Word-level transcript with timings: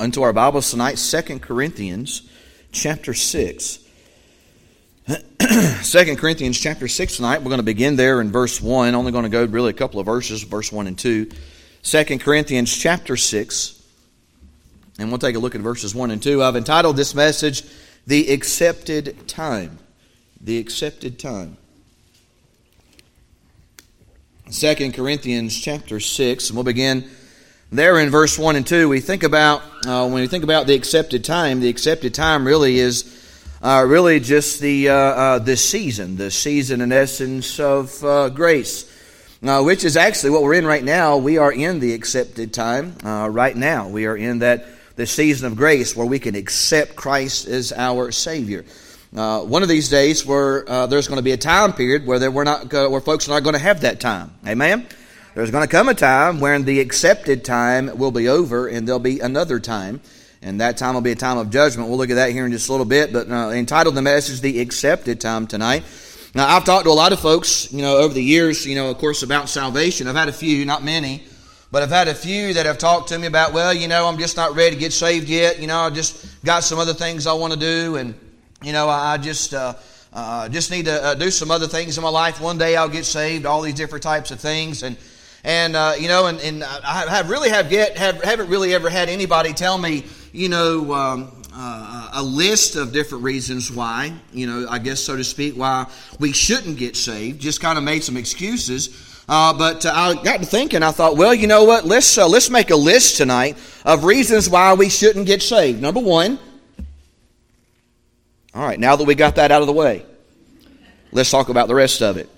into 0.00 0.22
our 0.22 0.32
Bibles 0.32 0.70
tonight, 0.70 0.96
2 0.96 1.40
Corinthians 1.40 2.28
chapter 2.72 3.12
6. 3.12 3.78
2 5.08 6.16
Corinthians 6.16 6.58
chapter 6.58 6.88
6 6.88 7.16
tonight. 7.16 7.38
We're 7.38 7.50
going 7.50 7.58
to 7.58 7.62
begin 7.62 7.96
there 7.96 8.20
in 8.20 8.30
verse 8.30 8.60
1. 8.60 8.94
Only 8.94 9.12
going 9.12 9.24
to 9.24 9.30
go 9.30 9.44
really 9.44 9.70
a 9.70 9.74
couple 9.74 10.00
of 10.00 10.06
verses, 10.06 10.42
verse 10.42 10.72
1 10.72 10.86
and 10.86 10.98
2. 10.98 11.30
2 11.82 12.18
Corinthians 12.18 12.74
chapter 12.74 13.16
6. 13.16 13.76
And 14.98 15.10
we'll 15.10 15.18
take 15.18 15.36
a 15.36 15.38
look 15.38 15.54
at 15.54 15.60
verses 15.60 15.94
1 15.94 16.10
and 16.10 16.22
2. 16.22 16.42
I've 16.42 16.56
entitled 16.56 16.96
this 16.96 17.14
message, 17.14 17.62
The 18.06 18.32
Accepted 18.32 19.28
Time. 19.28 19.78
The 20.40 20.58
Accepted 20.58 21.18
Time. 21.18 21.56
2 24.50 24.92
Corinthians 24.92 25.58
chapter 25.60 26.00
6, 26.00 26.48
and 26.48 26.56
we'll 26.56 26.64
begin 26.64 27.08
there 27.72 28.00
in 28.00 28.10
verse 28.10 28.36
1 28.36 28.56
and 28.56 28.66
2. 28.66 28.88
We 28.88 29.00
think 29.00 29.22
about, 29.22 29.62
uh, 29.86 30.08
when 30.08 30.14
we 30.14 30.26
think 30.26 30.42
about 30.42 30.66
the 30.66 30.74
accepted 30.74 31.24
time, 31.24 31.60
the 31.60 31.68
accepted 31.68 32.14
time 32.14 32.44
really 32.44 32.78
is 32.78 33.16
uh, 33.62 33.84
really 33.86 34.18
just 34.18 34.60
the, 34.60 34.88
uh, 34.88 34.94
uh, 34.94 35.38
the 35.38 35.56
season, 35.56 36.16
the 36.16 36.30
season 36.30 36.80
in 36.80 36.90
essence 36.90 37.60
of 37.60 38.02
uh, 38.04 38.28
grace, 38.30 38.90
uh, 39.44 39.62
which 39.62 39.84
is 39.84 39.96
actually 39.96 40.30
what 40.30 40.42
we're 40.42 40.54
in 40.54 40.66
right 40.66 40.82
now. 40.82 41.16
We 41.16 41.38
are 41.38 41.52
in 41.52 41.78
the 41.78 41.94
accepted 41.94 42.52
time 42.52 42.96
uh, 43.04 43.28
right 43.30 43.56
now. 43.56 43.88
We 43.88 44.06
are 44.06 44.16
in 44.16 44.40
that 44.40 44.66
the 44.96 45.06
season 45.06 45.46
of 45.46 45.56
grace 45.56 45.94
where 45.94 46.06
we 46.06 46.18
can 46.18 46.34
accept 46.34 46.96
Christ 46.96 47.46
as 47.46 47.72
our 47.72 48.10
Savior. 48.10 48.64
one 49.12 49.62
of 49.62 49.68
these 49.68 49.88
days, 49.88 50.26
where 50.26 50.64
there's 50.88 51.06
going 51.06 51.18
to 51.18 51.22
be 51.22 51.32
a 51.32 51.38
time 51.38 51.72
period 51.72 52.04
where 52.04 52.30
we're 52.30 52.44
not, 52.44 52.70
where 52.72 53.00
folks 53.00 53.28
are 53.28 53.30
not 53.30 53.44
going 53.44 53.54
to 53.54 53.60
have 53.60 53.82
that 53.82 54.00
time. 54.00 54.32
Amen. 54.46 54.86
There's 55.34 55.50
going 55.50 55.66
to 55.66 55.70
come 55.70 55.88
a 55.88 55.94
time 55.94 56.40
when 56.40 56.64
the 56.64 56.80
accepted 56.80 57.44
time 57.44 57.98
will 57.98 58.10
be 58.10 58.28
over, 58.28 58.66
and 58.66 58.86
there'll 58.86 58.98
be 58.98 59.20
another 59.20 59.60
time 59.60 60.00
and 60.42 60.60
that 60.60 60.76
time 60.76 60.94
will 60.94 61.02
be 61.02 61.12
a 61.12 61.16
time 61.16 61.38
of 61.38 61.50
judgment. 61.50 61.88
We'll 61.88 61.98
look 61.98 62.10
at 62.10 62.14
that 62.14 62.30
here 62.30 62.46
in 62.46 62.52
just 62.52 62.68
a 62.68 62.72
little 62.72 62.86
bit, 62.86 63.12
but 63.12 63.30
uh, 63.30 63.50
entitled 63.50 63.94
the 63.94 64.02
message, 64.02 64.40
The 64.40 64.60
Accepted 64.60 65.20
Time 65.20 65.46
tonight. 65.46 65.84
Now, 66.34 66.48
I've 66.48 66.64
talked 66.64 66.84
to 66.84 66.90
a 66.90 66.92
lot 66.92 67.12
of 67.12 67.20
folks, 67.20 67.72
you 67.72 67.82
know, 67.82 67.98
over 67.98 68.14
the 68.14 68.22
years, 68.22 68.64
you 68.64 68.74
know, 68.74 68.90
of 68.90 68.98
course, 68.98 69.22
about 69.22 69.48
salvation. 69.48 70.06
I've 70.06 70.16
had 70.16 70.28
a 70.28 70.32
few, 70.32 70.64
not 70.64 70.82
many, 70.82 71.24
but 71.70 71.82
I've 71.82 71.90
had 71.90 72.08
a 72.08 72.14
few 72.14 72.54
that 72.54 72.66
have 72.66 72.78
talked 72.78 73.08
to 73.08 73.18
me 73.18 73.26
about, 73.26 73.52
well, 73.52 73.74
you 73.74 73.88
know, 73.88 74.06
I'm 74.06 74.18
just 74.18 74.36
not 74.36 74.54
ready 74.54 74.76
to 74.76 74.80
get 74.80 74.92
saved 74.92 75.28
yet. 75.28 75.60
You 75.60 75.66
know, 75.66 75.80
I 75.80 75.90
just 75.90 76.42
got 76.44 76.64
some 76.64 76.78
other 76.78 76.94
things 76.94 77.26
I 77.26 77.32
want 77.34 77.52
to 77.52 77.58
do, 77.58 77.96
and, 77.96 78.14
you 78.62 78.72
know, 78.72 78.88
I 78.88 79.18
just, 79.18 79.52
uh, 79.52 79.74
uh, 80.12 80.48
just 80.48 80.70
need 80.70 80.86
to 80.86 81.04
uh, 81.04 81.14
do 81.14 81.30
some 81.30 81.50
other 81.50 81.66
things 81.66 81.98
in 81.98 82.02
my 82.02 82.10
life. 82.10 82.40
One 82.40 82.56
day 82.56 82.76
I'll 82.76 82.88
get 82.88 83.04
saved, 83.04 83.44
all 83.44 83.60
these 83.60 83.74
different 83.74 84.02
types 84.02 84.30
of 84.30 84.40
things. 84.40 84.82
And, 84.82 84.96
and 85.44 85.76
uh, 85.76 85.94
you 85.98 86.08
know, 86.08 86.26
and, 86.26 86.40
and 86.40 86.64
I 86.64 87.06
have 87.08 87.30
really 87.30 87.50
have 87.50 87.72
yet, 87.72 87.96
have, 87.96 88.22
haven't 88.22 88.48
really 88.48 88.74
ever 88.74 88.90
had 88.90 89.08
anybody 89.08 89.52
tell 89.52 89.78
me, 89.78 90.04
you 90.32 90.48
know, 90.48 90.92
um, 90.92 91.42
uh, 91.52 92.10
a 92.14 92.22
list 92.22 92.76
of 92.76 92.92
different 92.92 93.24
reasons 93.24 93.72
why, 93.72 94.12
you 94.32 94.46
know, 94.46 94.66
I 94.68 94.78
guess 94.78 95.00
so 95.00 95.16
to 95.16 95.24
speak, 95.24 95.54
why 95.54 95.86
we 96.18 96.32
shouldn't 96.32 96.78
get 96.78 96.96
saved. 96.96 97.40
Just 97.40 97.60
kind 97.60 97.78
of 97.78 97.84
made 97.84 98.04
some 98.04 98.16
excuses. 98.16 99.06
Uh, 99.28 99.52
but 99.56 99.86
uh, 99.86 99.92
I 99.94 100.14
got 100.22 100.40
to 100.40 100.46
thinking. 100.46 100.82
I 100.82 100.90
thought, 100.90 101.16
well, 101.16 101.32
you 101.32 101.46
know 101.46 101.64
what? 101.64 101.84
Let's 101.84 102.18
uh, 102.18 102.28
let's 102.28 102.50
make 102.50 102.70
a 102.70 102.76
list 102.76 103.16
tonight 103.16 103.56
of 103.84 104.04
reasons 104.04 104.50
why 104.50 104.74
we 104.74 104.88
shouldn't 104.88 105.26
get 105.26 105.42
saved. 105.42 105.80
Number 105.80 106.00
one. 106.00 106.38
All 108.52 108.64
right. 108.64 108.80
Now 108.80 108.96
that 108.96 109.04
we 109.04 109.14
got 109.14 109.36
that 109.36 109.52
out 109.52 109.60
of 109.60 109.68
the 109.68 109.72
way, 109.72 110.04
let's 111.12 111.30
talk 111.30 111.48
about 111.48 111.68
the 111.68 111.74
rest 111.74 112.02
of 112.02 112.16
it. 112.16 112.28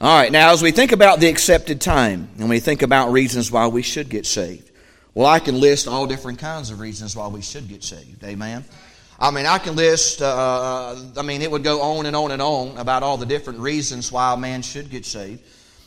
All 0.00 0.16
right. 0.16 0.30
Now, 0.30 0.52
as 0.52 0.62
we 0.62 0.70
think 0.70 0.92
about 0.92 1.18
the 1.18 1.26
accepted 1.26 1.80
time, 1.80 2.28
and 2.38 2.48
we 2.48 2.60
think 2.60 2.82
about 2.82 3.10
reasons 3.10 3.50
why 3.50 3.66
we 3.66 3.82
should 3.82 4.08
get 4.08 4.26
saved. 4.26 4.70
Well, 5.12 5.26
I 5.26 5.40
can 5.40 5.58
list 5.58 5.88
all 5.88 6.06
different 6.06 6.38
kinds 6.38 6.70
of 6.70 6.78
reasons 6.78 7.16
why 7.16 7.26
we 7.26 7.42
should 7.42 7.68
get 7.68 7.82
saved. 7.82 8.22
Amen. 8.22 8.64
I 9.18 9.32
mean, 9.32 9.44
I 9.44 9.58
can 9.58 9.74
list, 9.74 10.22
uh, 10.22 10.26
uh, 10.26 11.04
I 11.16 11.22
mean, 11.22 11.42
it 11.42 11.50
would 11.50 11.64
go 11.64 11.80
on 11.80 12.06
and 12.06 12.14
on 12.14 12.30
and 12.30 12.40
on 12.40 12.78
about 12.78 13.02
all 13.02 13.16
the 13.16 13.26
different 13.26 13.58
reasons 13.58 14.12
why 14.12 14.34
a 14.34 14.36
man 14.36 14.62
should 14.62 14.88
get 14.88 15.04
saved. 15.04 15.42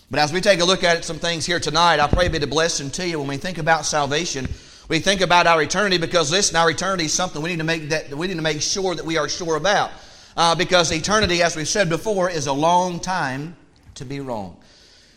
But 0.10 0.20
as 0.20 0.34
we 0.34 0.42
take 0.42 0.60
a 0.60 0.66
look 0.66 0.84
at 0.84 1.06
some 1.06 1.18
things 1.18 1.46
here 1.46 1.62
tonight, 1.62 2.02
I 2.02 2.08
pray 2.08 2.28
be 2.28 2.38
the 2.38 2.48
blessing 2.48 2.92
to 2.92 3.08
you 3.08 3.18
when 3.18 3.30
we 3.30 3.38
think 3.38 3.60
about 3.60 3.86
salvation. 3.86 4.46
We 4.90 5.00
think 5.00 5.22
about 5.22 5.48
our 5.48 5.62
eternity 5.62 5.98
because 5.98 6.34
listen, 6.34 6.58
our 6.58 6.70
eternity 6.70 7.06
is 7.06 7.14
something 7.14 7.42
we 7.42 7.52
need 7.52 7.60
to 7.60 7.64
make 7.64 7.88
that 7.88 8.14
we 8.14 8.28
need 8.28 8.36
to 8.36 8.42
make 8.42 8.62
sure 8.62 8.94
that 8.94 9.06
we 9.06 9.18
are 9.18 9.30
sure 9.30 9.56
about. 9.56 9.92
Uh, 10.36 10.54
because 10.54 10.92
eternity, 10.92 11.42
as 11.42 11.56
we've 11.56 11.66
said 11.66 11.88
before, 11.88 12.30
is 12.30 12.48
a 12.48 12.54
long 12.54 13.00
time 13.00 13.56
to 14.02 14.06
be 14.06 14.20
wrong. 14.20 14.58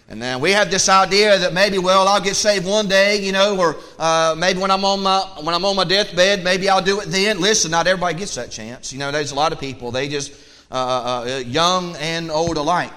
And 0.09 0.21
then 0.21 0.41
we 0.41 0.53
have 0.53 0.71
this 0.71 0.89
idea 0.89 1.39
that 1.39 1.55
maybe, 1.55 1.79
well, 1.79 2.07
I'll 2.07 2.21
get 2.21 2.37
saved 2.37 2.67
one 2.67 2.89
day, 2.89 3.23
you 3.23 3.33
know, 3.33 3.59
or 3.59 3.77
uh, 3.99 4.35
maybe 4.37 4.61
when 4.61 4.71
I'm 4.71 4.85
on 4.85 5.03
my 5.03 5.21
when 5.41 5.55
I'm 5.55 5.65
on 5.65 5.77
my 5.77 5.85
deathbed, 5.85 6.45
maybe 6.45 6.69
I'll 6.69 6.83
do 6.83 7.01
it 7.01 7.07
then. 7.07 7.41
Listen, 7.41 7.71
not 7.71 7.87
everybody 7.87 8.19
gets 8.19 8.35
that 8.35 8.51
chance. 8.51 8.93
You 8.93 8.99
know, 8.99 9.11
there's 9.11 9.33
a 9.33 9.35
lot 9.35 9.53
of 9.53 9.61
people 9.61 9.91
they 9.91 10.09
just 10.09 10.33
uh, 10.71 10.75
uh, 10.75 11.25
uh, 11.27 11.39
young 11.39 11.97
and 11.97 12.31
old 12.31 12.59
alike 12.59 12.93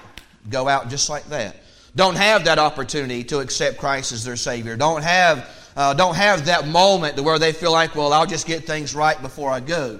go 0.50 0.68
out 0.68 0.90
just 0.90 1.08
like 1.08 1.24
that. 1.30 1.56
Don't 1.96 2.16
have 2.16 2.44
that 2.44 2.58
opportunity 2.58 3.24
to 3.24 3.38
accept 3.38 3.78
Christ 3.78 4.12
as 4.12 4.22
their 4.22 4.36
Savior. 4.36 4.76
Don't 4.76 5.02
have 5.02 5.48
uh, 5.76 5.94
don't 5.94 6.14
have 6.14 6.44
that 6.46 6.68
moment 6.68 7.16
to 7.16 7.22
where 7.22 7.38
they 7.38 7.52
feel 7.52 7.72
like, 7.72 7.94
well, 7.94 8.12
I'll 8.12 8.26
just 8.26 8.46
get 8.46 8.64
things 8.64 8.94
right 8.94 9.20
before 9.22 9.50
I 9.50 9.60
go. 9.60 9.98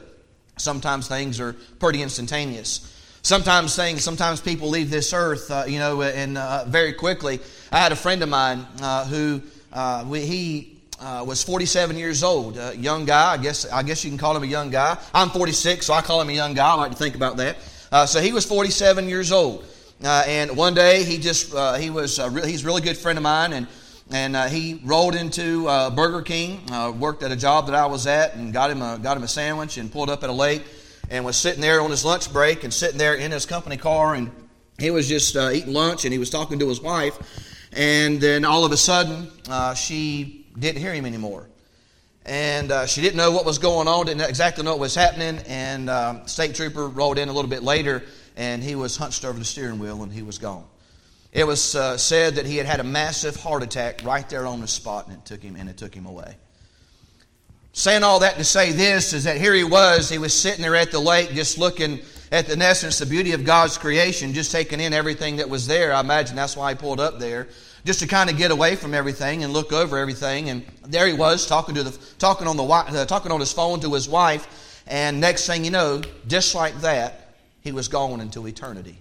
Sometimes 0.59 1.09
things 1.09 1.41
are 1.41 1.55
pretty 1.79 2.03
instantaneous. 2.03 2.95
Sometimes 3.23 3.75
things, 3.75 4.05
sometimes 4.05 4.41
people 4.41 4.69
leave 4.69 4.91
this 4.91 5.13
earth, 5.13 5.51
uh, 5.51 5.65
you 5.67 5.79
know, 5.79 6.03
and 6.03 6.39
uh, 6.39 6.65
very 6.67 6.93
quickly. 6.93 7.41
I 7.73 7.79
had 7.79 7.91
a 7.91 7.97
friend 7.97 8.23
of 8.23 8.29
mine 8.29 8.65
uh, 8.81 9.05
who 9.07 9.43
uh, 9.73 10.05
we, 10.07 10.21
he 10.21 10.79
uh, 11.01 11.25
was 11.27 11.43
47 11.43 11.97
years 11.97 12.23
old, 12.23 12.57
a 12.57 12.77
young 12.77 13.05
guy. 13.05 13.33
I 13.33 13.37
guess 13.37 13.67
I 13.71 13.83
guess 13.83 14.05
you 14.05 14.11
can 14.11 14.19
call 14.19 14.37
him 14.37 14.45
a 14.45 14.47
young 14.47 14.71
guy. 14.71 14.97
I'm 15.13 15.31
46, 15.31 15.85
so 15.85 15.95
I 15.95 16.01
call 16.01 16.21
him 16.21 16.29
a 16.29 16.33
young 16.33 16.55
guy. 16.55 16.69
I 16.69 16.75
like 16.75 16.93
to 16.93 16.97
think 16.97 17.17
about 17.17 17.39
that. 17.39 17.57
Uh, 17.91 18.07
so 18.07 18.21
he 18.21 18.33
was 18.33 18.47
47 18.47 19.09
years 19.09 19.33
old, 19.33 19.65
and 20.03 20.57
one 20.57 20.75
day 20.75 21.03
he 21.03 21.19
just 21.19 21.53
he 21.79 21.91
was 21.91 22.21
re- 22.21 22.47
he's 22.49 22.63
a 22.63 22.67
really 22.67 22.83
good 22.83 22.97
friend 22.97 23.19
of 23.19 23.25
mine, 23.25 23.53
and 23.53 23.67
and 24.11 24.37
he 24.51 24.81
rolled 24.85 25.17
into 25.17 25.65
Burger 25.91 26.23
King, 26.23 26.61
worked 26.99 27.25
at 27.25 27.33
a 27.33 27.37
job 27.37 27.67
that 27.67 27.75
I 27.75 27.87
was 27.87 28.07
at, 28.07 28.37
and 28.37 28.53
got 28.53 28.71
him 28.71 28.81
a, 28.81 28.99
got 29.03 29.17
him 29.17 29.25
a 29.25 29.29
sandwich 29.29 29.77
and 29.77 29.91
pulled 29.91 30.09
up 30.09 30.23
at 30.23 30.31
a 30.31 30.33
lake 30.33 30.63
and 31.11 31.25
was 31.25 31.37
sitting 31.37 31.61
there 31.61 31.81
on 31.81 31.91
his 31.91 32.05
lunch 32.05 32.33
break 32.33 32.65
and 32.65 32.73
sitting 32.73 32.99
there 32.99 33.15
in 33.15 33.31
his 33.31 33.47
company 33.47 33.77
car 33.77 34.15
and 34.15 34.31
he 34.79 34.91
was 34.91 35.09
just 35.09 35.37
uh, 35.37 35.51
eating 35.51 35.73
lunch 35.73 36.05
and 36.05 36.13
he 36.13 36.19
was 36.19 36.31
talking 36.31 36.59
to 36.59 36.69
his 36.69 36.81
wife 36.81 37.19
and 37.73 38.21
then 38.21 38.45
all 38.45 38.65
of 38.65 38.73
a 38.73 38.77
sudden 38.77 39.31
uh, 39.49 39.75
she 39.75 40.47
didn't 40.59 40.81
hear 40.81 40.93
him 40.93 41.07
anymore. 41.07 41.49
And 42.25 42.71
uh, 42.71 42.87
she 42.87 43.01
didn't 43.01 43.17
know 43.17 43.31
what 43.31 43.47
was 43.47 43.59
going 43.59 43.89
on 43.89 44.07
didn't 44.07 44.29
exactly 44.29 44.63
know 44.63 44.73
what 44.73 44.81
was 44.81 44.95
happening 44.95 45.39
and 45.47 45.89
um, 45.89 46.27
state 46.27 46.55
trooper 46.55 46.89
rolled 46.89 47.19
in 47.19 47.29
a 47.29 47.33
little 47.33 47.51
bit 47.51 47.63
later 47.63 48.03
and 48.37 48.63
he 48.63 48.75
was 48.75 48.97
hunched 48.97 49.25
over 49.25 49.39
the 49.39 49.45
steering 49.45 49.79
wheel 49.79 50.03
and 50.03 50.13
he 50.13 50.23
was 50.23 50.39
gone. 50.39 50.65
It 51.33 51.47
was 51.47 51.75
uh, 51.75 51.97
said 51.97 52.37
that 52.37 52.47
he 52.47 52.57
had 52.57 52.67
had 52.67 52.81
a 52.81 52.85
massive 52.85 53.37
heart 53.37 53.63
attack 53.63 54.03
right 54.05 54.29
there 54.29 54.47
on 54.47 54.61
the 54.61 54.69
spot 54.69 55.07
and 55.07 55.17
it 55.17 55.25
took 55.25 55.43
him 55.43 55.57
and 55.57 55.69
it 55.69 55.79
took 55.79 55.95
him 55.95 56.05
away 56.05 56.37
Saying 57.73 58.03
all 58.03 58.21
that 58.21 58.37
to 58.37 58.45
say 58.45 58.73
this 58.73 59.13
is 59.13 59.25
that 59.25 59.37
here 59.37 59.55
he 59.55 59.65
was, 59.65 60.09
he 60.09 60.19
was 60.19 60.35
sitting 60.35 60.63
there 60.63 60.75
at 60.75 60.91
the 60.91 60.99
lake 60.99 61.33
just 61.33 61.59
looking 61.59 62.01
at 62.31 62.47
the 62.47 62.55
in 62.55 62.63
essence 62.63 62.99
the 62.99 63.07
beauty 63.07 63.33
of 63.33 63.45
God's 63.45 63.79
creation, 63.79 64.35
just 64.35 64.53
taking 64.53 64.81
in 64.81 64.93
everything 64.93 65.37
that 65.37 65.49
was 65.49 65.67
there. 65.67 65.93
I 65.93 66.01
imagine 66.01 66.37
that's 66.37 66.57
why 66.57 66.73
he 66.73 66.77
pulled 66.77 67.01
up 67.01 67.19
there, 67.19 67.49
just 67.85 68.01
to 68.01 68.07
kind 68.07 68.29
of 68.29 68.37
get 68.37 68.51
away 68.51 68.77
from 68.77 68.95
everything 68.95 69.45
and 69.45 69.53
look 69.53 69.73
over 69.73 69.97
everything. 69.97 70.51
And 70.51 70.65
there 70.87 71.07
he 71.07 71.13
was 71.13 71.47
talking 71.47 71.75
to 71.77 71.83
the 71.83 71.99
talking 72.19 72.47
on 72.47 72.57
the 72.57 72.65
uh, 72.65 73.07
talking 73.07 73.33
on 73.33 73.41
his 73.41 73.53
phone 73.53 73.81
to 73.81 73.95
his 73.95 74.09
wife, 74.09 74.83
and 74.87 75.21
next 75.21 75.47
thing 75.47 75.65
you 75.65 75.71
know, 75.71 76.03
just 76.27 76.55
like 76.55 76.79
that, 76.81 77.35
he 77.61 77.73
was 77.73 77.89
gone 77.89 78.21
into 78.21 78.47
eternity. 78.47 78.99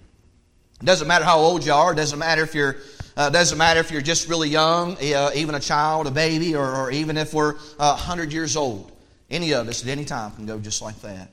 It 0.80 0.86
doesn't 0.86 1.08
matter 1.08 1.24
how 1.24 1.38
old 1.38 1.66
you 1.66 1.72
are. 1.72 1.92
It 1.92 1.96
doesn't 1.96 2.18
matter 2.18 2.42
if 2.42 2.54
you're 2.54 2.76
uh, 3.18 3.28
doesn't 3.30 3.58
matter 3.58 3.80
if 3.80 3.90
you're 3.90 4.00
just 4.00 4.28
really 4.28 4.48
young, 4.48 4.96
uh, 4.96 5.30
even 5.34 5.56
a 5.56 5.60
child, 5.60 6.06
a 6.06 6.10
baby, 6.10 6.54
or, 6.54 6.72
or 6.72 6.90
even 6.92 7.16
if 7.16 7.34
we're 7.34 7.56
uh, 7.78 7.96
100 7.96 8.32
years 8.32 8.56
old. 8.56 8.92
Any 9.28 9.52
of 9.52 9.68
us 9.68 9.82
at 9.82 9.88
any 9.88 10.04
time 10.04 10.30
can 10.30 10.46
go 10.46 10.58
just 10.60 10.80
like 10.80 10.98
that. 11.02 11.28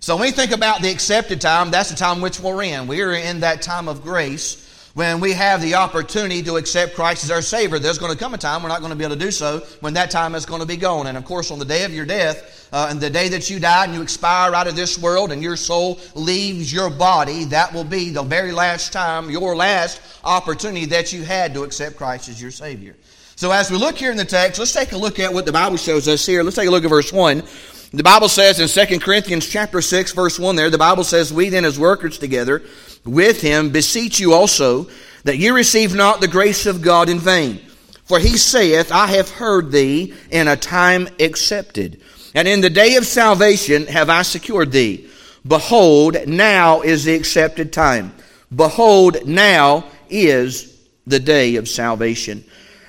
So 0.00 0.16
when 0.16 0.22
we 0.22 0.30
think 0.30 0.52
about 0.52 0.80
the 0.80 0.90
accepted 0.90 1.40
time, 1.40 1.70
that's 1.70 1.90
the 1.90 1.96
time 1.96 2.22
which 2.22 2.40
we're 2.40 2.62
in. 2.62 2.86
We're 2.86 3.12
in 3.12 3.40
that 3.40 3.60
time 3.60 3.88
of 3.88 4.02
grace 4.02 4.64
when 4.98 5.20
we 5.20 5.30
have 5.30 5.62
the 5.62 5.76
opportunity 5.76 6.42
to 6.42 6.56
accept 6.56 6.96
Christ 6.96 7.22
as 7.22 7.30
our 7.30 7.40
Savior. 7.40 7.78
There's 7.78 7.98
going 7.98 8.10
to 8.10 8.18
come 8.18 8.34
a 8.34 8.36
time 8.36 8.64
we're 8.64 8.68
not 8.68 8.80
going 8.80 8.90
to 8.90 8.96
be 8.96 9.04
able 9.04 9.14
to 9.14 9.24
do 9.24 9.30
so 9.30 9.60
when 9.78 9.94
that 9.94 10.10
time 10.10 10.34
is 10.34 10.44
going 10.44 10.60
to 10.60 10.66
be 10.66 10.76
gone. 10.76 11.06
And 11.06 11.16
of 11.16 11.24
course, 11.24 11.52
on 11.52 11.60
the 11.60 11.64
day 11.64 11.84
of 11.84 11.94
your 11.94 12.04
death, 12.04 12.68
uh, 12.72 12.88
and 12.90 13.00
the 13.00 13.08
day 13.08 13.28
that 13.28 13.48
you 13.48 13.60
die 13.60 13.84
and 13.84 13.94
you 13.94 14.02
expire 14.02 14.52
out 14.56 14.66
of 14.66 14.74
this 14.74 14.98
world 14.98 15.30
and 15.30 15.40
your 15.40 15.54
soul 15.54 16.00
leaves 16.16 16.72
your 16.72 16.90
body, 16.90 17.44
that 17.44 17.72
will 17.72 17.84
be 17.84 18.10
the 18.10 18.24
very 18.24 18.50
last 18.50 18.92
time, 18.92 19.30
your 19.30 19.54
last 19.54 20.00
opportunity 20.24 20.84
that 20.86 21.12
you 21.12 21.22
had 21.22 21.54
to 21.54 21.62
accept 21.62 21.96
Christ 21.96 22.28
as 22.28 22.42
your 22.42 22.50
Savior. 22.50 22.96
So 23.36 23.52
as 23.52 23.70
we 23.70 23.76
look 23.76 23.96
here 23.96 24.10
in 24.10 24.16
the 24.16 24.24
text, 24.24 24.58
let's 24.58 24.72
take 24.72 24.90
a 24.90 24.98
look 24.98 25.20
at 25.20 25.32
what 25.32 25.46
the 25.46 25.52
Bible 25.52 25.76
shows 25.76 26.08
us 26.08 26.26
here. 26.26 26.42
Let's 26.42 26.56
take 26.56 26.66
a 26.66 26.72
look 26.72 26.82
at 26.82 26.90
verse 26.90 27.12
1. 27.12 27.44
The 27.90 28.02
Bible 28.02 28.28
says 28.28 28.60
in 28.60 28.86
2 28.86 28.98
Corinthians 28.98 29.48
chapter 29.48 29.80
6, 29.80 30.12
verse 30.12 30.38
1 30.38 30.56
there, 30.56 30.68
the 30.68 30.76
Bible 30.76 31.04
says, 31.04 31.32
We 31.32 31.48
then 31.50 31.64
as 31.64 31.78
workers 31.78 32.18
together 32.18 32.62
with 33.08 33.40
him 33.40 33.70
beseech 33.70 34.20
you 34.20 34.32
also 34.32 34.88
that 35.24 35.38
ye 35.38 35.50
receive 35.50 35.94
not 35.94 36.20
the 36.20 36.28
grace 36.28 36.66
of 36.66 36.82
God 36.82 37.08
in 37.08 37.18
vain. 37.18 37.60
For 38.04 38.18
he 38.18 38.38
saith, 38.38 38.90
I 38.90 39.08
have 39.08 39.28
heard 39.28 39.70
thee 39.70 40.14
in 40.30 40.48
a 40.48 40.56
time 40.56 41.08
accepted, 41.20 42.00
and 42.34 42.48
in 42.48 42.62
the 42.62 42.70
day 42.70 42.96
of 42.96 43.06
salvation 43.06 43.86
have 43.86 44.08
I 44.08 44.22
secured 44.22 44.72
thee. 44.72 45.08
Behold, 45.46 46.26
now 46.26 46.80
is 46.80 47.04
the 47.04 47.14
accepted 47.14 47.72
time. 47.72 48.14
Behold, 48.54 49.26
now 49.26 49.84
is 50.08 50.78
the 51.06 51.20
day 51.20 51.56
of 51.56 51.68
salvation. 51.68 52.44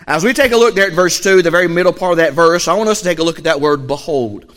As 0.08 0.24
we 0.24 0.34
take 0.34 0.54
a 0.54 0.58
look 0.58 0.76
there 0.76 0.88
at 0.88 0.94
verse 0.94 1.20
2, 1.20 1.42
the 1.42 1.52
very 1.52 1.68
middle 1.68 1.94
part 1.94 2.14
of 2.14 2.18
that 2.18 2.34
verse, 2.34 2.68
I 2.68 2.74
want 2.74 2.90
us 2.90 3.00
to 3.00 3.06
take 3.06 3.20
a 3.20 3.24
look 3.24 3.38
at 3.38 3.44
that 3.44 3.62
word 3.62 3.88
behold. 3.88 4.54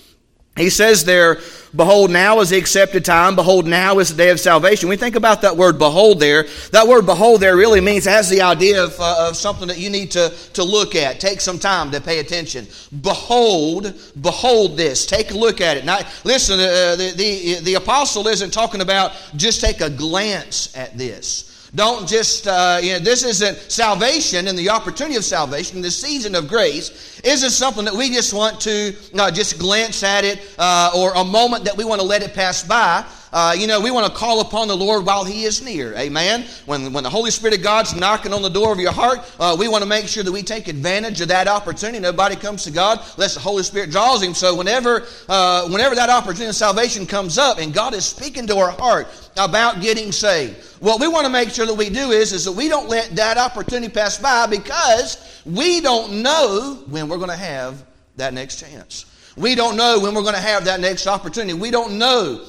He 0.56 0.68
says 0.68 1.04
there, 1.04 1.40
Behold, 1.74 2.10
now 2.10 2.40
is 2.40 2.50
the 2.50 2.58
accepted 2.58 3.02
time. 3.02 3.34
Behold, 3.34 3.66
now 3.66 3.98
is 3.98 4.10
the 4.10 4.16
day 4.16 4.28
of 4.28 4.38
salvation. 4.38 4.90
We 4.90 4.96
think 4.96 5.16
about 5.16 5.40
that 5.40 5.56
word 5.56 5.78
behold 5.78 6.20
there. 6.20 6.44
That 6.72 6.86
word 6.86 7.06
behold 7.06 7.40
there 7.40 7.56
really 7.56 7.80
means, 7.80 8.04
has 8.04 8.28
the 8.28 8.42
idea 8.42 8.84
of, 8.84 8.94
uh, 9.00 9.28
of 9.28 9.36
something 9.36 9.66
that 9.68 9.78
you 9.78 9.88
need 9.88 10.10
to, 10.10 10.30
to 10.52 10.62
look 10.62 10.94
at. 10.94 11.18
Take 11.18 11.40
some 11.40 11.58
time 11.58 11.90
to 11.92 12.00
pay 12.02 12.18
attention. 12.18 12.66
Behold, 13.00 13.98
behold 14.20 14.76
this. 14.76 15.06
Take 15.06 15.30
a 15.30 15.34
look 15.34 15.62
at 15.62 15.78
it. 15.78 15.86
Now, 15.86 16.00
listen, 16.24 16.60
uh, 16.60 16.96
the, 16.96 17.14
the, 17.16 17.60
the 17.64 17.74
apostle 17.74 18.28
isn't 18.28 18.52
talking 18.52 18.82
about 18.82 19.12
just 19.36 19.62
take 19.62 19.80
a 19.80 19.88
glance 19.88 20.76
at 20.76 20.98
this. 20.98 21.48
Don't 21.74 22.06
just, 22.06 22.46
uh, 22.46 22.80
you 22.82 22.92
know, 22.92 22.98
this 22.98 23.24
isn't 23.24 23.56
salvation 23.72 24.46
and 24.46 24.58
the 24.58 24.68
opportunity 24.68 25.16
of 25.16 25.24
salvation, 25.24 25.80
the 25.80 25.90
season 25.90 26.34
of 26.34 26.46
grace 26.46 27.11
isn't 27.22 27.50
something 27.50 27.84
that 27.84 27.94
we 27.94 28.10
just 28.10 28.32
want 28.34 28.60
to 28.62 28.94
uh, 29.14 29.30
just 29.30 29.58
glance 29.58 30.02
at 30.02 30.24
it 30.24 30.40
uh, 30.58 30.90
or 30.94 31.12
a 31.14 31.24
moment 31.24 31.64
that 31.64 31.76
we 31.76 31.84
want 31.84 32.00
to 32.00 32.06
let 32.06 32.22
it 32.22 32.34
pass 32.34 32.62
by. 32.62 33.04
Uh, 33.32 33.54
you 33.56 33.66
know, 33.66 33.80
we 33.80 33.90
want 33.90 34.06
to 34.06 34.12
call 34.12 34.40
upon 34.40 34.68
the 34.68 34.76
Lord 34.76 35.06
while 35.06 35.24
He 35.24 35.44
is 35.44 35.62
near. 35.62 35.94
Amen. 35.94 36.44
When, 36.66 36.92
when 36.92 37.02
the 37.02 37.08
Holy 37.08 37.30
Spirit 37.30 37.56
of 37.56 37.62
God's 37.62 37.94
knocking 37.94 38.34
on 38.34 38.42
the 38.42 38.50
door 38.50 38.72
of 38.72 38.78
your 38.78 38.92
heart, 38.92 39.20
uh, 39.40 39.56
we 39.58 39.68
want 39.68 39.82
to 39.82 39.88
make 39.88 40.06
sure 40.06 40.22
that 40.22 40.30
we 40.30 40.42
take 40.42 40.68
advantage 40.68 41.22
of 41.22 41.28
that 41.28 41.48
opportunity. 41.48 41.98
Nobody 41.98 42.36
comes 42.36 42.64
to 42.64 42.70
God 42.70 43.00
unless 43.16 43.34
the 43.34 43.40
Holy 43.40 43.62
Spirit 43.62 43.90
draws 43.90 44.22
him. 44.22 44.34
So 44.34 44.54
whenever, 44.54 45.06
uh, 45.30 45.66
whenever 45.68 45.94
that 45.94 46.10
opportunity 46.10 46.48
of 46.48 46.56
salvation 46.56 47.06
comes 47.06 47.38
up 47.38 47.58
and 47.58 47.72
God 47.72 47.94
is 47.94 48.04
speaking 48.04 48.46
to 48.48 48.56
our 48.58 48.72
heart 48.72 49.08
about 49.38 49.80
getting 49.80 50.12
saved, 50.12 50.56
what 50.80 51.00
we 51.00 51.08
want 51.08 51.24
to 51.24 51.32
make 51.32 51.48
sure 51.48 51.64
that 51.64 51.74
we 51.74 51.88
do 51.88 52.10
is, 52.10 52.32
is 52.32 52.44
that 52.44 52.52
we 52.52 52.68
don't 52.68 52.88
let 52.88 53.16
that 53.16 53.38
opportunity 53.38 53.90
pass 53.90 54.18
by 54.18 54.46
because 54.46 55.40
we 55.46 55.80
don't 55.80 56.22
know 56.22 56.82
when 56.88 57.08
we're 57.12 57.18
going 57.18 57.28
to 57.28 57.36
have 57.36 57.84
that 58.16 58.32
next 58.32 58.56
chance. 58.56 59.04
We 59.36 59.54
don't 59.54 59.76
know 59.76 60.00
when 60.00 60.14
we're 60.14 60.22
going 60.22 60.34
to 60.34 60.40
have 60.40 60.64
that 60.64 60.80
next 60.80 61.06
opportunity. 61.06 61.52
We 61.52 61.70
don't 61.70 61.98
know 61.98 62.42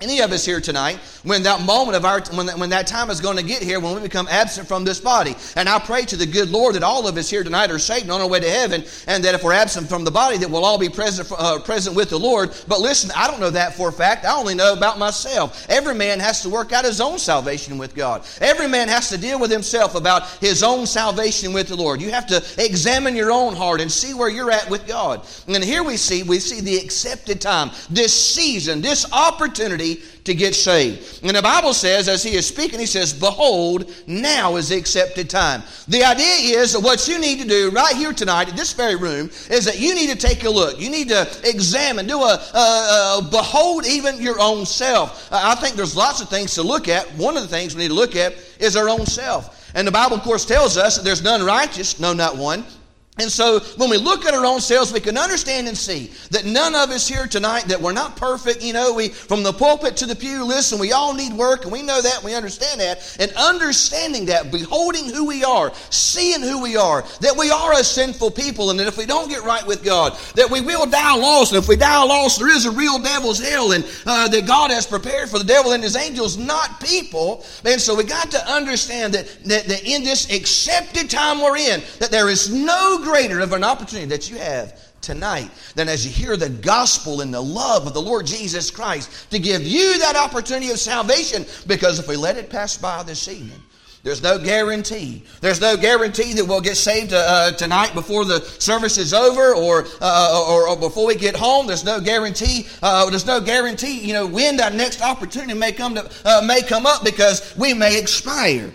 any 0.00 0.20
of 0.20 0.32
us 0.32 0.44
here 0.44 0.60
tonight, 0.60 0.96
when 1.22 1.44
that 1.44 1.60
moment 1.60 1.96
of 1.96 2.04
our, 2.04 2.20
when 2.32 2.46
that, 2.46 2.58
when 2.58 2.70
that 2.70 2.88
time 2.88 3.10
is 3.10 3.20
going 3.20 3.36
to 3.36 3.44
get 3.44 3.62
here, 3.62 3.78
when 3.78 3.94
we 3.94 4.00
become 4.00 4.26
absent 4.28 4.66
from 4.66 4.84
this 4.84 4.98
body. 4.98 5.36
And 5.54 5.68
I 5.68 5.78
pray 5.78 6.02
to 6.02 6.16
the 6.16 6.26
good 6.26 6.50
Lord 6.50 6.74
that 6.74 6.82
all 6.82 7.06
of 7.06 7.16
us 7.16 7.30
here 7.30 7.44
tonight 7.44 7.70
are 7.70 7.78
saved 7.78 8.10
on 8.10 8.20
our 8.20 8.28
way 8.28 8.40
to 8.40 8.50
heaven, 8.50 8.84
and 9.06 9.22
that 9.22 9.36
if 9.36 9.44
we're 9.44 9.52
absent 9.52 9.88
from 9.88 10.04
the 10.04 10.10
body, 10.10 10.36
that 10.38 10.50
we'll 10.50 10.64
all 10.64 10.78
be 10.78 10.88
present, 10.88 11.30
uh, 11.38 11.60
present 11.60 11.94
with 11.94 12.10
the 12.10 12.18
Lord. 12.18 12.50
But 12.66 12.80
listen, 12.80 13.12
I 13.14 13.30
don't 13.30 13.38
know 13.38 13.50
that 13.50 13.76
for 13.76 13.88
a 13.88 13.92
fact. 13.92 14.24
I 14.24 14.34
only 14.36 14.56
know 14.56 14.72
about 14.72 14.98
myself. 14.98 15.64
Every 15.70 15.94
man 15.94 16.18
has 16.18 16.42
to 16.42 16.50
work 16.50 16.72
out 16.72 16.84
his 16.84 17.00
own 17.00 17.18
salvation 17.18 17.78
with 17.78 17.94
God. 17.94 18.26
Every 18.40 18.66
man 18.66 18.88
has 18.88 19.08
to 19.10 19.16
deal 19.16 19.38
with 19.38 19.50
himself 19.52 19.94
about 19.94 20.28
his 20.40 20.64
own 20.64 20.86
salvation 20.86 21.52
with 21.52 21.68
the 21.68 21.76
Lord. 21.76 22.02
You 22.02 22.10
have 22.10 22.26
to 22.26 22.42
examine 22.58 23.14
your 23.14 23.30
own 23.30 23.54
heart 23.54 23.80
and 23.80 23.90
see 23.90 24.12
where 24.12 24.28
you're 24.28 24.50
at 24.50 24.68
with 24.68 24.88
God. 24.88 25.24
And 25.46 25.62
here 25.62 25.84
we 25.84 25.96
see, 25.96 26.24
we 26.24 26.40
see 26.40 26.60
the 26.60 26.78
accepted 26.78 27.40
time, 27.40 27.70
this 27.88 28.12
season, 28.12 28.82
this 28.82 29.10
opportunity 29.12 29.83
to 30.24 30.34
get 30.34 30.54
saved. 30.54 31.20
And 31.22 31.36
the 31.36 31.42
Bible 31.42 31.74
says, 31.74 32.08
as 32.08 32.22
he 32.22 32.34
is 32.34 32.46
speaking, 32.46 32.78
he 32.80 32.86
says, 32.86 33.12
Behold, 33.12 33.92
now 34.06 34.56
is 34.56 34.70
the 34.70 34.76
accepted 34.76 35.28
time. 35.28 35.62
The 35.88 36.04
idea 36.04 36.58
is 36.58 36.72
that 36.72 36.80
what 36.80 37.06
you 37.06 37.18
need 37.18 37.40
to 37.40 37.46
do 37.46 37.70
right 37.70 37.94
here 37.94 38.12
tonight, 38.12 38.48
in 38.48 38.56
this 38.56 38.72
very 38.72 38.96
room, 38.96 39.30
is 39.50 39.64
that 39.66 39.78
you 39.78 39.94
need 39.94 40.10
to 40.10 40.16
take 40.16 40.44
a 40.44 40.50
look. 40.50 40.80
You 40.80 40.90
need 40.90 41.08
to 41.10 41.28
examine, 41.44 42.06
do 42.06 42.20
a, 42.20 42.34
a, 42.54 43.18
a 43.18 43.28
behold 43.30 43.86
even 43.86 44.20
your 44.20 44.40
own 44.40 44.66
self. 44.66 45.28
I 45.30 45.54
think 45.56 45.76
there's 45.76 45.96
lots 45.96 46.20
of 46.20 46.28
things 46.28 46.54
to 46.54 46.62
look 46.62 46.88
at. 46.88 47.06
One 47.16 47.36
of 47.36 47.42
the 47.42 47.48
things 47.48 47.74
we 47.74 47.82
need 47.82 47.88
to 47.88 47.94
look 47.94 48.16
at 48.16 48.34
is 48.58 48.76
our 48.76 48.88
own 48.88 49.06
self. 49.06 49.72
And 49.74 49.86
the 49.86 49.92
Bible, 49.92 50.16
of 50.16 50.22
course, 50.22 50.46
tells 50.46 50.76
us 50.76 50.96
that 50.96 51.04
there's 51.04 51.22
none 51.22 51.44
righteous, 51.44 51.98
no, 51.98 52.12
not 52.12 52.36
one. 52.36 52.64
And 53.16 53.30
so 53.30 53.60
when 53.76 53.90
we 53.90 53.96
look 53.96 54.24
at 54.24 54.34
our 54.34 54.44
own 54.44 54.60
selves, 54.60 54.92
we 54.92 54.98
can 54.98 55.16
understand 55.16 55.68
and 55.68 55.78
see 55.78 56.10
that 56.30 56.46
none 56.46 56.74
of 56.74 56.90
us 56.90 57.06
here 57.06 57.28
tonight, 57.28 57.62
that 57.68 57.80
we're 57.80 57.92
not 57.92 58.16
perfect. 58.16 58.60
You 58.60 58.72
know, 58.72 58.92
we 58.92 59.08
from 59.08 59.44
the 59.44 59.52
pulpit 59.52 59.96
to 59.98 60.06
the 60.06 60.16
pew, 60.16 60.44
listen, 60.44 60.80
we 60.80 60.90
all 60.90 61.14
need 61.14 61.32
work, 61.32 61.62
and 61.62 61.70
we 61.70 61.82
know 61.82 62.02
that, 62.02 62.16
and 62.16 62.24
we 62.24 62.34
understand 62.34 62.80
that. 62.80 63.16
And 63.20 63.30
understanding 63.34 64.26
that, 64.26 64.50
beholding 64.50 65.04
who 65.04 65.26
we 65.26 65.44
are, 65.44 65.72
seeing 65.90 66.40
who 66.40 66.60
we 66.60 66.76
are, 66.76 67.04
that 67.20 67.36
we 67.36 67.52
are 67.52 67.74
a 67.74 67.84
sinful 67.84 68.32
people, 68.32 68.70
and 68.70 68.80
that 68.80 68.88
if 68.88 68.98
we 68.98 69.06
don't 69.06 69.28
get 69.28 69.44
right 69.44 69.64
with 69.64 69.84
God, 69.84 70.18
that 70.34 70.50
we 70.50 70.60
will 70.60 70.86
die 70.86 71.14
lost. 71.14 71.52
And 71.52 71.62
if 71.62 71.68
we 71.68 71.76
die 71.76 72.02
lost, 72.02 72.40
there 72.40 72.50
is 72.50 72.66
a 72.66 72.72
real 72.72 72.98
devil's 72.98 73.40
hell, 73.40 73.70
and 73.70 73.84
uh, 74.06 74.26
that 74.26 74.44
God 74.44 74.72
has 74.72 74.88
prepared 74.88 75.28
for 75.28 75.38
the 75.38 75.44
devil 75.44 75.70
and 75.70 75.84
his 75.84 75.94
angels, 75.94 76.36
not 76.36 76.80
people. 76.80 77.46
And 77.64 77.80
so 77.80 77.94
we 77.94 78.02
got 78.02 78.32
to 78.32 78.44
understand 78.50 79.14
that, 79.14 79.28
that, 79.44 79.66
that 79.66 79.84
in 79.84 80.02
this 80.02 80.34
accepted 80.34 81.08
time 81.08 81.40
we're 81.40 81.58
in, 81.58 81.80
that 82.00 82.10
there 82.10 82.28
is 82.28 82.52
no 82.52 83.02
greater 83.04 83.40
of 83.40 83.52
an 83.52 83.62
opportunity 83.62 84.08
that 84.08 84.30
you 84.30 84.38
have 84.38 84.80
tonight 85.00 85.50
than 85.74 85.88
as 85.88 86.04
you 86.04 86.10
hear 86.10 86.36
the 86.36 86.48
gospel 86.48 87.20
and 87.20 87.32
the 87.32 87.40
love 87.40 87.86
of 87.86 87.94
the 87.94 88.02
Lord 88.02 88.26
Jesus 88.26 88.70
Christ 88.70 89.30
to 89.30 89.38
give 89.38 89.62
you 89.62 89.98
that 90.00 90.16
opportunity 90.16 90.70
of 90.70 90.78
salvation. 90.78 91.44
Because 91.66 91.98
if 91.98 92.08
we 92.08 92.16
let 92.16 92.36
it 92.36 92.50
pass 92.50 92.76
by 92.76 93.02
this 93.02 93.28
evening, 93.28 93.60
there's 94.02 94.22
no 94.22 94.38
guarantee. 94.38 95.24
There's 95.40 95.62
no 95.62 95.78
guarantee 95.78 96.34
that 96.34 96.44
we'll 96.44 96.60
get 96.60 96.76
saved 96.76 97.14
uh, 97.14 97.16
uh 97.16 97.52
tonight 97.52 97.94
before 97.94 98.26
the 98.26 98.40
service 98.40 98.98
is 98.98 99.14
over 99.14 99.54
or, 99.54 99.86
uh, 100.02 100.44
or, 100.46 100.68
or, 100.68 100.76
before 100.76 101.06
we 101.06 101.14
get 101.14 101.34
home. 101.34 101.66
There's 101.66 101.84
no 101.84 102.00
guarantee. 102.00 102.66
Uh, 102.82 103.08
there's 103.08 103.24
no 103.24 103.40
guarantee, 103.40 104.00
you 104.00 104.12
know, 104.12 104.26
when 104.26 104.58
that 104.58 104.74
next 104.74 105.00
opportunity 105.00 105.54
may 105.54 105.72
come, 105.72 105.94
to, 105.94 106.10
uh, 106.26 106.42
may 106.44 106.60
come 106.60 106.84
up 106.84 107.02
because 107.02 107.56
we 107.56 107.72
may 107.72 107.98
expire 107.98 108.74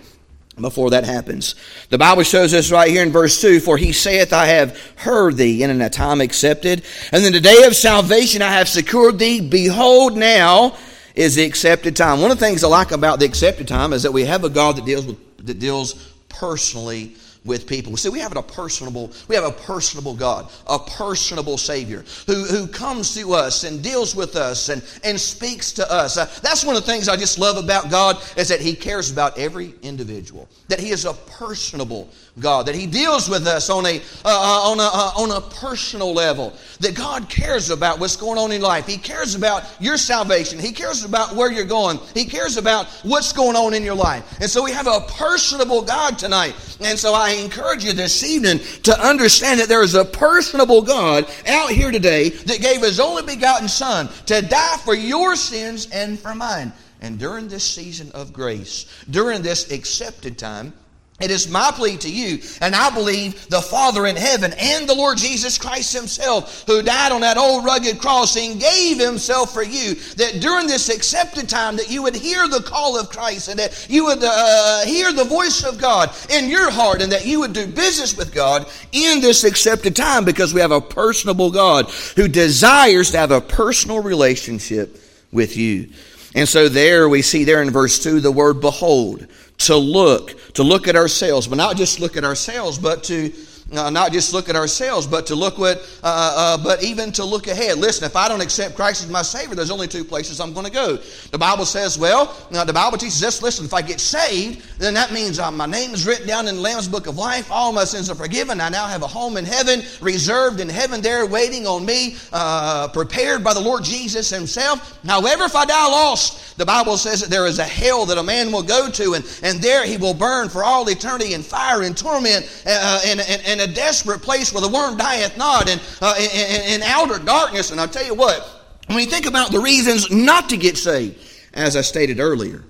before 0.61 0.89
that 0.91 1.03
happens. 1.03 1.55
The 1.89 1.97
Bible 1.97 2.23
shows 2.23 2.53
us 2.53 2.71
right 2.71 2.89
here 2.89 3.03
in 3.03 3.11
verse 3.11 3.41
2 3.41 3.59
For 3.59 3.77
he 3.77 3.91
saith, 3.91 4.33
I 4.33 4.45
have 4.47 4.77
heard 4.95 5.37
thee 5.37 5.63
in 5.63 5.81
a 5.81 5.89
time 5.89 6.21
accepted, 6.21 6.83
and 7.11 7.23
in 7.23 7.33
the 7.33 7.39
day 7.39 7.63
of 7.63 7.75
salvation 7.75 8.41
I 8.41 8.51
have 8.51 8.69
secured 8.69 9.19
thee. 9.19 9.41
Behold, 9.41 10.17
now 10.17 10.75
is 11.15 11.35
the 11.35 11.43
accepted 11.43 11.95
time. 11.95 12.21
One 12.21 12.31
of 12.31 12.39
the 12.39 12.45
things 12.45 12.63
I 12.63 12.67
like 12.67 12.91
about 12.91 13.19
the 13.19 13.25
accepted 13.25 13.67
time 13.67 13.93
is 13.93 14.03
that 14.03 14.11
we 14.11 14.25
have 14.25 14.43
a 14.43 14.49
God 14.49 14.77
that 14.77 14.85
deals 14.85 15.05
with, 15.05 15.45
that 15.45 15.59
deals 15.59 15.93
personally 16.29 17.15
with 17.49 17.67
people. 17.67 17.97
See, 17.97 18.07
we 18.07 18.19
have 18.19 18.37
a 18.37 18.43
personable, 18.43 19.11
we 19.27 19.35
have 19.35 19.43
a 19.43 19.51
personable 19.51 20.13
God, 20.13 20.49
a 20.67 20.79
personable 20.79 21.57
Savior 21.57 22.05
who, 22.27 22.45
who 22.45 22.67
comes 22.67 23.15
to 23.15 23.33
us 23.33 23.65
and 23.65 23.83
deals 23.83 24.15
with 24.15 24.35
us 24.35 24.69
and, 24.69 24.81
and 25.03 25.19
speaks 25.19 25.73
to 25.73 25.91
us. 25.91 26.17
Uh, 26.17 26.27
that's 26.41 26.63
one 26.63 26.77
of 26.77 26.85
the 26.85 26.89
things 26.89 27.09
I 27.09 27.17
just 27.17 27.39
love 27.39 27.61
about 27.61 27.89
God 27.89 28.23
is 28.37 28.47
that 28.49 28.61
He 28.61 28.75
cares 28.75 29.11
about 29.11 29.37
every 29.37 29.73
individual, 29.81 30.47
that 30.67 30.79
He 30.79 30.91
is 30.91 31.05
a 31.05 31.13
personable 31.13 32.09
God, 32.39 32.65
that 32.67 32.75
He 32.75 32.87
deals 32.87 33.29
with 33.29 33.45
us 33.47 33.69
on 33.69 33.85
a, 33.85 33.97
uh, 33.97 34.01
uh, 34.25 34.71
on, 34.71 34.79
a, 34.79 34.83
uh, 34.83 35.11
on 35.15 35.31
a 35.31 35.41
personal 35.41 36.13
level, 36.13 36.53
that 36.79 36.95
God 36.95 37.29
cares 37.29 37.69
about 37.69 37.99
what's 37.99 38.15
going 38.15 38.37
on 38.37 38.51
in 38.51 38.61
life. 38.61 38.87
He 38.87 38.97
cares 38.97 39.35
about 39.35 39.63
your 39.79 39.97
salvation. 39.97 40.59
He 40.59 40.71
cares 40.71 41.03
about 41.03 41.35
where 41.35 41.51
you're 41.51 41.65
going. 41.65 41.99
He 42.13 42.25
cares 42.25 42.57
about 42.57 42.87
what's 43.03 43.33
going 43.33 43.55
on 43.55 43.73
in 43.73 43.83
your 43.83 43.95
life. 43.95 44.39
And 44.39 44.49
so 44.49 44.63
we 44.63 44.71
have 44.71 44.87
a 44.87 45.01
personable 45.01 45.81
God 45.81 46.17
tonight. 46.17 46.55
And 46.81 46.97
so 46.97 47.13
I 47.13 47.31
encourage 47.31 47.83
you 47.83 47.93
this 47.93 48.23
evening 48.23 48.59
to 48.83 48.99
understand 48.99 49.59
that 49.59 49.69
there 49.69 49.83
is 49.83 49.95
a 49.95 50.05
personable 50.05 50.81
God 50.81 51.29
out 51.47 51.69
here 51.69 51.91
today 51.91 52.29
that 52.29 52.61
gave 52.61 52.81
His 52.81 52.99
only 52.99 53.23
begotten 53.23 53.67
Son 53.67 54.09
to 54.27 54.41
die 54.41 54.77
for 54.77 54.95
your 54.95 55.35
sins 55.35 55.89
and 55.91 56.19
for 56.19 56.33
mine. 56.33 56.73
And 57.01 57.17
during 57.17 57.47
this 57.47 57.63
season 57.63 58.11
of 58.13 58.33
grace, 58.33 58.85
during 59.09 59.41
this 59.41 59.71
accepted 59.71 60.37
time, 60.37 60.73
it 61.19 61.31
is 61.31 61.49
my 61.49 61.71
plea 61.73 61.97
to 61.97 62.11
you, 62.11 62.39
and 62.61 62.75
I 62.75 62.89
believe 62.89 63.47
the 63.49 63.61
Father 63.61 64.05
in 64.05 64.15
heaven 64.15 64.53
and 64.57 64.87
the 64.87 64.95
Lord 64.95 65.17
Jesus 65.17 65.57
Christ 65.57 65.93
Himself, 65.93 66.63
who 66.65 66.81
died 66.81 67.11
on 67.11 67.21
that 67.21 67.37
old 67.37 67.65
rugged 67.65 67.99
cross 67.99 68.37
and 68.37 68.59
gave 68.59 68.99
Himself 68.99 69.53
for 69.53 69.63
you, 69.63 69.95
that 70.15 70.39
during 70.41 70.67
this 70.67 70.89
accepted 70.89 71.49
time 71.49 71.75
that 71.77 71.89
you 71.89 72.01
would 72.03 72.15
hear 72.15 72.47
the 72.47 72.61
call 72.61 72.97
of 72.97 73.09
Christ 73.09 73.49
and 73.49 73.59
that 73.59 73.87
you 73.89 74.05
would 74.05 74.19
uh, 74.21 74.85
hear 74.85 75.11
the 75.11 75.25
voice 75.25 75.63
of 75.63 75.79
God 75.79 76.11
in 76.29 76.49
your 76.49 76.71
heart 76.71 77.01
and 77.01 77.11
that 77.11 77.25
you 77.25 77.39
would 77.39 77.53
do 77.53 77.67
business 77.67 78.15
with 78.15 78.33
God 78.33 78.67
in 78.91 79.21
this 79.21 79.43
accepted 79.43 79.95
time 79.95 80.25
because 80.25 80.53
we 80.53 80.61
have 80.61 80.71
a 80.71 80.81
personable 80.81 81.51
God 81.51 81.89
who 82.15 82.27
desires 82.27 83.11
to 83.11 83.17
have 83.17 83.31
a 83.31 83.41
personal 83.41 84.01
relationship 84.01 84.97
with 85.31 85.57
you. 85.57 85.89
And 86.35 86.47
so 86.47 86.69
there 86.69 87.09
we 87.09 87.21
see 87.21 87.43
there 87.43 87.61
in 87.61 87.71
verse 87.71 88.01
2 88.01 88.19
the 88.19 88.31
word 88.31 88.61
behold 88.61 89.27
to 89.59 89.75
look, 89.75 90.53
to 90.53 90.63
look 90.63 90.87
at 90.87 90.95
ourselves, 90.95 91.47
but 91.47 91.55
not 91.55 91.75
just 91.75 91.99
look 91.99 92.17
at 92.17 92.23
ourselves, 92.23 92.77
but 92.77 93.03
to 93.05 93.33
uh, 93.71 93.89
not 93.89 94.11
just 94.11 94.33
look 94.33 94.49
at 94.49 94.55
ourselves, 94.55 95.05
but 95.05 95.27
to 95.27 95.35
look 95.35 95.57
what, 95.57 95.77
uh, 96.03 96.57
uh, 96.59 96.63
but 96.63 96.83
even 96.83 97.11
to 97.13 97.23
look 97.23 97.47
ahead. 97.47 97.77
Listen, 97.77 98.05
if 98.05 98.15
I 98.15 98.27
don't 98.27 98.41
accept 98.41 98.75
Christ 98.75 99.03
as 99.03 99.09
my 99.09 99.21
Savior, 99.21 99.55
there's 99.55 99.71
only 99.71 99.87
two 99.87 100.03
places 100.03 100.39
I'm 100.39 100.53
going 100.53 100.65
to 100.65 100.71
go. 100.71 100.97
The 101.31 101.37
Bible 101.37 101.65
says, 101.65 101.97
well, 101.97 102.35
now 102.51 102.63
the 102.63 102.73
Bible 102.73 102.97
teaches 102.97 103.23
us, 103.23 103.41
listen, 103.41 103.65
if 103.65 103.73
I 103.73 103.81
get 103.81 103.99
saved, 103.99 104.79
then 104.79 104.93
that 104.95 105.11
means 105.11 105.39
uh, 105.39 105.51
my 105.51 105.65
name 105.65 105.93
is 105.93 106.07
written 106.07 106.27
down 106.27 106.47
in 106.47 106.55
the 106.55 106.61
Lamb's 106.61 106.87
Book 106.87 107.07
of 107.07 107.17
Life. 107.17 107.51
All 107.51 107.71
my 107.71 107.83
sins 107.83 108.09
are 108.09 108.15
forgiven. 108.15 108.59
I 108.59 108.69
now 108.69 108.87
have 108.87 109.03
a 109.03 109.07
home 109.07 109.37
in 109.37 109.45
heaven, 109.45 109.81
reserved 110.01 110.59
in 110.59 110.69
heaven 110.69 111.01
there, 111.01 111.25
waiting 111.25 111.67
on 111.67 111.85
me, 111.85 112.15
uh, 112.33 112.87
prepared 112.87 113.43
by 113.43 113.53
the 113.53 113.59
Lord 113.59 113.83
Jesus 113.83 114.29
Himself. 114.29 114.99
However, 115.05 115.43
if 115.43 115.55
I 115.55 115.65
die 115.65 115.87
lost, 115.87 116.57
the 116.57 116.65
Bible 116.65 116.97
says 116.97 117.21
that 117.21 117.29
there 117.29 117.45
is 117.45 117.59
a 117.59 117.63
hell 117.63 118.05
that 118.07 118.17
a 118.17 118.23
man 118.23 118.51
will 118.51 118.63
go 118.63 118.89
to, 118.89 119.13
and, 119.13 119.25
and 119.43 119.59
there 119.61 119.85
he 119.85 119.97
will 119.97 120.13
burn 120.13 120.49
for 120.49 120.63
all 120.63 120.87
eternity 120.89 121.33
in 121.33 121.43
fire 121.43 121.83
and 121.83 121.95
torment, 121.95 122.63
uh, 122.65 123.01
in, 123.05 123.19
in, 123.19 123.58
in, 123.59 123.69
a 123.69 123.73
desperate 123.73 124.21
place 124.21 124.53
where 124.53 124.61
the 124.61 124.69
worm 124.69 124.97
dieth 124.97 125.37
not, 125.37 125.69
and 125.69 125.81
uh, 126.01 126.15
in, 126.17 126.81
in 126.81 126.81
outer 126.83 127.19
darkness. 127.19 127.71
And 127.71 127.79
I'll 127.79 127.87
tell 127.87 128.05
you 128.05 128.15
what, 128.15 128.47
when 128.87 128.99
you 128.99 129.05
think 129.05 129.25
about 129.25 129.51
the 129.51 129.59
reasons 129.59 130.09
not 130.11 130.49
to 130.49 130.57
get 130.57 130.77
saved, 130.77 131.17
as 131.53 131.75
I 131.75 131.81
stated 131.81 132.19
earlier, 132.19 132.63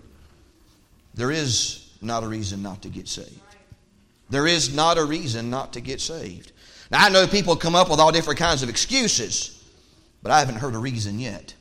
there 1.14 1.32
is 1.32 1.92
not 2.02 2.24
a 2.24 2.28
reason 2.28 2.62
not 2.62 2.82
to 2.84 2.90
get 2.90 3.08
saved. 3.08 3.40
There 4.30 4.48
is 4.48 4.74
not 4.74 4.98
a 4.98 5.04
reason 5.04 5.50
not 5.50 5.74
to 5.74 5.82
get 5.82 6.02
saved. 6.02 6.52
Now, 6.92 7.06
I 7.06 7.10
know 7.10 7.28
people 7.28 7.56
come 7.56 7.76
up 7.76 7.90
with 7.90 8.00
all 8.00 8.12
different 8.12 8.40
kinds 8.40 8.64
of 8.64 8.70
excuses, 8.70 9.64
but 10.22 10.32
I 10.32 10.40
haven't 10.40 10.56
heard 10.56 10.76
a 10.76 10.80
reason 10.80 11.20
yet. 11.20 11.54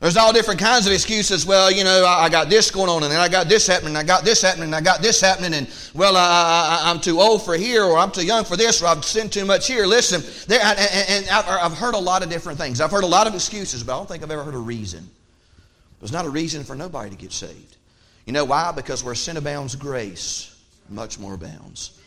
There's 0.00 0.18
all 0.18 0.32
different 0.32 0.60
kinds 0.60 0.86
of 0.86 0.92
excuses. 0.92 1.46
Well, 1.46 1.70
you 1.70 1.82
know, 1.82 2.04
I, 2.04 2.28
got 2.28 2.50
this 2.50 2.70
going 2.70 2.90
on, 2.90 3.02
and 3.02 3.10
then 3.10 3.18
I 3.18 3.28
got 3.28 3.48
this 3.48 3.66
happening, 3.66 3.90
and 3.90 3.98
I 3.98 4.02
got 4.02 4.24
this 4.24 4.42
happening, 4.42 4.64
and 4.64 4.74
I 4.74 4.82
got 4.82 5.00
this 5.00 5.22
happening, 5.22 5.54
and 5.54 5.68
well, 5.94 6.16
I, 6.16 6.90
am 6.90 7.00
too 7.00 7.18
old 7.18 7.42
for 7.42 7.56
here, 7.56 7.82
or 7.82 7.96
I'm 7.96 8.10
too 8.10 8.24
young 8.24 8.44
for 8.44 8.58
this, 8.58 8.82
or 8.82 8.86
I've 8.86 9.04
sinned 9.06 9.32
too 9.32 9.46
much 9.46 9.66
here. 9.66 9.86
Listen, 9.86 10.22
there, 10.48 10.60
and, 10.62 10.78
and 11.08 11.28
I've 11.30 11.72
heard 11.72 11.94
a 11.94 11.98
lot 11.98 12.22
of 12.22 12.28
different 12.28 12.58
things. 12.58 12.82
I've 12.82 12.90
heard 12.90 13.04
a 13.04 13.08
lot 13.08 13.26
of 13.26 13.34
excuses, 13.34 13.82
but 13.82 13.94
I 13.94 13.96
don't 13.96 14.08
think 14.08 14.22
I've 14.22 14.30
ever 14.30 14.44
heard 14.44 14.54
a 14.54 14.58
reason. 14.58 15.08
There's 16.00 16.12
not 16.12 16.26
a 16.26 16.30
reason 16.30 16.62
for 16.62 16.76
nobody 16.76 17.08
to 17.08 17.16
get 17.16 17.32
saved. 17.32 17.76
You 18.26 18.34
know 18.34 18.44
why? 18.44 18.72
Because 18.72 19.02
where 19.02 19.14
sin 19.14 19.38
abounds, 19.38 19.76
grace 19.76 20.52
much 20.90 21.18
more 21.18 21.34
abounds. 21.34 21.98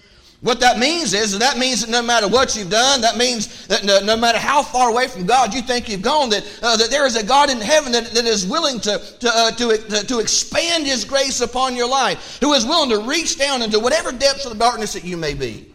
What 0.42 0.62
that 0.62 0.80
means 0.80 1.14
is 1.14 1.38
that 1.38 1.58
means 1.58 1.82
that 1.82 1.90
no 1.90 2.02
matter 2.02 2.28
what 2.28 2.56
you've 2.56 2.70
done, 2.70 3.02
that 3.02 3.18
means 3.18 3.68
that 3.68 3.84
no, 3.84 4.00
no 4.00 4.16
matter 4.16 4.38
how 4.38 4.64
far 4.64 4.90
away 4.90 5.10
from 5.10 5.26
God 5.26 5.54
you 5.54 5.62
think 5.62 5.90
you've 5.90 6.02
gone, 6.02 6.30
that, 6.30 6.46
uh, 6.64 6.78
that 6.78 6.90
there 6.90 7.06
is 7.06 7.18
a 7.18 7.26
God 7.26 7.50
in 7.50 7.60
heaven 7.60 7.92
that, 7.92 8.12
that 8.12 8.24
is 8.24 8.48
willing 8.48 8.80
to, 8.82 9.00
to, 9.20 9.30
uh, 9.30 9.52
to, 9.52 10.06
to 10.06 10.20
expand 10.20 10.86
His 10.86 11.04
grace 11.04 11.42
upon 11.42 11.76
your 11.76 11.90
life, 11.90 12.38
who 12.40 12.54
is 12.54 12.66
willing 12.66 12.90
to 12.92 13.00
reach 13.00 13.38
down 13.38 13.62
into 13.62 13.80
whatever 13.80 14.14
depths 14.14 14.46
of 14.46 14.54
the 14.54 14.58
darkness 14.58 14.94
that 14.94 15.04
you 15.04 15.18
may 15.18 15.34
be, 15.34 15.74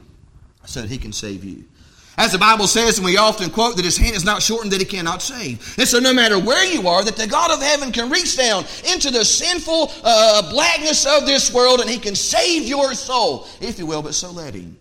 so 0.65 0.81
that 0.81 0.89
He 0.89 0.97
can 0.97 1.13
save 1.13 1.45
you. 1.45 1.65
As 2.17 2.31
the 2.31 2.39
Bible 2.39 2.69
says, 2.69 2.99
and 2.99 3.05
we 3.05 3.17
often 3.17 3.51
quote, 3.51 3.77
that 3.77 3.85
his 3.85 3.97
hand 3.97 4.15
is 4.15 4.25
not 4.25 4.41
shortened 4.41 4.73
that 4.73 4.81
he 4.81 4.87
cannot 4.87 5.21
save. 5.21 5.77
And 5.79 5.89
so, 5.89 5.99
no 5.99 6.15
matter 6.15 6.39
where 6.39 6.65
you 6.65 6.87
are, 6.87 7.03
that 7.03 7.17
the 7.17 7.27
God 7.27 7.51
of 7.51 7.61
heaven 7.61 7.91
can 7.91 8.09
reach 8.09 8.37
down 8.37 8.65
into 8.93 9.11
the 9.11 9.25
sinful 9.25 9.91
uh, 10.05 10.49
blackness 10.51 11.07
of 11.07 11.27
this 11.27 11.53
world 11.53 11.81
and 11.81 11.91
he 11.91 11.99
can 11.99 12.15
save 12.15 12.65
your 12.65 12.95
soul, 12.95 13.49
if 13.61 13.81
you 13.81 13.87
will, 13.87 14.03
but 14.03 14.15
so 14.15 14.31
let 14.31 14.55
him. 14.55 14.77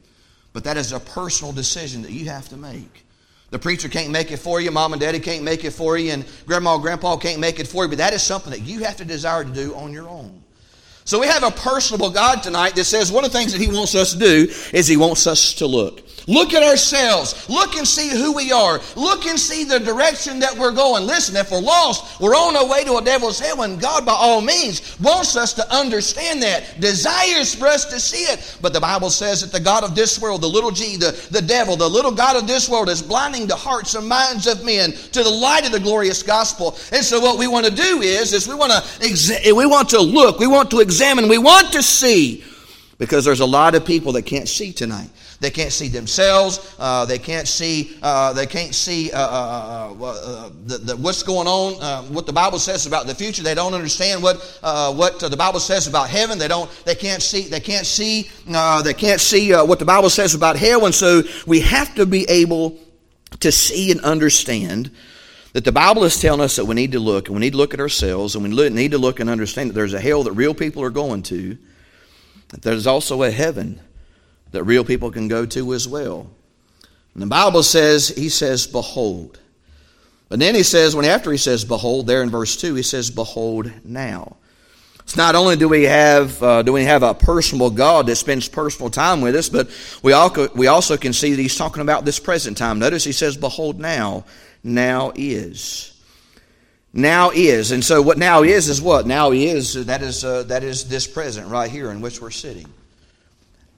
But 0.53 0.63
that 0.65 0.77
is 0.77 0.91
a 0.91 0.99
personal 0.99 1.51
decision 1.51 2.03
that 2.03 2.11
you 2.11 2.25
have 2.29 2.47
to 2.49 2.57
make. 2.57 3.03
The 3.49 3.59
preacher 3.59 3.89
can't 3.89 4.11
make 4.11 4.31
it 4.31 4.37
for 4.37 4.61
you, 4.61 4.69
mom 4.69 4.93
and 4.93 4.99
daddy 4.99 5.19
can't 5.19 5.43
make 5.43 5.63
it 5.63 5.71
for 5.71 5.97
you, 5.97 6.11
and 6.11 6.25
grandma 6.45 6.75
and 6.75 6.83
grandpa 6.83 7.17
can't 7.17 7.39
make 7.39 7.59
it 7.59 7.67
for 7.67 7.83
you, 7.83 7.89
but 7.89 7.97
that 7.97 8.13
is 8.13 8.21
something 8.21 8.51
that 8.51 8.61
you 8.61 8.83
have 8.83 8.97
to 8.97 9.05
desire 9.05 9.43
to 9.43 9.51
do 9.51 9.75
on 9.75 9.91
your 9.91 10.07
own. 10.07 10.43
So 11.05 11.19
we 11.19 11.27
have 11.27 11.43
a 11.43 11.51
personable 11.51 12.09
God 12.09 12.41
tonight 12.41 12.75
that 12.75 12.85
says 12.85 13.11
one 13.11 13.25
of 13.25 13.31
the 13.31 13.37
things 13.37 13.51
that 13.51 13.61
He 13.61 13.67
wants 13.67 13.93
us 13.93 14.13
to 14.13 14.19
do 14.19 14.47
is 14.71 14.87
He 14.87 14.97
wants 14.97 15.27
us 15.27 15.55
to 15.55 15.67
look. 15.67 16.01
Look 16.27 16.53
at 16.53 16.63
ourselves. 16.63 17.49
Look 17.49 17.75
and 17.75 17.87
see 17.87 18.09
who 18.09 18.33
we 18.33 18.51
are. 18.51 18.79
Look 18.95 19.25
and 19.25 19.37
see 19.37 19.65
the 19.65 19.79
direction 19.79 20.39
that 20.39 20.57
we're 20.57 20.71
going. 20.71 21.05
Listen, 21.05 21.35
if 21.35 21.51
we're 21.51 21.59
lost, 21.59 22.21
we're 22.21 22.35
on 22.35 22.55
our 22.55 22.67
way 22.67 22.83
to 22.85 22.97
a 22.97 23.03
devil's 23.03 23.39
hell, 23.39 23.63
and 23.63 23.79
God, 23.79 24.05
by 24.05 24.13
all 24.13 24.39
means, 24.39 24.97
wants 25.01 25.35
us 25.35 25.53
to 25.53 25.73
understand 25.73 26.41
that, 26.41 26.79
desires 26.79 27.53
for 27.53 27.67
us 27.67 27.85
to 27.85 27.99
see 27.99 28.23
it. 28.23 28.57
But 28.61 28.73
the 28.73 28.79
Bible 28.79 29.09
says 29.09 29.41
that 29.41 29.51
the 29.51 29.63
God 29.63 29.83
of 29.83 29.95
this 29.95 30.19
world, 30.19 30.41
the 30.41 30.47
little 30.47 30.71
g, 30.71 30.95
the, 30.95 31.11
the 31.31 31.41
devil, 31.41 31.75
the 31.75 31.89
little 31.89 32.11
God 32.11 32.37
of 32.37 32.47
this 32.47 32.69
world, 32.69 32.89
is 32.89 33.01
blinding 33.01 33.47
the 33.47 33.55
hearts 33.55 33.95
and 33.95 34.07
minds 34.07 34.47
of 34.47 34.63
men 34.63 34.91
to 34.91 35.23
the 35.23 35.29
light 35.29 35.65
of 35.65 35.73
the 35.73 35.79
glorious 35.79 36.23
gospel. 36.23 36.77
And 36.93 37.03
so, 37.03 37.19
what 37.19 37.37
we 37.37 37.47
want 37.47 37.65
to 37.65 37.71
do 37.71 38.01
is, 38.01 38.33
is 38.33 38.47
we 38.47 38.55
want 38.55 38.71
to 38.71 38.79
exa- 39.05 39.51
we 39.53 39.65
want 39.65 39.89
to 39.89 39.99
look, 39.99 40.39
we 40.39 40.47
want 40.47 40.71
to 40.71 40.79
examine, 40.79 41.27
we 41.27 41.37
want 41.37 41.73
to 41.73 41.83
see, 41.83 42.43
because 42.97 43.25
there's 43.25 43.41
a 43.41 43.45
lot 43.45 43.75
of 43.75 43.85
people 43.85 44.13
that 44.13 44.21
can't 44.21 44.47
see 44.47 44.71
tonight. 44.71 45.09
They 45.43 45.51
can't 45.51 45.73
see 45.73 45.89
themselves. 45.89 46.73
Uh, 46.79 47.03
they 47.03 47.19
can't 47.19 47.49
see. 47.49 47.97
Uh, 48.01 48.31
they 48.31 48.45
can't 48.45 48.73
see 48.73 49.11
uh, 49.11 49.19
uh, 49.19 49.93
uh, 50.01 50.49
the, 50.65 50.77
the, 50.77 50.95
what's 50.95 51.21
going 51.21 51.49
on. 51.49 52.13
what 52.13 52.25
the 52.25 52.31
Bible 52.31 52.59
says 52.59 52.85
about 52.85 53.07
the 53.07 53.13
future. 53.13 53.43
They 53.43 53.53
don't 53.53 53.73
understand 53.73 54.23
what 54.23 54.37
what 54.95 55.19
the 55.19 55.35
Bible 55.35 55.59
says 55.59 55.85
about 55.85 56.09
heaven. 56.09 56.39
They 56.39 56.47
don't. 56.47 56.71
They 56.85 56.95
can't 56.95 57.21
see. 57.21 57.41
They 57.41 57.59
can't 57.59 57.85
see. 57.85 58.29
they 58.47 58.93
can't 58.93 59.19
see 59.19 59.51
what 59.51 59.79
the 59.79 59.85
Bible 59.85 60.09
says 60.09 60.33
about 60.33 60.55
hell. 60.55 60.85
And 60.85 60.95
so 60.95 61.23
we 61.45 61.59
have 61.59 61.93
to 61.95 62.05
be 62.05 62.23
able 62.29 62.79
to 63.41 63.51
see 63.51 63.91
and 63.91 63.99
understand 63.99 64.91
that 65.51 65.65
the 65.65 65.73
Bible 65.73 66.05
is 66.05 66.21
telling 66.21 66.39
us 66.39 66.55
that 66.55 66.63
we 66.63 66.73
need 66.73 66.93
to 66.93 67.01
look 67.01 67.27
and 67.27 67.35
we 67.35 67.41
need 67.41 67.51
to 67.51 67.57
look 67.57 67.73
at 67.73 67.81
ourselves 67.81 68.33
and 68.35 68.45
we 68.45 68.69
need 68.69 68.91
to 68.91 68.97
look 68.97 69.19
and 69.19 69.29
understand 69.29 69.71
that 69.71 69.73
there's 69.73 69.93
a 69.93 69.99
hell 69.99 70.23
that 70.23 70.31
real 70.31 70.53
people 70.53 70.81
are 70.81 70.89
going 70.89 71.21
to. 71.23 71.57
That 72.47 72.61
there's 72.61 72.87
also 72.87 73.23
a 73.23 73.31
heaven 73.31 73.81
that 74.53 74.63
real 74.63 74.85
people 74.85 75.11
can 75.11 75.27
go 75.27 75.45
to 75.45 75.73
as 75.73 75.87
well. 75.87 76.29
And 77.13 77.21
the 77.21 77.27
Bible 77.27 77.63
says, 77.63 78.07
He 78.07 78.29
says, 78.29 78.65
Behold. 78.65 79.39
But 80.29 80.39
then 80.39 80.55
He 80.55 80.63
says, 80.63 80.95
when 80.95 81.05
after 81.05 81.31
He 81.31 81.37
says, 81.37 81.65
Behold, 81.65 82.07
there 82.07 82.23
in 82.23 82.29
verse 82.29 82.55
2, 82.55 82.75
He 82.75 82.83
says, 82.83 83.09
Behold 83.09 83.71
now. 83.83 84.37
It's 84.99 85.17
not 85.17 85.35
only 85.35 85.57
do 85.57 85.67
we 85.67 85.83
have 85.83 86.41
uh, 86.41 86.61
do 86.61 86.71
we 86.71 86.85
have 86.85 87.03
a 87.03 87.13
personal 87.13 87.69
God 87.69 88.07
that 88.07 88.15
spends 88.15 88.47
personal 88.47 88.89
time 88.89 89.19
with 89.19 89.35
us, 89.35 89.49
but 89.49 89.69
we 90.01 90.13
also 90.13 90.47
we 90.55 90.67
also 90.67 90.95
can 90.95 91.11
see 91.11 91.33
that 91.33 91.41
He's 91.41 91.57
talking 91.57 91.81
about 91.81 92.05
this 92.05 92.19
present 92.19 92.57
time. 92.57 92.79
Notice 92.79 93.03
He 93.03 93.11
says, 93.11 93.35
"Behold, 93.35 93.81
now, 93.81 94.23
now 94.63 95.11
is." 95.15 95.89
Now 96.95 97.31
is, 97.31 97.71
and 97.71 97.83
so 97.83 98.03
what 98.03 98.19
now 98.19 98.43
is 98.43 98.69
is 98.69 98.79
what 98.79 99.07
now 99.07 99.31
is. 99.31 99.73
That 99.87 100.03
is 100.03 100.23
uh, 100.23 100.43
that 100.43 100.63
is 100.63 100.87
this 100.87 101.07
present 101.07 101.49
right 101.49 101.69
here 101.69 101.89
in 101.89 102.01
which 102.01 102.21
we're 102.21 102.29
sitting. 102.29 102.71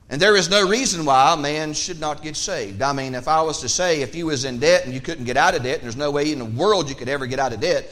And 0.10 0.22
there 0.22 0.36
is 0.36 0.50
no 0.50 0.68
reason 0.68 1.04
why 1.04 1.34
a 1.34 1.38
man 1.38 1.74
should 1.74 2.00
not 2.00 2.22
get 2.22 2.36
saved. 2.36 2.82
I 2.82 2.94
mean, 2.94 3.16
if 3.16 3.28
I 3.28 3.42
was 3.42 3.62
to 3.62 3.70
say 3.70 4.02
if 4.02 4.14
you 4.14 4.28
was 4.28 4.46
in 4.46 4.60
debt 4.60 4.86
and 4.86 4.94
you 4.94 5.02
couldn't 5.02 5.26
get 5.26 5.36
out 5.36 5.56
of 5.56 5.64
debt, 5.64 5.76
and 5.76 5.84
there's 5.84 5.96
no 5.96 6.12
way 6.12 6.32
in 6.32 6.40
the 6.40 6.46
world 6.46 6.90
you 6.90 6.96
could 6.96 7.10
ever 7.10 7.26
get 7.26 7.40
out 7.40 7.54
of 7.54 7.60
debt, 7.60 7.90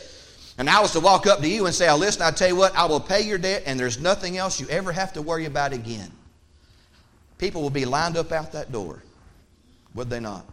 and 0.58 0.70
I 0.70 0.80
was 0.80 0.92
to 0.92 1.00
walk 1.00 1.26
up 1.26 1.40
to 1.40 1.48
you 1.48 1.66
and 1.66 1.74
say, 1.74 1.92
listen, 1.94 2.22
I 2.22 2.30
tell 2.30 2.48
you 2.48 2.56
what, 2.56 2.76
I 2.76 2.86
will 2.86 3.00
pay 3.00 3.22
your 3.22 3.40
debt 3.40 3.64
and 3.66 3.80
there's 3.80 4.00
nothing 4.00 4.38
else 4.38 4.60
you 4.60 4.68
ever 4.70 4.92
have 4.92 5.14
to 5.14 5.22
worry 5.22 5.46
about 5.46 5.74
again. 5.74 6.12
People 7.40 7.64
will 7.64 7.72
be 7.72 7.86
lined 7.86 8.16
up 8.16 8.32
out 8.32 8.52
that 8.52 8.72
door. 8.72 9.02
Would 9.96 10.10
they 10.10 10.20
not? 10.20 10.46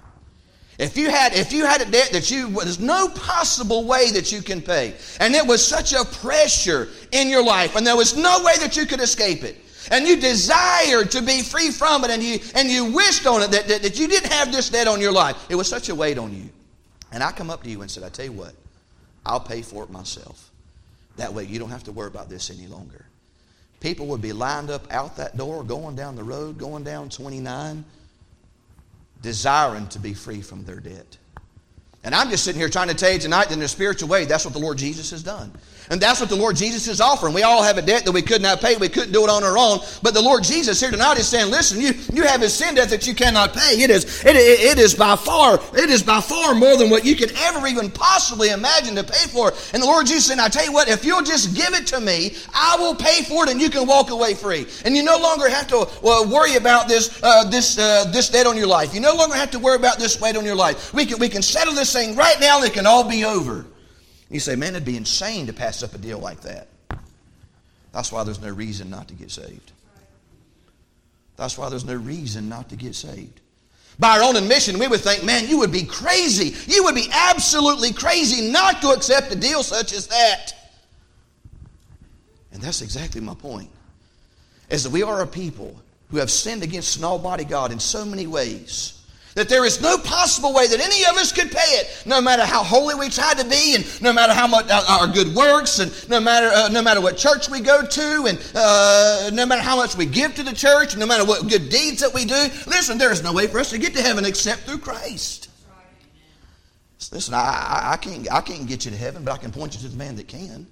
If 0.79 0.97
you 0.97 1.11
had, 1.11 1.35
if 1.35 1.53
you 1.53 1.67
had 1.67 1.83
a 1.83 1.91
debt 1.91 2.11
that 2.13 2.31
you, 2.31 2.49
there's 2.53 2.81
no 2.81 3.09
possible 3.11 3.85
way 3.85 4.11
that 4.13 4.33
you 4.33 4.41
can 4.41 4.63
pay, 4.63 4.95
and 5.21 5.35
it 5.35 5.47
was 5.47 5.67
such 5.67 5.93
a 5.93 6.07
pressure 6.07 6.89
in 7.13 7.29
your 7.29 7.45
life, 7.45 7.77
and 7.77 7.87
there 7.87 7.97
was 7.97 8.17
no 8.17 8.43
way 8.43 8.55
that 8.61 8.79
you 8.79 8.87
could 8.87 9.01
escape 9.01 9.45
it, 9.45 9.59
and 9.91 10.07
you 10.07 10.17
desired 10.17 11.11
to 11.11 11.23
be 11.23 11.43
free 11.43 11.71
from 11.71 12.05
it 12.05 12.11
and 12.11 12.23
you, 12.23 12.39
and 12.55 12.69
you 12.69 12.87
wished 12.93 13.27
on 13.27 13.43
it 13.43 13.51
that, 13.51 13.69
that, 13.69 13.83
that 13.83 13.99
you 13.99 14.09
didn't 14.09 14.33
have 14.33 14.53
this 14.53 14.71
debt 14.71 14.89
on 14.89 15.01
your 15.01 15.13
life. 15.13 15.37
It 15.49 15.57
was 15.57 15.69
such 15.69 15.89
a 15.89 15.95
weight 15.95 16.17
on 16.17 16.35
you. 16.35 16.49
And 17.13 17.23
I 17.23 17.33
come 17.33 17.51
up 17.51 17.63
to 17.65 17.71
you 17.71 17.83
and 17.83 17.91
said, 17.91 18.05
I 18.05 18.09
tell 18.09 18.25
you 18.25 18.33
what, 18.33 18.55
I'll 19.27 19.41
pay 19.41 19.63
for 19.63 19.83
it 19.83 19.91
myself. 19.91 20.51
That 21.17 21.35
way 21.35 21.45
you 21.45 21.59
don't 21.59 21.71
have 21.71 21.85
to 21.85 21.93
worry 21.93 22.07
about 22.09 22.29
this 22.29 22.51
any 22.51 22.69
longer. 22.69 23.05
People 23.81 24.07
would 24.07 24.23
be 24.23 24.33
lined 24.33 24.71
up 24.71 24.91
out 24.93 25.17
that 25.17 25.37
door, 25.37 25.65
going 25.65 25.97
down 25.97 26.15
the 26.15 26.23
road, 26.23 26.59
going 26.59 26.85
down 26.85 27.09
29, 27.09 27.85
desiring 29.23 29.89
to 29.89 29.99
be 29.99 30.15
free 30.15 30.41
from 30.41 30.65
their 30.65 30.81
debt. 30.81 31.17
And 32.05 32.15
I'm 32.15 32.31
just 32.31 32.45
sitting 32.45 32.61
here 32.61 32.69
trying 32.69 32.89
to 32.89 32.95
tell 32.95 33.13
you 33.13 33.19
tonight 33.19 33.49
that 33.49 33.55
in 33.55 33.63
a 33.63 33.69
spiritual 33.69 34.09
way, 34.09 34.25
that's 34.25 34.45
what 34.45 34.55
the 34.55 34.61
Lord 34.61 34.79
Jesus 34.79 35.11
has 35.11 35.23
done. 35.23 35.53
And 35.91 36.01
that's 36.01 36.21
what 36.21 36.29
the 36.29 36.37
Lord 36.37 36.55
Jesus 36.55 36.87
is 36.87 37.01
offering. 37.01 37.35
We 37.35 37.43
all 37.43 37.65
have 37.65 37.77
a 37.77 37.83
debt 37.83 38.05
that 38.05 38.13
we 38.13 38.23
could 38.23 38.41
not 38.41 38.61
pay. 38.61 38.77
We 38.77 38.89
couldn't 38.89 39.11
do 39.13 39.25
it 39.25 39.29
on 39.29 39.43
our 39.43 39.59
own. 39.59 39.81
But 40.03 40.15
the 40.15 40.23
Lord 40.23 40.45
Jesus 40.45 40.81
here 40.81 40.93
tonight 40.93 41.19
is 41.19 41.27
saying, 41.27 41.51
listen, 41.51 41.81
you, 41.81 41.95
you 42.13 42.23
have 42.23 42.43
a 42.43 42.49
sin 42.49 42.77
debt 42.77 42.91
that 42.91 43.09
you 43.09 43.15
cannot 43.15 43.53
pay. 43.53 43.83
It 43.83 43.91
is, 43.91 44.25
it, 44.25 44.37
it 44.37 44.79
is 44.79 44.95
by 44.95 45.17
far, 45.17 45.59
it 45.75 45.91
is 45.91 46.05
by 46.05 46.21
far 46.21 46.55
more 46.55 46.77
than 46.77 46.91
what 46.91 47.05
you 47.05 47.17
could 47.17 47.33
ever 47.37 47.67
even 47.67 47.91
possibly 47.91 48.51
imagine 48.51 48.95
to 48.95 49.03
pay 49.03 49.27
for. 49.27 49.53
And 49.75 49.83
the 49.83 49.87
Lord 49.87 50.07
Jesus 50.07 50.27
said, 50.27 50.39
I 50.39 50.49
tell 50.49 50.65
you 50.65 50.73
what, 50.73 50.89
if 50.89 51.05
you'll 51.05 51.25
just 51.25 51.57
give 51.57 51.75
it 51.75 51.89
to 51.89 51.99
me, 51.99 52.37
I 52.55 52.77
will 52.79 52.95
pay 52.95 53.25
for 53.25 53.43
it 53.43 53.51
and 53.51 53.61
you 53.61 53.69
can 53.69 53.85
walk 53.85 54.11
away 54.11 54.35
free. 54.35 54.67
And 54.85 54.95
you 54.97 55.03
no 55.03 55.19
longer 55.19 55.49
have 55.49 55.67
to 55.69 55.79
uh, 55.79 56.29
worry 56.31 56.55
about 56.55 56.87
this, 56.87 57.21
uh, 57.25 57.51
this, 57.51 57.77
uh, 57.79 58.05
this 58.13 58.29
debt 58.29 58.47
on 58.47 58.57
your 58.57 58.69
life. 58.69 58.95
You 58.95 59.01
no 59.01 59.15
longer 59.15 59.35
have 59.35 59.51
to 59.51 59.59
worry 59.59 59.77
about 59.77 59.99
this 59.99 60.21
weight 60.21 60.37
on 60.37 60.45
your 60.45 60.55
life. 60.55 60.95
We 60.95 61.05
can, 61.05 61.19
we 61.19 61.29
can 61.29 61.43
settle 61.43 61.75
this 61.75 61.93
thing 61.93 62.15
right 62.15 62.39
now 62.39 62.59
and 62.59 62.67
it 62.69 62.75
can 62.75 62.87
all 62.87 63.09
be 63.09 63.25
over. 63.25 63.67
You 64.31 64.39
say, 64.39 64.55
man, 64.55 64.75
it'd 64.75 64.85
be 64.85 64.97
insane 64.97 65.47
to 65.49 65.53
pass 65.53 65.83
up 65.83 65.95
a 65.95 65.99
deal 65.99 66.19
like 66.19 66.41
that. 66.43 66.69
That's 67.93 68.13
why 68.13 68.23
there's 68.23 68.41
no 68.41 68.51
reason 68.51 68.89
not 68.89 69.09
to 69.09 69.15
get 69.15 69.31
saved. 69.31 69.73
That's 71.37 71.59
why 71.59 71.69
there's 71.69 71.85
no 71.85 71.97
reason 71.97 72.49
not 72.49 72.69
to 72.69 72.77
get 72.77 72.95
saved. 72.95 73.41
By 73.99 74.19
our 74.19 74.23
own 74.23 74.37
admission, 74.37 74.79
we 74.79 74.87
would 74.87 75.01
think, 75.01 75.25
man, 75.25 75.49
you 75.49 75.59
would 75.59 75.73
be 75.73 75.85
crazy. 75.85 76.55
You 76.73 76.85
would 76.85 76.95
be 76.95 77.09
absolutely 77.13 77.93
crazy 77.93 78.51
not 78.51 78.81
to 78.83 78.91
accept 78.91 79.33
a 79.33 79.37
deal 79.37 79.63
such 79.63 79.93
as 79.93 80.07
that. 80.07 80.53
And 82.53 82.63
that's 82.63 82.83
exactly 82.83 83.21
my 83.21 83.35
point. 83.35 83.71
Is 84.71 84.85
that 84.85 84.91
we 84.91 85.03
are 85.03 85.23
a 85.23 85.27
people 85.27 85.77
who 86.11 86.19
have 86.19 86.31
sinned 86.31 86.63
against 86.63 86.99
an 86.99 87.05
almighty 87.05 87.45
God 87.45 87.73
in 87.73 87.81
so 87.81 88.05
many 88.05 88.27
ways 88.27 89.00
that 89.35 89.49
there 89.49 89.65
is 89.65 89.81
no 89.81 89.99
possible 89.99 90.53
way 90.53 90.67
that 90.67 90.81
any 90.81 91.05
of 91.05 91.17
us 91.17 91.33
could 91.33 91.51
pay 91.51 91.79
it, 91.79 92.03
no 92.07 92.21
matter 92.21 92.45
how 92.45 92.63
holy 92.63 92.95
we 92.95 93.09
try 93.09 93.35
to 93.35 93.45
be, 93.45 93.77
and 93.77 94.03
no 94.03 94.13
matter 94.13 94.33
how 94.33 94.47
much 94.47 94.67
uh, 94.69 94.85
our 94.89 95.07
good 95.07 95.35
works, 95.35 95.79
and 95.79 95.93
no 96.09 96.21
matter 96.21 96.49
uh, 96.49 96.69
no 96.69 96.83
matter 96.83 97.01
what 97.01 97.17
church 97.17 97.49
we 97.49 97.61
go 97.61 97.85
to, 97.85 98.27
and 98.27 98.39
uh, 98.55 99.31
no 99.33 99.47
matter 99.47 99.63
how 99.63 99.77
much 99.77 99.97
we 99.97 100.07
give 100.07 100.35
to 100.35 100.43
the 100.43 100.55
church, 100.55 100.97
no 100.97 101.07
matter 101.07 101.25
what 101.25 101.49
good 101.49 101.69
deeds 101.69 102.01
that 102.01 102.13
we 102.13 102.25
do. 102.25 102.49
Listen, 102.67 102.99
there 102.99 103.13
is 103.13 103.23
no 103.23 103.33
way 103.33 103.47
for 103.47 103.59
us 103.59 103.71
to 103.71 103.79
get 103.79 103.95
to 103.95 104.03
heaven 104.03 104.25
except 104.25 104.63
through 104.63 104.79
Christ. 104.79 105.49
Listen, 107.13 107.35
I, 107.35 107.93
I, 107.93 107.97
can't 107.97 108.33
I 108.33 108.41
can't 108.41 108.67
get 108.69 108.85
you 108.85 108.91
to 108.93 108.97
heaven, 108.97 109.25
but 109.25 109.33
I 109.33 109.39
can 109.39 109.51
point 109.51 109.75
you 109.75 109.81
to 109.81 109.89
the 109.89 109.97
man 109.97 110.17
that 110.17 110.29
can. 110.29 110.67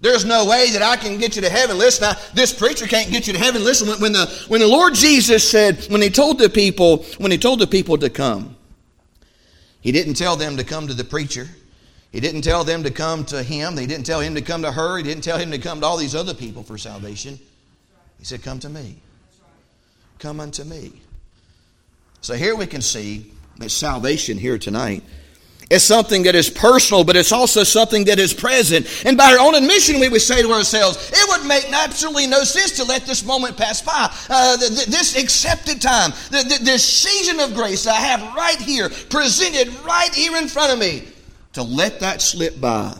There's 0.00 0.24
no 0.24 0.44
way 0.46 0.70
that 0.72 0.82
I 0.82 0.96
can 0.96 1.18
get 1.18 1.36
you 1.36 1.42
to 1.42 1.48
heaven. 1.48 1.78
Listen, 1.78 2.04
I, 2.04 2.16
this 2.34 2.52
preacher 2.52 2.86
can't 2.86 3.10
get 3.10 3.26
you 3.26 3.32
to 3.32 3.38
heaven. 3.38 3.64
Listen, 3.64 3.88
when, 3.88 4.00
when, 4.00 4.12
the, 4.12 4.26
when 4.48 4.60
the 4.60 4.68
Lord 4.68 4.94
Jesus 4.94 5.48
said, 5.48 5.84
when 5.88 6.02
he 6.02 6.10
told 6.10 6.38
the 6.38 6.50
people, 6.50 7.04
when 7.18 7.32
he 7.32 7.38
told 7.38 7.60
the 7.60 7.66
people 7.66 7.96
to 7.98 8.10
come, 8.10 8.56
he 9.80 9.92
didn't 9.92 10.14
tell 10.14 10.36
them 10.36 10.56
to 10.56 10.64
come 10.64 10.88
to 10.88 10.94
the 10.94 11.04
preacher. 11.04 11.48
He 12.12 12.20
didn't 12.20 12.42
tell 12.42 12.64
them 12.64 12.82
to 12.82 12.90
come 12.90 13.24
to 13.26 13.42
him. 13.42 13.76
He 13.76 13.86
didn't 13.86 14.04
tell 14.04 14.20
him 14.20 14.34
to 14.34 14.42
come 14.42 14.62
to 14.62 14.72
her. 14.72 14.98
He 14.98 15.02
didn't 15.02 15.24
tell 15.24 15.38
him 15.38 15.50
to 15.50 15.58
come 15.58 15.80
to 15.80 15.86
all 15.86 15.96
these 15.96 16.14
other 16.14 16.34
people 16.34 16.62
for 16.62 16.78
salvation. 16.78 17.38
He 18.18 18.24
said, 18.24 18.42
Come 18.42 18.58
to 18.60 18.68
me. 18.68 18.96
Come 20.18 20.40
unto 20.40 20.64
me. 20.64 20.92
So 22.22 22.34
here 22.34 22.56
we 22.56 22.66
can 22.66 22.80
see 22.80 23.32
that 23.58 23.70
salvation 23.70 24.38
here 24.38 24.58
tonight 24.58 25.02
it's 25.68 25.84
something 25.84 26.22
that 26.24 26.34
is 26.34 26.48
personal, 26.48 27.02
but 27.02 27.16
it's 27.16 27.32
also 27.32 27.64
something 27.64 28.04
that 28.04 28.18
is 28.20 28.32
present. 28.32 28.86
And 29.04 29.16
by 29.16 29.32
our 29.32 29.38
own 29.40 29.54
admission, 29.56 29.98
we 29.98 30.08
would 30.08 30.22
say 30.22 30.40
to 30.40 30.52
ourselves, 30.52 31.10
it 31.12 31.28
would 31.28 31.48
make 31.48 31.72
absolutely 31.72 32.28
no 32.28 32.44
sense 32.44 32.72
to 32.76 32.84
let 32.84 33.04
this 33.04 33.24
moment 33.24 33.56
pass 33.56 33.82
by. 33.82 34.12
Uh, 34.30 34.56
this 34.56 35.16
accepted 35.20 35.82
time, 35.82 36.12
this 36.30 36.84
season 36.84 37.40
of 37.40 37.54
grace 37.54 37.86
I 37.86 37.96
have 37.96 38.34
right 38.36 38.60
here, 38.60 38.88
presented 39.10 39.68
right 39.84 40.14
here 40.14 40.36
in 40.36 40.46
front 40.46 40.72
of 40.72 40.78
me, 40.78 41.02
to 41.54 41.62
let 41.62 42.00
that 42.00 42.22
slip 42.22 42.60
by 42.60 42.96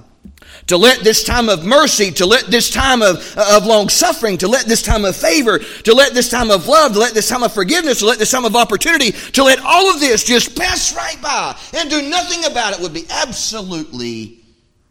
to 0.66 0.76
let 0.76 1.00
this 1.00 1.22
time 1.22 1.48
of 1.48 1.64
mercy, 1.64 2.10
to 2.10 2.26
let 2.26 2.46
this 2.46 2.70
time 2.70 3.00
of, 3.00 3.36
of 3.38 3.66
long 3.66 3.88
suffering, 3.88 4.36
to 4.38 4.48
let 4.48 4.66
this 4.66 4.82
time 4.82 5.04
of 5.04 5.14
favor, 5.14 5.58
to 5.58 5.94
let 5.94 6.12
this 6.12 6.28
time 6.28 6.50
of 6.50 6.66
love, 6.66 6.92
to 6.92 6.98
let 6.98 7.14
this 7.14 7.28
time 7.28 7.42
of 7.42 7.52
forgiveness, 7.52 8.00
to 8.00 8.06
let 8.06 8.18
this 8.18 8.30
time 8.30 8.44
of 8.44 8.56
opportunity, 8.56 9.12
to 9.12 9.44
let 9.44 9.60
all 9.60 9.92
of 9.92 10.00
this 10.00 10.24
just 10.24 10.58
pass 10.58 10.94
right 10.96 11.20
by 11.22 11.56
and 11.76 11.88
do 11.88 12.02
nothing 12.08 12.44
about 12.50 12.74
it 12.74 12.80
would 12.80 12.94
be 12.94 13.04
absolutely 13.10 14.40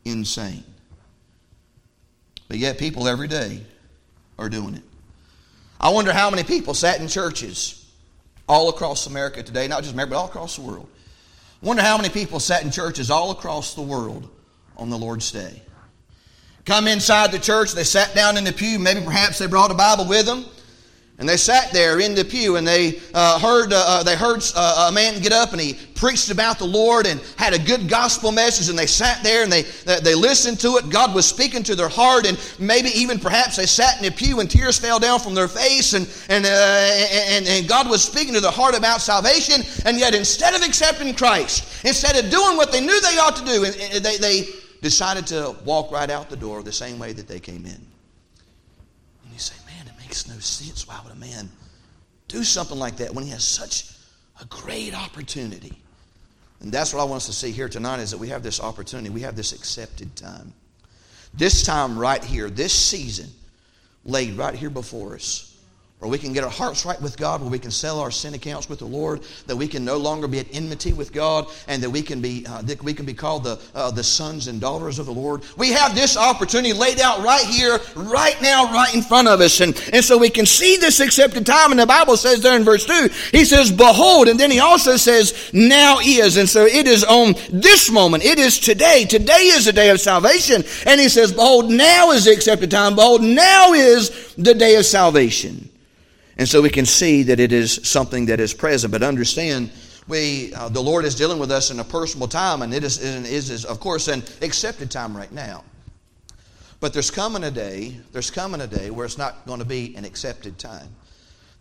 insane. 0.06 0.64
But 2.48 2.58
yet, 2.58 2.78
people 2.78 3.08
every 3.08 3.28
day 3.28 3.62
are 4.38 4.50
doing 4.50 4.76
it. 4.76 4.84
I 5.80 5.90
wonder 5.90 6.14
how 6.14 6.30
many 6.30 6.44
people 6.44 6.74
sat 6.74 7.02
in 7.02 7.08
churches 7.08 7.86
all 8.48 8.70
across 8.70 9.08
America 9.08 9.44
today, 9.44 9.68
not 9.68 9.82
just 9.82 9.94
America, 9.94 10.12
but 10.12 10.20
all 10.20 10.28
across 10.28 10.56
the 10.56 10.62
world. 10.62 10.88
I 11.62 11.66
wonder 11.66 11.82
how 11.82 11.98
many 11.98 12.10
people 12.10 12.40
sat 12.40 12.64
in 12.64 12.72
churches 12.72 13.10
all 13.10 13.32
across 13.32 13.74
the 13.74 13.82
world 13.82 14.30
on 14.78 14.90
the 14.90 14.98
Lord's 14.98 15.32
Day. 15.32 15.62
Come 16.66 16.88
inside 16.88 17.32
the 17.32 17.40
church, 17.40 17.74
they 17.74 17.84
sat 17.84 18.16
down 18.16 18.38
in 18.38 18.44
the 18.44 18.54
pew, 18.54 18.80
maybe 18.80 19.02
perhaps 19.02 19.38
they 19.38 19.48
brought 19.48 19.72
a 19.72 19.76
Bible 19.76 20.06
with 20.08 20.26
them. 20.26 20.46
And 21.18 21.30
they 21.30 21.38
sat 21.38 21.72
there 21.72 22.02
in 22.02 22.14
the 22.14 22.26
pew 22.26 22.58
and 22.58 22.68
they 22.68 23.00
uh, 23.14 23.40
heard, 23.40 23.72
uh, 23.72 23.78
uh, 23.88 24.04
they 24.04 24.18
heard 24.18 24.44
uh, 24.54 24.88
a 24.90 24.92
man 24.92 25.22
get 25.22 25.32
up 25.32 25.54
and 25.54 25.62
he 25.62 25.76
preached 25.96 26.30
about 26.30 26.60
the 26.60 26.66
Lord 26.66 27.08
and 27.08 27.22
had 27.38 27.54
a 27.54 27.60
good 27.60 27.88
gospel 27.88 28.34
message. 28.34 28.68
And 28.68 28.78
they 28.78 28.86
sat 28.86 29.24
there 29.24 29.44
and 29.44 29.50
they, 29.50 29.62
they 30.02 30.14
listened 30.14 30.60
to 30.60 30.76
it. 30.76 30.90
God 30.90 31.16
was 31.16 31.26
speaking 31.26 31.64
to 31.64 31.76
their 31.76 31.88
heart. 31.88 32.28
And 32.28 32.38
maybe 32.60 32.90
even 32.90 33.18
perhaps 33.18 33.56
they 33.56 33.66
sat 33.66 33.98
in 33.98 34.04
the 34.04 34.12
pew 34.12 34.42
and 34.42 34.52
tears 34.52 34.78
fell 34.78 35.00
down 35.00 35.22
from 35.22 35.36
their 35.36 35.48
face. 35.48 35.94
And, 35.94 36.06
and, 36.28 36.46
uh, 36.46 36.50
and, 36.50 37.48
and 37.48 37.66
God 37.66 37.90
was 37.90 38.04
speaking 38.04 38.34
to 38.34 38.42
their 38.42 38.52
heart 38.52 38.78
about 38.78 39.00
salvation. 39.00 39.64
And 39.86 39.98
yet 39.98 40.14
instead 40.14 40.54
of 40.54 40.64
accepting 40.64 41.16
Christ, 41.16 41.86
instead 41.86 42.22
of 42.22 42.30
doing 42.30 42.58
what 42.58 42.74
they 42.74 42.82
knew 42.82 43.00
they 43.00 43.18
ought 43.20 43.38
to 43.38 43.46
do, 43.46 43.66
they, 44.02 44.18
they 44.18 44.50
decided 44.86 45.26
to 45.26 45.56
walk 45.66 45.92
right 45.92 46.12
out 46.12 46.30
the 46.30 46.36
door 46.36 46.62
the 46.62 46.72
same 46.72 47.00
way 47.00 47.12
that 47.12 47.28
they 47.28 47.40
came 47.40 47.66
in. 47.66 47.72
And 49.24 49.34
you 49.34 49.40
say, 49.40 49.56
man, 49.66 49.88
it 49.88 50.00
makes 50.00 50.28
no 50.28 50.38
sense. 50.38 50.88
Why 50.88 51.00
would 51.04 51.12
a 51.12 51.16
man 51.16 51.50
do 52.28 52.44
something 52.44 52.78
like 52.78 52.96
that 52.98 53.12
when 53.12 53.24
he 53.24 53.32
has 53.32 53.44
such 53.44 53.90
a 54.40 54.46
great 54.46 54.94
opportunity? 54.94 55.74
And 56.60 56.72
that's 56.72 56.94
what 56.94 57.02
I 57.02 57.04
want 57.04 57.18
us 57.18 57.26
to 57.26 57.34
see 57.34 57.52
here 57.52 57.68
tonight 57.68 58.00
is 58.00 58.12
that 58.12 58.20
we 58.20 58.30
have 58.30 58.44
this 58.44 58.62
opportunity. 58.62 59.10
We 59.10 59.22
have 59.22 59.36
this 59.36 59.54
accepted 59.54 60.16
time. 60.16 60.54
This 61.34 61.64
time 61.64 61.98
right 61.98 62.24
here, 62.24 62.52
this 62.52 62.72
season 62.72 63.32
laid 64.04 64.36
right 64.38 64.54
here 64.54 64.70
before 64.70 65.16
us 65.16 65.55
where 66.00 66.12
we 66.12 66.18
can 66.18 66.34
get 66.34 66.44
our 66.44 66.50
hearts 66.50 66.86
right 66.86 67.02
with 67.02 67.18
God, 67.18 67.42
where 67.42 67.50
we 67.50 67.58
can 67.58 67.72
sell 67.72 68.00
our 68.00 68.12
sin 68.12 68.34
accounts 68.34 68.68
with 68.68 68.80
the 68.80 68.86
Lord, 68.86 69.22
that 69.48 69.56
we 69.56 69.68
can 69.68 69.86
no 69.86 69.98
longer 69.98 70.28
be 70.28 70.40
at 70.40 70.46
enmity 70.54 70.92
with 70.92 71.14
God, 71.14 71.48
and 71.68 71.82
that 71.82 71.90
we 71.90 72.02
can 72.02 72.22
be 72.22 72.46
uh, 72.48 72.62
that 72.64 72.84
we 72.84 72.94
can 72.94 73.06
be 73.06 73.14
called 73.14 73.46
the 73.46 73.60
uh, 73.74 73.92
the 73.92 74.04
sons 74.04 74.48
and 74.48 74.60
daughters 74.60 75.00
of 75.00 75.06
the 75.06 75.14
Lord. 75.14 75.44
We 75.58 75.72
have 75.72 75.96
this 75.96 76.18
opportunity 76.18 76.74
laid 76.74 77.00
out 77.00 77.24
right 77.24 77.46
here, 77.46 77.80
right 77.96 78.40
now, 78.42 78.72
right 78.74 78.94
in 78.94 79.02
front 79.02 79.30
of 79.30 79.40
us, 79.40 79.62
and 79.62 79.74
and 79.94 80.04
so 80.04 80.18
we 80.18 80.30
can 80.30 80.46
see 80.46 80.76
this 80.76 81.00
accepted 81.00 81.46
time. 81.46 81.72
And 81.72 81.80
the 81.80 81.86
Bible 81.86 82.18
says 82.18 82.42
there 82.42 82.58
in 82.58 82.66
verse 82.66 82.86
two, 82.86 83.10
He 83.32 83.46
says, 83.46 83.72
"Behold," 83.72 84.28
and 84.28 84.38
then 84.38 84.52
He 84.52 84.60
also 84.60 84.98
says, 84.98 85.50
"Now 85.54 86.00
is," 86.04 86.36
and 86.36 86.50
so 86.50 86.66
it 86.66 86.88
is 86.88 87.06
on 87.06 87.36
this 87.50 87.90
moment. 87.90 88.26
It 88.26 88.38
is 88.38 88.60
today. 88.60 89.06
Today 89.06 89.46
is 89.46 89.66
the 89.66 89.74
day 89.74 89.90
of 89.90 90.02
salvation, 90.02 90.66
and 90.86 91.00
He 91.00 91.08
says, 91.08 91.32
"Behold, 91.32 91.72
now 91.72 92.12
is 92.12 92.26
the 92.26 92.34
accepted 92.34 92.70
time. 92.70 92.96
Behold, 92.96 93.24
now 93.24 93.72
is 93.72 94.36
the 94.36 94.54
day 94.54 94.76
of 94.76 94.86
salvation." 94.86 95.70
And 96.38 96.48
so 96.48 96.62
we 96.62 96.70
can 96.70 96.86
see 96.86 97.24
that 97.24 97.40
it 97.40 97.54
is 97.54 97.80
something 97.88 98.26
that 98.26 98.40
is 98.40 98.54
present. 98.54 98.92
But 98.92 99.04
understand, 99.04 99.72
we, 100.08 100.54
uh, 100.54 100.70
the 100.70 100.82
Lord 100.82 101.06
is 101.06 101.16
dealing 101.16 101.40
with 101.40 101.52
us 101.52 101.72
in 101.72 101.80
a 101.80 101.84
personal 101.84 102.28
time, 102.28 102.62
and 102.62 102.74
it 102.74 102.84
is, 102.84 102.98
is, 103.00 103.50
is, 103.50 103.66
of 103.66 103.80
course, 103.80 104.08
an 104.08 104.24
accepted 104.42 104.92
time 104.92 105.16
right 105.16 105.32
now. 105.32 105.64
But 106.80 106.94
there's 106.94 107.10
coming 107.10 107.44
a 107.44 107.52
day, 107.52 107.98
there's 108.12 108.30
coming 108.30 108.62
a 108.62 108.68
day 108.68 108.90
where 108.90 109.06
it's 109.06 109.18
not 109.18 109.46
going 109.46 109.60
to 109.60 109.66
be 109.66 109.96
an 109.96 110.04
accepted 110.04 110.60
time. 110.60 110.90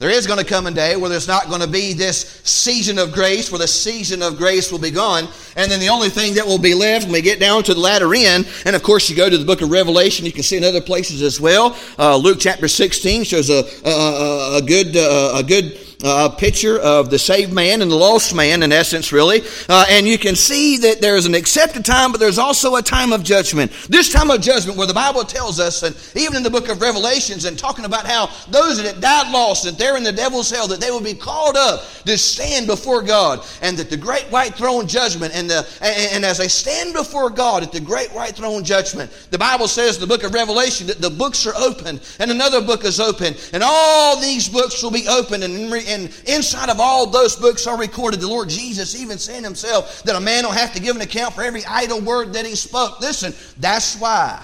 There 0.00 0.10
is 0.10 0.26
going 0.26 0.40
to 0.40 0.44
come 0.44 0.66
a 0.66 0.72
day 0.72 0.96
where 0.96 1.08
there's 1.08 1.28
not 1.28 1.48
going 1.48 1.60
to 1.60 1.68
be 1.68 1.92
this 1.92 2.40
season 2.42 2.98
of 2.98 3.12
grace, 3.12 3.52
where 3.52 3.60
the 3.60 3.68
season 3.68 4.22
of 4.22 4.36
grace 4.36 4.72
will 4.72 4.80
be 4.80 4.90
gone. 4.90 5.28
And 5.56 5.70
then 5.70 5.78
the 5.78 5.88
only 5.88 6.08
thing 6.08 6.34
that 6.34 6.44
will 6.44 6.58
be 6.58 6.74
left 6.74 7.04
when 7.04 7.12
we 7.12 7.22
get 7.22 7.38
down 7.38 7.62
to 7.62 7.74
the 7.74 7.80
latter 7.80 8.12
end, 8.12 8.48
and 8.66 8.74
of 8.74 8.82
course 8.82 9.08
you 9.08 9.14
go 9.14 9.30
to 9.30 9.38
the 9.38 9.44
book 9.44 9.62
of 9.62 9.70
Revelation, 9.70 10.26
you 10.26 10.32
can 10.32 10.42
see 10.42 10.56
in 10.56 10.64
other 10.64 10.80
places 10.80 11.22
as 11.22 11.40
well. 11.40 11.78
Uh, 11.96 12.16
Luke 12.16 12.38
chapter 12.40 12.66
16 12.66 13.22
shows 13.22 13.50
a, 13.50 13.64
a, 13.88 14.56
a 14.58 14.62
good, 14.62 14.96
uh, 14.96 15.34
a 15.36 15.44
good 15.44 15.78
a 16.04 16.28
picture 16.28 16.78
of 16.78 17.08
the 17.08 17.18
saved 17.18 17.52
man 17.52 17.80
and 17.80 17.90
the 17.90 17.96
lost 17.96 18.34
man, 18.34 18.62
in 18.62 18.72
essence, 18.72 19.10
really. 19.10 19.42
Uh, 19.70 19.86
and 19.88 20.06
you 20.06 20.18
can 20.18 20.36
see 20.36 20.76
that 20.76 21.00
there's 21.00 21.24
an 21.24 21.34
accepted 21.34 21.82
time, 21.82 22.12
but 22.12 22.20
there's 22.20 22.38
also 22.38 22.76
a 22.76 22.82
time 22.82 23.10
of 23.10 23.22
judgment. 23.22 23.72
This 23.88 24.12
time 24.12 24.30
of 24.30 24.42
judgment, 24.42 24.76
where 24.76 24.86
the 24.86 24.92
Bible 24.94 25.24
tells 25.24 25.58
us, 25.58 25.82
and 25.82 25.96
even 26.14 26.36
in 26.36 26.42
the 26.42 26.50
book 26.50 26.68
of 26.68 26.82
Revelations, 26.82 27.46
and 27.46 27.58
talking 27.58 27.86
about 27.86 28.06
how 28.06 28.26
those 28.48 28.82
that 28.82 29.00
died 29.00 29.32
lost, 29.32 29.64
that 29.64 29.78
they're 29.78 29.96
in 29.96 30.02
the 30.02 30.12
devil's 30.12 30.50
hell, 30.50 30.68
that 30.68 30.80
they 30.80 30.90
will 30.90 31.00
be 31.00 31.14
called 31.14 31.56
up 31.56 31.84
to 32.04 32.18
stand 32.18 32.66
before 32.66 33.02
God, 33.02 33.44
and 33.62 33.76
that 33.78 33.88
the 33.88 33.96
great 33.96 34.24
white 34.24 34.54
throne 34.54 34.86
judgment, 34.86 35.34
and, 35.34 35.48
the, 35.48 35.66
and, 35.80 36.16
and 36.16 36.24
as 36.24 36.36
they 36.36 36.48
stand 36.48 36.92
before 36.92 37.30
God 37.30 37.62
at 37.62 37.72
the 37.72 37.80
great 37.80 38.12
white 38.12 38.36
throne 38.36 38.62
judgment, 38.62 39.10
the 39.30 39.38
Bible 39.38 39.68
says 39.68 39.96
in 39.96 40.02
the 40.02 40.06
book 40.06 40.22
of 40.22 40.34
Revelation 40.34 40.86
that 40.88 41.00
the 41.00 41.08
books 41.08 41.46
are 41.46 41.56
open, 41.56 41.98
and 42.18 42.30
another 42.30 42.60
book 42.60 42.84
is 42.84 43.00
open, 43.00 43.34
and 43.54 43.62
all 43.64 44.20
these 44.20 44.50
books 44.50 44.82
will 44.82 44.90
be 44.90 45.08
open, 45.08 45.42
and, 45.42 45.72
and 45.72 45.93
inside 46.02 46.68
of 46.68 46.80
all 46.80 47.06
those 47.06 47.36
books 47.36 47.66
are 47.66 47.78
recorded 47.78 48.20
the 48.20 48.28
Lord 48.28 48.48
Jesus 48.48 49.00
even 49.00 49.18
saying 49.18 49.44
himself 49.44 50.02
that 50.04 50.16
a 50.16 50.20
man 50.20 50.44
will 50.44 50.52
have 50.52 50.72
to 50.74 50.80
give 50.80 50.96
an 50.96 51.02
account 51.02 51.34
for 51.34 51.42
every 51.42 51.64
idle 51.64 52.00
word 52.00 52.32
that 52.34 52.46
he 52.46 52.54
spoke. 52.54 53.00
Listen, 53.00 53.34
that's 53.58 53.98
why, 53.98 54.42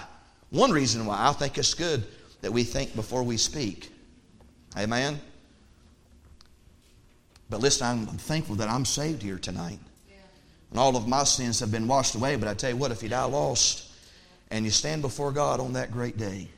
one 0.51 0.71
reason 0.71 1.07
why 1.07 1.29
I 1.29 1.33
think 1.33 1.59
it's 1.59 1.75
good 1.75 2.05
that 2.41 2.53
we 2.53 2.65
think 2.65 2.95
before 2.95 3.23
we 3.23 3.37
speak. 3.37 3.93
Amen? 4.79 5.21
But 7.49 7.61
listen, 7.61 7.87
I'm 7.87 8.07
thankful 8.07 8.57
that 8.57 8.69
I'm 8.69 8.85
saved 8.85 9.23
here 9.23 9.39
tonight. 9.39 9.79
And 10.71 10.79
all 10.79 10.97
of 10.97 11.09
my 11.09 11.25
sins 11.25 11.61
have 11.61 11.73
been 11.73 11.89
washed 11.89 12.15
away. 12.15 12.37
But 12.37 12.49
I 12.49 12.55
tell 12.55 12.71
you 12.71 12.77
what, 12.77 12.93
if 12.93 13.03
you 13.03 13.09
die 13.09 13.25
lost 13.25 13.91
and 14.51 14.65
you 14.65 14.71
stand 14.71 15.03
before 15.03 15.33
God 15.33 15.61
on 15.61 15.73
that 15.73 15.91
great 15.91 16.17
day, 16.17 16.49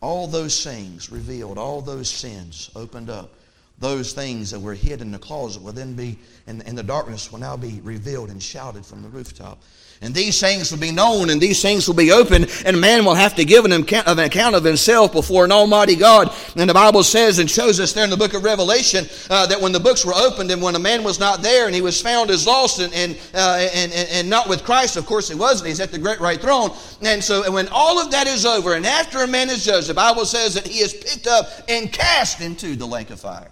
all 0.00 0.28
those 0.28 0.62
things 0.62 1.10
revealed, 1.10 1.58
all 1.58 1.80
those 1.80 2.08
sins 2.08 2.70
opened 2.76 3.10
up, 3.10 3.34
those 3.80 4.12
things 4.12 4.50
that 4.50 4.60
were 4.60 4.74
hid 4.74 5.00
in 5.00 5.12
the 5.12 5.18
closet 5.18 5.62
will 5.62 5.72
then 5.72 5.94
be, 5.94 6.18
in, 6.46 6.60
in 6.62 6.74
the 6.74 6.82
darkness, 6.82 7.30
will 7.30 7.38
now 7.38 7.56
be 7.56 7.80
revealed 7.82 8.30
and 8.30 8.42
shouted 8.42 8.84
from 8.84 9.02
the 9.02 9.08
rooftop. 9.08 9.62
And 10.00 10.14
these 10.14 10.38
things 10.38 10.70
will 10.70 10.78
be 10.78 10.92
known 10.92 11.28
and 11.28 11.40
these 11.40 11.60
things 11.60 11.88
will 11.88 11.94
be 11.94 12.12
open, 12.12 12.46
and 12.64 12.80
man 12.80 13.04
will 13.04 13.14
have 13.14 13.34
to 13.34 13.44
give 13.44 13.64
an 13.64 13.72
account, 13.72 14.54
of 14.54 14.64
himself 14.64 15.12
before 15.12 15.44
an 15.44 15.50
almighty 15.50 15.96
God. 15.96 16.32
And 16.54 16.70
the 16.70 16.74
Bible 16.74 17.02
says 17.02 17.40
and 17.40 17.50
shows 17.50 17.80
us 17.80 17.92
there 17.92 18.04
in 18.04 18.10
the 18.10 18.16
book 18.16 18.34
of 18.34 18.44
Revelation 18.44 19.06
uh, 19.28 19.46
that 19.46 19.60
when 19.60 19.72
the 19.72 19.80
books 19.80 20.04
were 20.04 20.14
opened 20.14 20.52
and 20.52 20.62
when 20.62 20.76
a 20.76 20.78
man 20.78 21.02
was 21.02 21.18
not 21.18 21.42
there 21.42 21.66
and 21.66 21.74
he 21.74 21.80
was 21.80 22.00
found 22.00 22.30
as 22.30 22.46
lost 22.46 22.78
and, 22.78 22.94
and, 22.94 23.18
uh, 23.34 23.68
and, 23.74 23.92
and, 23.92 24.08
and, 24.10 24.30
not 24.30 24.48
with 24.48 24.62
Christ, 24.62 24.96
of 24.96 25.04
course 25.04 25.28
he 25.28 25.34
wasn't, 25.34 25.68
he's 25.68 25.80
at 25.80 25.90
the 25.90 25.98
great 25.98 26.20
white 26.20 26.40
throne. 26.40 26.70
And 27.02 27.22
so 27.22 27.42
and 27.42 27.52
when 27.52 27.68
all 27.68 27.98
of 27.98 28.12
that 28.12 28.28
is 28.28 28.46
over 28.46 28.74
and 28.74 28.86
after 28.86 29.22
a 29.22 29.26
man 29.26 29.50
is 29.50 29.64
judged, 29.64 29.88
the 29.88 29.94
Bible 29.94 30.26
says 30.26 30.54
that 30.54 30.66
he 30.66 30.78
is 30.78 30.94
picked 30.94 31.26
up 31.26 31.48
and 31.68 31.92
cast 31.92 32.40
into 32.40 32.76
the 32.76 32.86
lake 32.86 33.10
of 33.10 33.20
fire. 33.20 33.50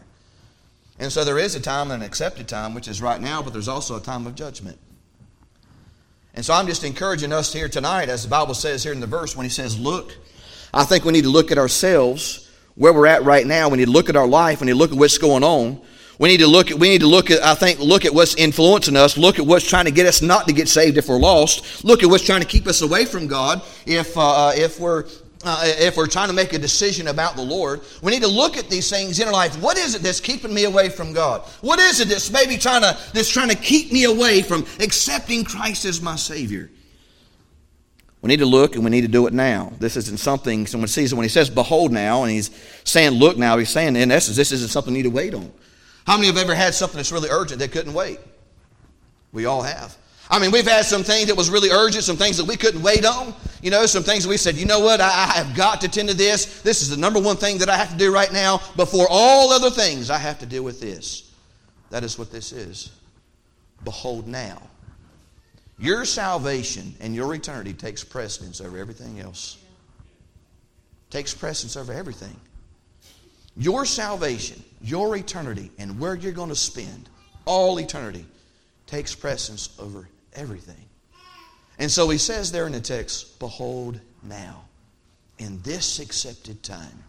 And 0.99 1.13
so 1.13 1.25
there 1.25 1.39
is 1.39 1.55
a 1.55 1.61
time, 1.61 1.91
and 1.91 2.03
an 2.03 2.07
accepted 2.07 2.49
time, 2.49 2.75
which 2.75 2.89
is 2.89 3.03
right 3.03 3.21
now, 3.21 3.43
but 3.43 3.53
there's 3.53 3.69
also 3.69 3.97
a 3.97 4.01
time 4.01 4.27
of 4.27 4.35
judgment. 4.35 4.79
And 6.35 6.45
so 6.45 6.55
I'm 6.55 6.67
just 6.67 6.85
encouraging 6.85 7.33
us 7.33 7.53
here 7.53 7.69
tonight, 7.69 8.09
as 8.09 8.23
the 8.23 8.29
Bible 8.29 8.55
says 8.55 8.83
here 8.83 8.93
in 8.93 9.01
the 9.01 9.07
verse, 9.07 9.37
when 9.37 9.45
he 9.45 9.51
says, 9.51 9.79
Look, 9.79 10.17
I 10.73 10.85
think 10.85 11.05
we 11.05 11.13
need 11.13 11.25
to 11.25 11.31
look 11.31 11.51
at 11.51 11.59
ourselves, 11.59 12.51
where 12.75 12.93
we're 12.93 13.07
at 13.07 13.25
right 13.25 13.47
now. 13.47 13.69
We 13.69 13.79
need 13.79 13.87
to 13.87 13.91
look 13.91 14.09
at 14.09 14.17
our 14.17 14.27
life. 14.27 14.61
We 14.61 14.67
need 14.67 14.73
to 14.73 14.79
look 14.79 14.93
at 14.93 14.99
what's 14.99 15.19
going 15.19 15.45
on. 15.45 15.81
We 16.19 16.29
need 16.29 16.41
to 16.41 16.47
look 16.47 16.71
at, 16.71 16.79
we 16.79 16.89
need 16.89 17.03
to 17.03 17.07
look 17.07 17.31
at, 17.31 17.43
I 17.43 17.55
think, 17.55 17.79
look 17.79 18.07
at 18.07 18.15
what's 18.15 18.35
influencing 18.37 18.97
us, 18.97 19.19
look 19.19 19.39
at 19.39 19.47
what's 19.47 19.69
trying 19.69 19.85
to 19.85 19.91
get 19.91 20.07
us 20.07 20.23
not 20.23 20.47
to 20.47 20.55
get 20.55 20.69
saved 20.69 20.97
if 20.97 21.09
we're 21.09 21.19
lost, 21.19 21.85
look 21.85 22.03
at 22.03 22.09
what's 22.09 22.25
trying 22.25 22.41
to 22.41 22.47
keep 22.47 22.67
us 22.67 22.81
away 22.81 23.05
from 23.05 23.27
God 23.27 23.61
if, 23.85 24.17
uh, 24.17 24.53
if 24.55 24.81
we're 24.81 25.05
uh, 25.49 25.63
if 25.65 25.97
we're 25.97 26.07
trying 26.07 26.29
to 26.29 26.35
make 26.35 26.53
a 26.53 26.59
decision 26.59 27.09
about 27.09 27.37
the 27.37 27.43
Lord, 27.43 27.81
we 28.03 28.13
need 28.13 28.23
to 28.23 28.29
look 28.29 28.57
at 28.57 28.69
these 28.69 28.91
things 28.91 29.21
in 29.21 29.27
our 29.27 29.33
life. 29.33 29.61
What 29.61 29.79
is 29.79 29.95
it 29.95 30.03
that's 30.03 30.21
keeping 30.21 30.53
me 30.53 30.65
away 30.65 30.89
from 30.89 31.13
God? 31.13 31.43
What 31.61 31.79
is 31.79 32.01
it 32.01 32.09
that's 32.09 32.31
maybe 32.31 32.57
trying 32.57 32.83
to 32.83 32.99
that's 33.13 33.29
trying 33.29 33.49
to 33.49 33.57
keep 33.57 33.93
me 33.93 34.05
away 34.05 34.43
from 34.43 34.67
accepting 34.81 35.45
Christ 35.45 35.85
as 35.85 36.01
my 36.01 36.17
Savior? 36.17 36.71
We 38.23 38.29
need 38.29 38.39
to 38.39 38.47
look 38.47 38.75
and 38.75 38.83
we 38.83 38.91
need 38.91 39.03
to 39.03 39.09
do 39.09 39.27
it 39.27 39.33
now. 39.33 39.73
This 39.79 39.97
isn't 39.97 40.19
something 40.19 40.67
someone 40.67 40.89
sees 40.89 41.15
when 41.15 41.23
he 41.23 41.29
says 41.29 41.49
behold 41.49 41.93
now 41.93 42.23
and 42.25 42.33
he's 42.33 42.51
saying 42.85 43.13
look 43.13 43.37
now, 43.37 43.57
he's 43.57 43.71
saying 43.71 43.95
in 43.95 44.11
essence, 44.11 44.37
this 44.37 44.53
isn't 44.53 44.71
something 44.71 44.95
you 44.95 45.03
need 45.03 45.09
to 45.09 45.15
wait 45.15 45.33
on. 45.35 45.53
How 46.07 46.17
many 46.17 46.27
have 46.29 46.37
ever 46.37 46.55
had 46.55 46.75
something 46.75 46.97
that's 46.97 47.13
really 47.13 47.29
urgent 47.31 47.61
that 47.61 47.73
couldn't 47.73 47.95
wait? 47.95 48.19
We 49.33 49.45
all 49.45 49.63
have. 49.63 49.97
I 50.29 50.39
mean, 50.41 50.51
we've 50.51 50.67
had 50.67 50.85
some 50.85 51.03
things 51.03 51.29
that 51.29 51.37
was 51.37 51.51
really 51.51 51.71
urgent, 51.71 52.05
some 52.05 52.17
things 52.17 52.37
that 52.39 52.47
we 52.47 52.57
couldn't 52.57 52.83
wait 52.83 53.05
on. 53.05 53.35
You 53.67 53.73
know, 53.73 53.85
some 53.85 54.05
things 54.05 54.29
we 54.29 54.37
said, 54.37 54.55
you 54.55 54.65
know 54.65 54.79
what, 54.79 55.01
I, 55.01 55.09
I, 55.09 55.43
have 55.43 55.57
got 55.57 55.81
to 55.81 55.89
tend 55.89 56.09
to 56.09 56.15
this. 56.15 56.63
This 56.63 56.83
is 56.83 56.89
the 56.89 56.97
number 56.97 57.19
one 57.19 57.37
thing 57.37 57.59
that 57.59 57.69
I 57.69 57.77
have 57.77 57.91
to 57.91 57.97
do 57.97 58.15
right 58.15 58.33
now. 58.33 58.61
Before 58.77 59.09
all 59.11 59.51
other 59.51 59.71
things, 59.71 60.09
I 60.09 60.19
have 60.19 60.39
to 60.39 60.47
deal 60.47 60.63
with 60.63 60.81
this. 60.81 61.33
That 61.91 62.05
is 62.05 62.17
what 62.17 62.31
this 62.31 62.53
is. 62.53 62.93
Behold 63.83 64.29
now. 64.29 64.63
Your 65.81 66.05
salvation 66.05 66.95
and 67.01 67.13
your 67.13 67.35
eternity 67.35 67.73
takes 67.73 68.05
precedence 68.05 68.61
over 68.61 68.79
everything 68.79 69.19
else. 69.19 69.59
Takes 71.11 71.35
precedence 71.35 71.77
over 71.77 71.93
everything. 71.93 72.37
Your 73.57 73.85
salvation, 73.85 74.63
your 74.81 75.17
eternity, 75.17 75.73
and 75.77 75.99
where 75.99 76.15
you're 76.15 76.31
going 76.31 76.51
to 76.51 76.55
spend 76.55 77.09
all 77.47 77.81
eternity 77.81 78.27
takes 78.87 79.13
precedence 79.13 79.71
over 79.81 80.09
everything. 80.35 80.86
And 81.79 81.91
so 81.91 82.09
he 82.09 82.19
says 82.19 82.53
there 82.53 82.67
in 82.67 82.73
the 82.73 82.81
text, 82.81 83.39
Behold 83.39 84.01
now, 84.23 84.65
in 85.39 85.61
this 85.63 85.99
accepted 85.99 86.63
time, 86.63 87.05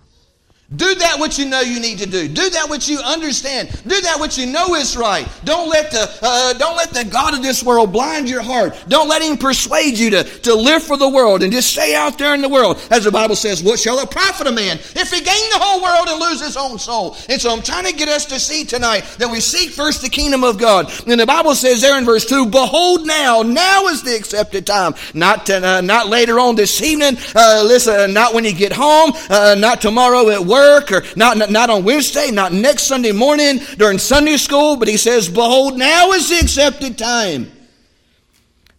do 0.76 0.96
that 0.96 1.18
which 1.18 1.40
you 1.40 1.46
know 1.46 1.62
you 1.62 1.80
need 1.80 2.00
to 2.00 2.06
do. 2.06 2.28
Do 2.28 2.50
that 2.50 2.70
which 2.70 2.90
you 2.90 3.00
understand. 3.00 3.70
Do 3.88 4.02
that 4.02 4.20
which 4.20 4.38
you 4.38 4.46
know 4.46 4.76
is 4.76 4.98
right. 4.98 5.26
Don't 5.46 5.70
let 5.70 5.92
the 5.92 6.10
uh, 6.22 6.54
don't 6.54 6.76
let 6.76 6.90
the 6.90 7.06
God 7.06 7.34
of 7.34 7.42
this 7.42 7.64
world 7.64 7.94
blind 7.94 8.28
your 8.28 8.42
heart. 8.42 8.76
Don't 8.90 9.08
let 9.08 9.22
him 9.22 9.38
persuade 9.38 9.98
you 9.98 10.10
to, 10.10 10.24
to 10.26 10.54
live 10.54 10.84
for 10.84 10.98
the 10.98 11.08
world 11.08 11.42
and 11.42 11.54
just 11.54 11.72
stay 11.72 11.96
out 11.96 12.18
there 12.18 12.36
in 12.36 12.42
the 12.42 12.50
world. 12.50 12.86
As 12.92 13.06
the 13.06 13.12
Bible 13.12 13.38
says, 13.38 13.64
what 13.64 13.80
shall 13.80 13.98
it 14.00 14.12
profit 14.12 14.46
a 14.48 14.52
man 14.52 14.78
if 14.78 15.10
he 15.10 15.22
gain 15.22 15.50
the 15.52 15.60
whole 15.60 15.82
world 15.82 16.10
and 16.10 16.20
lose 16.20 16.44
his 16.44 16.58
own 16.58 16.78
soul? 16.78 17.16
And 17.30 17.40
so 17.40 17.50
I'm 17.50 17.62
trying 17.62 17.86
to 17.86 17.94
get 17.94 18.10
us 18.10 18.26
to 18.26 18.38
see 18.38 18.66
tonight 18.66 19.06
that 19.20 19.32
we 19.32 19.40
seek 19.40 19.70
first 19.70 20.02
the 20.02 20.10
kingdom 20.10 20.44
of 20.44 20.58
God. 20.58 20.92
And 21.08 21.18
the 21.18 21.26
Bible 21.26 21.56
says 21.56 21.80
there 21.80 21.98
in 21.98 22.04
verse 22.04 22.26
2, 22.26 22.48
Behold 22.48 23.08
now, 23.08 23.42
now 23.42 23.88
is 23.88 24.04
the 24.04 24.18
accepted 24.18 24.68
time. 24.68 24.96
Not 25.14 25.46
to, 25.46 25.66
uh, 25.66 25.80
not 25.80 26.08
later 26.08 26.42
on 26.42 26.58
this 26.58 26.82
evening, 26.82 27.16
uh, 27.36 27.64
listen, 27.66 28.14
not 28.14 28.34
when 28.34 28.44
you 28.44 28.54
get 28.54 28.74
home, 28.74 29.14
uh, 29.30 29.56
not 29.58 29.80
tomorrow 29.80 30.30
at 30.30 30.42
work 30.42 30.57
work 30.58 30.92
or 30.92 31.04
not, 31.16 31.38
not 31.50 31.70
on 31.70 31.84
Wednesday, 31.84 32.32
not 32.32 32.52
next 32.52 32.84
Sunday 32.84 33.12
morning 33.12 33.60
during 33.78 33.98
Sunday 33.98 34.38
school, 34.38 34.78
but 34.78 34.88
he 34.88 34.98
says, 34.98 35.30
Behold, 35.30 35.78
now 35.78 36.12
is 36.12 36.30
the 36.30 36.40
accepted 36.40 36.98
time. 36.98 37.52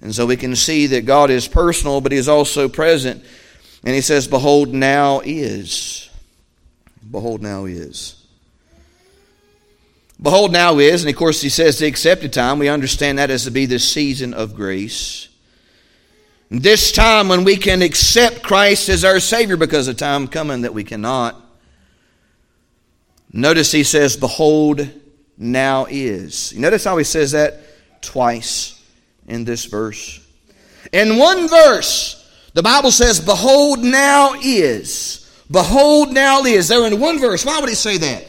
And 0.01 0.15
so 0.15 0.27
we 0.27 0.37
can 0.37 0.55
see 0.55 0.87
that 0.89 1.07
God 1.07 1.31
is 1.31 1.49
personal, 1.49 2.01
but 2.01 2.13
he 2.13 2.19
is 2.19 2.29
also 2.29 2.69
present. 2.69 3.25
And 3.85 3.95
he 3.95 4.01
says, 4.01 4.29
Behold, 4.29 4.73
now 4.73 5.21
is. 5.25 6.09
Behold, 7.11 7.43
now 7.43 7.65
is. 7.65 8.15
Behold, 10.21 10.53
now 10.53 10.79
is, 10.79 11.05
and 11.05 11.11
of 11.11 11.17
course 11.17 11.41
he 11.41 11.49
says 11.49 11.79
the 11.79 11.87
accepted 11.87 12.33
time. 12.33 12.59
We 12.59 12.69
understand 12.69 13.19
that 13.19 13.31
as 13.31 13.45
to 13.45 13.53
be 13.53 13.67
the 13.67 13.79
season 13.79 14.35
of 14.35 14.55
grace. 14.55 15.29
This 16.51 16.93
time 16.93 17.29
when 17.29 17.45
we 17.45 17.57
can 17.57 17.83
accept 17.83 18.43
Christ 18.43 18.89
as 18.89 19.05
our 19.05 19.21
Savior 19.21 19.57
because 19.57 19.87
the 19.87 19.95
time 19.95 20.27
coming 20.27 20.63
that 20.63 20.75
we 20.75 20.83
cannot. 20.83 21.41
Notice 23.33 23.73
he 23.73 23.85
says, 23.85 24.17
Behold, 24.17 24.89
now 25.37 25.87
is. 25.89 26.53
You 26.53 26.61
notice 26.61 26.85
how 26.85 26.97
he 26.97 27.05
says 27.05 27.33
that 27.33 27.61
twice 28.03 28.83
in 29.27 29.45
this 29.45 29.67
verse. 29.67 30.27
In 30.93 31.17
one 31.17 31.49
verse, 31.49 32.15
the 32.55 32.63
Bible 32.63 32.91
says, 32.91 33.21
Behold, 33.21 33.81
now 33.81 34.35
is. 34.43 35.31
Behold, 35.51 36.13
now 36.13 36.45
is. 36.45 36.69
There 36.69 36.87
in 36.87 36.99
one 37.01 37.19
verse. 37.19 37.45
Why 37.45 37.61
would 37.61 37.69
he 37.69 37.75
say 37.75 37.99
that? 37.99 38.27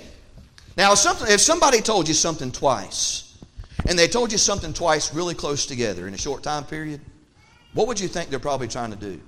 Now, 0.78 0.94
if 0.94 1.42
somebody 1.42 1.82
told 1.82 2.08
you 2.08 2.14
something 2.14 2.52
twice, 2.52 3.38
and 3.88 3.98
they 3.98 4.08
told 4.08 4.32
you 4.32 4.38
something 4.38 4.74
twice 4.74 5.14
really 5.14 5.34
close 5.34 5.66
together 5.66 6.08
in 6.08 6.14
a 6.14 6.18
short 6.18 6.44
time 6.44 6.64
period, 6.64 7.02
what 7.74 7.88
would 7.88 8.00
you 8.00 8.08
think 8.08 8.30
they're 8.30 8.40
probably 8.40 8.68
trying 8.68 8.92
to 8.92 8.98
do? 8.98 9.20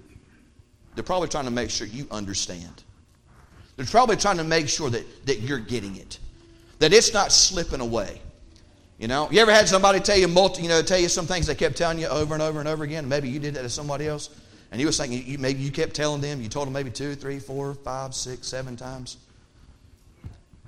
They're 0.96 1.04
probably 1.04 1.30
trying 1.30 1.46
to 1.46 1.52
make 1.52 1.70
sure 1.70 1.88
you 1.88 2.08
understand. 2.12 2.84
They're 3.76 3.86
probably 3.86 4.16
trying 4.16 4.38
to 4.38 4.44
make 4.44 4.70
sure 4.70 4.90
that, 4.90 5.26
that 5.26 5.40
you're 5.40 5.60
getting 5.60 5.96
it, 5.96 6.20
that 6.80 6.94
it's 6.94 7.14
not 7.14 7.32
slipping 7.32 7.80
away. 7.82 8.22
You 9.00 9.08
know, 9.08 9.28
you 9.32 9.42
ever 9.42 9.52
had 9.52 9.68
somebody 9.68 10.00
tell 10.00 10.18
you, 10.18 10.28
multi, 10.28 10.62
you 10.62 10.70
know, 10.70 10.82
tell 10.84 11.00
you 11.00 11.10
some 11.10 11.26
things 11.26 11.48
they 11.48 11.56
kept 11.56 11.76
telling 11.76 11.98
you 11.98 12.06
over 12.08 12.36
and 12.36 12.44
over 12.44 12.60
and 12.60 12.70
over 12.70 12.84
again? 12.84 13.10
Maybe 13.10 13.30
you 13.30 13.40
did 13.40 13.56
that 13.56 13.64
to 13.64 13.70
somebody 13.70 14.08
else, 14.08 14.30
and 14.72 14.80
you 14.80 14.86
was 14.86 14.98
thinking, 14.98 15.26
you, 15.26 15.40
maybe 15.40 15.60
you 15.60 15.72
kept 15.72 15.96
telling 15.96 16.22
them. 16.22 16.40
You 16.40 16.50
told 16.50 16.68
them 16.68 16.74
maybe 16.74 16.92
two, 16.92 17.16
three, 17.16 17.40
four, 17.40 17.74
five, 17.74 18.14
six, 18.14 18.48
seven 18.48 18.76
times. 18.76 19.18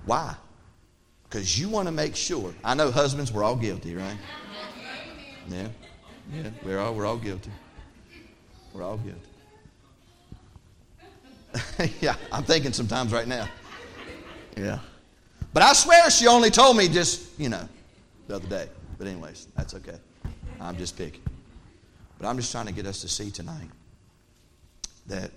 Why? 0.06 0.36
Because 1.26 1.60
you 1.60 1.70
want 1.70 1.88
to 1.88 1.92
make 1.92 2.16
sure. 2.16 2.54
I 2.64 2.74
know 2.74 2.90
husbands, 2.90 3.32
we're 3.32 3.44
all 3.44 3.56
guilty, 3.56 3.96
right? 3.96 4.18
Yeah, 5.50 5.68
yeah, 6.34 6.50
we're 6.64 6.80
all 6.80 6.96
we're 6.96 7.06
all 7.06 7.18
guilty. 7.18 7.52
We're 8.74 8.84
all 8.84 8.98
guilty. 8.98 9.20
yeah, 12.02 12.16
I'm 12.32 12.44
thinking 12.44 12.74
sometimes 12.74 13.12
right 13.12 13.28
now. 13.28 13.48
Yeah. 14.58 14.80
But 15.54 15.64
I 15.64 15.74
swear 15.74 16.10
she 16.10 16.28
only 16.28 16.50
told 16.50 16.78
me 16.78 16.88
just, 16.88 17.40
you 17.40 17.50
know, 17.50 17.68
the 18.28 18.36
other 18.36 18.48
day. 18.48 18.68
But, 18.98 19.08
anyways, 19.08 19.48
that's 19.56 19.74
okay. 19.76 19.98
I'm 20.60 20.78
just 20.78 20.98
picking. 20.98 21.22
But 22.18 22.28
I'm 22.28 22.38
just 22.38 22.52
trying 22.52 22.68
to 22.68 22.74
get 22.74 22.86
us 22.86 23.02
to 23.02 23.08
see 23.08 23.30
tonight 23.30 23.70
that 25.08 25.32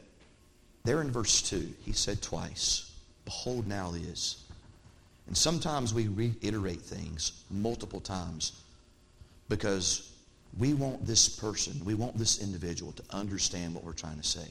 there 0.84 1.00
in 1.00 1.10
verse 1.10 1.42
2, 1.42 1.68
he 1.84 1.92
said 1.92 2.22
twice, 2.22 2.92
Behold, 3.24 3.66
now 3.66 3.92
is. 3.92 4.44
And 5.26 5.36
sometimes 5.36 5.92
we 5.92 6.06
reiterate 6.06 6.80
things 6.80 7.42
multiple 7.50 8.00
times 8.00 8.62
because 9.48 10.12
we 10.58 10.74
want 10.74 11.04
this 11.04 11.28
person, 11.28 11.84
we 11.84 11.94
want 11.94 12.16
this 12.16 12.40
individual 12.40 12.92
to 12.92 13.02
understand 13.10 13.74
what 13.74 13.82
we're 13.82 13.92
trying 13.92 14.16
to 14.18 14.26
say. 14.26 14.48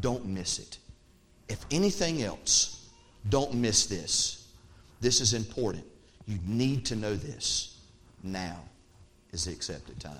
Don't 0.00 0.26
miss 0.26 0.58
it. 0.58 0.78
If 1.48 1.64
anything 1.70 2.22
else, 2.22 2.88
don't 3.28 3.54
miss 3.54 3.86
this. 3.86 4.48
This 5.00 5.20
is 5.20 5.34
important. 5.34 5.84
You 6.26 6.38
need 6.46 6.84
to 6.86 6.96
know 6.96 7.14
this. 7.14 7.78
Now 8.22 8.58
is 9.32 9.44
the 9.44 9.52
accepted 9.52 9.98
time. 10.00 10.16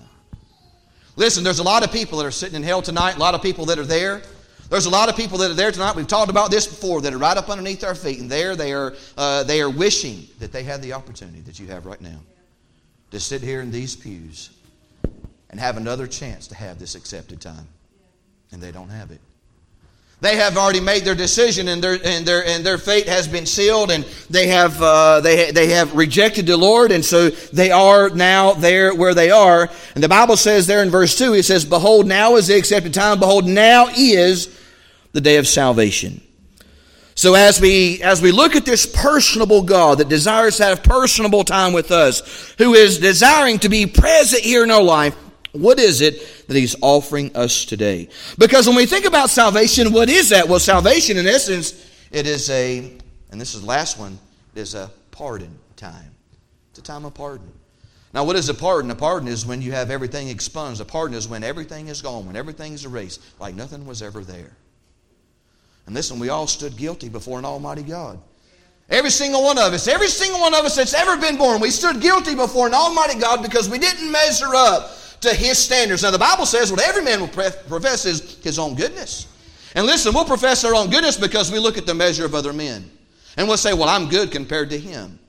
Listen, 1.15 1.43
there's 1.43 1.59
a 1.59 1.63
lot 1.63 1.83
of 1.83 1.91
people 1.91 2.17
that 2.19 2.25
are 2.25 2.31
sitting 2.31 2.55
in 2.55 2.63
hell 2.63 2.81
tonight, 2.81 3.17
a 3.17 3.19
lot 3.19 3.35
of 3.35 3.41
people 3.41 3.65
that 3.65 3.77
are 3.77 3.85
there. 3.85 4.21
There's 4.69 4.85
a 4.85 4.89
lot 4.89 5.09
of 5.09 5.15
people 5.15 5.39
that 5.39 5.51
are 5.51 5.55
there 5.55 5.71
tonight. 5.71 5.95
We've 5.95 6.07
talked 6.07 6.29
about 6.29 6.51
this 6.51 6.67
before 6.67 7.01
that 7.01 7.13
are 7.13 7.17
right 7.17 7.35
up 7.35 7.49
underneath 7.49 7.83
our 7.83 7.95
feet, 7.95 8.19
and 8.19 8.29
there 8.29 8.55
they 8.55 8.71
are. 8.71 8.95
Uh, 9.17 9.43
they 9.43 9.61
are 9.61 9.69
wishing 9.69 10.27
that 10.39 10.51
they 10.51 10.63
had 10.63 10.81
the 10.81 10.93
opportunity 10.93 11.41
that 11.41 11.59
you 11.59 11.67
have 11.67 11.85
right 11.85 11.99
now 11.99 12.19
to 13.11 13.19
sit 13.19 13.41
here 13.41 13.61
in 13.61 13.71
these 13.71 13.95
pews 13.95 14.51
and 15.49 15.59
have 15.59 15.77
another 15.77 16.05
chance 16.05 16.47
to 16.47 16.55
have 16.55 16.77
this 16.77 16.93
accepted 16.95 17.41
time, 17.41 17.67
and 18.51 18.61
they 18.61 18.71
don't 18.71 18.89
have 18.89 19.09
it. 19.11 19.19
They 20.21 20.35
have 20.35 20.57
already 20.57 20.81
made 20.81 21.05
their 21.05 21.15
decision, 21.15 21.69
and 21.69 21.81
their 21.81 21.97
and 22.03 22.25
their 22.25 22.45
and 22.45 22.65
their 22.65 22.77
fate 22.77 23.07
has 23.07 23.25
been 23.25 23.45
sealed, 23.45 23.89
and 23.89 24.03
they 24.29 24.47
have 24.47 24.81
uh, 24.81 25.21
they 25.21 25.51
they 25.51 25.67
have 25.67 25.95
rejected 25.95 26.45
the 26.45 26.57
Lord, 26.57 26.91
and 26.91 27.05
so 27.05 27.29
they 27.29 27.71
are 27.71 28.09
now 28.09 28.51
there 28.51 28.93
where 28.93 29.13
they 29.13 29.31
are. 29.31 29.69
And 29.95 30.03
the 30.03 30.09
Bible 30.09 30.35
says 30.35 30.67
there 30.67 30.83
in 30.83 30.89
verse 30.89 31.17
two, 31.17 31.33
it 31.35 31.43
says, 31.43 31.63
"Behold, 31.63 32.05
now 32.05 32.35
is 32.35 32.47
the 32.47 32.57
accepted 32.57 32.93
time. 32.93 33.19
Behold, 33.19 33.47
now 33.47 33.87
is 33.95 34.49
the 35.13 35.21
day 35.21 35.37
of 35.37 35.47
salvation." 35.47 36.19
So 37.15 37.33
as 37.35 37.61
we 37.61 38.01
as 38.01 38.21
we 38.21 38.33
look 38.33 38.57
at 38.57 38.65
this 38.65 38.85
personable 38.85 39.61
God 39.61 39.99
that 39.99 40.09
desires 40.09 40.57
to 40.57 40.65
have 40.65 40.83
personable 40.83 41.45
time 41.45 41.71
with 41.71 41.91
us, 41.91 42.53
who 42.57 42.73
is 42.73 42.99
desiring 42.99 43.59
to 43.59 43.69
be 43.69 43.85
present 43.85 44.43
here 44.43 44.65
in 44.65 44.71
our 44.71 44.83
life, 44.83 45.15
what 45.51 45.79
is 45.79 46.01
it 46.01 46.47
that 46.47 46.55
he's 46.55 46.75
offering 46.81 47.35
us 47.35 47.65
today? 47.65 48.09
Because 48.37 48.67
when 48.67 48.75
we 48.75 48.85
think 48.85 49.05
about 49.05 49.29
salvation, 49.29 49.91
what 49.91 50.09
is 50.09 50.29
that? 50.29 50.47
Well, 50.47 50.59
salvation, 50.59 51.17
in 51.17 51.27
essence, 51.27 51.89
it 52.11 52.27
is 52.27 52.49
a, 52.49 52.97
and 53.31 53.41
this 53.41 53.55
is 53.55 53.61
the 53.61 53.67
last 53.67 53.97
one, 53.97 54.19
it 54.55 54.59
is 54.59 54.75
a 54.75 54.91
pardon 55.11 55.57
time. 55.75 56.11
It's 56.69 56.79
a 56.79 56.83
time 56.83 57.05
of 57.05 57.13
pardon. 57.13 57.51
Now, 58.13 58.23
what 58.23 58.35
is 58.35 58.49
a 58.49 58.53
pardon? 58.53 58.89
A 58.91 58.95
pardon 58.95 59.27
is 59.27 59.45
when 59.45 59.61
you 59.61 59.71
have 59.71 59.91
everything 59.91 60.29
expunged. 60.29 60.81
A 60.81 60.85
pardon 60.85 61.15
is 61.15 61.27
when 61.27 61.43
everything 61.43 61.87
is 61.87 62.01
gone, 62.01 62.25
when 62.25 62.35
everything 62.35 62.73
is 62.73 62.85
erased, 62.85 63.21
like 63.39 63.55
nothing 63.55 63.85
was 63.85 64.01
ever 64.01 64.23
there. 64.23 64.51
And 65.85 65.95
listen, 65.95 66.19
we 66.19 66.29
all 66.29 66.47
stood 66.47 66.77
guilty 66.77 67.09
before 67.09 67.39
an 67.39 67.45
almighty 67.45 67.83
God. 67.83 68.19
Every 68.89 69.11
single 69.11 69.43
one 69.43 69.59
of 69.59 69.73
us, 69.73 69.87
every 69.87 70.07
single 70.07 70.39
one 70.39 70.55
of 70.55 70.65
us 70.65 70.75
that's 70.75 70.95
ever 70.95 71.17
been 71.17 71.37
born, 71.37 71.59
we 71.61 71.69
stood 71.69 72.01
guilty 72.01 72.35
before 72.35 72.67
an 72.67 72.73
almighty 72.73 73.19
God 73.19 73.43
because 73.43 73.69
we 73.69 73.77
didn't 73.77 74.11
measure 74.11 74.55
up 74.55 74.98
to 75.21 75.33
his 75.33 75.57
standards. 75.57 76.03
Now, 76.03 76.11
the 76.11 76.17
Bible 76.17 76.45
says, 76.45 76.71
what 76.71 76.81
every 76.81 77.03
man 77.03 77.19
will 77.19 77.27
profess 77.27 78.03
his, 78.03 78.37
his 78.43 78.59
own 78.59 78.75
goodness. 78.75 79.27
And 79.75 79.85
listen, 79.85 80.13
we'll 80.13 80.25
profess 80.25 80.63
our 80.63 80.73
own 80.73 80.89
goodness 80.89 81.17
because 81.17 81.51
we 81.51 81.59
look 81.59 81.77
at 81.77 81.85
the 81.85 81.93
measure 81.93 82.25
of 82.25 82.33
other 82.33 82.53
men. 82.53 82.89
And 83.37 83.47
we'll 83.47 83.57
say, 83.57 83.73
well, 83.73 83.89
I'm 83.89 84.09
good 84.09 84.31
compared 84.31 84.69
to 84.71 84.79
him. 84.79 85.19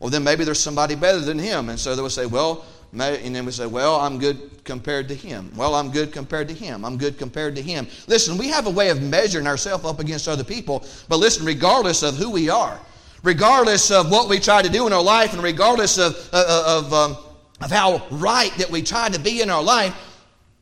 Or 0.00 0.10
then 0.10 0.24
maybe 0.24 0.44
there's 0.44 0.60
somebody 0.60 0.94
better 0.94 1.20
than 1.20 1.38
him. 1.38 1.68
And 1.68 1.78
so 1.78 1.94
they 1.94 2.02
will 2.02 2.10
say, 2.10 2.26
well, 2.26 2.64
and 2.92 3.34
then 3.34 3.46
we 3.46 3.52
say, 3.52 3.66
well, 3.66 3.96
I'm 3.96 4.18
good 4.18 4.64
compared 4.64 5.08
to 5.08 5.14
him. 5.14 5.50
Well, 5.56 5.74
I'm 5.74 5.90
good 5.90 6.12
compared 6.12 6.48
to 6.48 6.54
him. 6.54 6.84
I'm 6.84 6.98
good 6.98 7.18
compared 7.18 7.56
to 7.56 7.62
him. 7.62 7.86
Listen, 8.06 8.36
we 8.36 8.48
have 8.48 8.66
a 8.66 8.70
way 8.70 8.90
of 8.90 9.02
measuring 9.02 9.46
ourselves 9.46 9.84
up 9.84 9.98
against 9.98 10.28
other 10.28 10.44
people. 10.44 10.84
But 11.08 11.16
listen, 11.16 11.46
regardless 11.46 12.02
of 12.02 12.16
who 12.16 12.30
we 12.30 12.50
are, 12.50 12.78
regardless 13.22 13.90
of 13.90 14.10
what 14.10 14.28
we 14.28 14.38
try 14.38 14.60
to 14.60 14.68
do 14.68 14.86
in 14.86 14.92
our 14.92 15.02
life, 15.02 15.32
and 15.32 15.42
regardless 15.42 15.98
of, 15.98 16.16
of, 16.34 16.84
of 16.84 16.92
um, 16.92 17.16
of 17.62 17.70
how 17.70 18.06
right 18.10 18.52
that 18.58 18.70
we 18.70 18.82
try 18.82 19.08
to 19.08 19.20
be 19.20 19.40
in 19.40 19.50
our 19.50 19.62
life, 19.62 19.94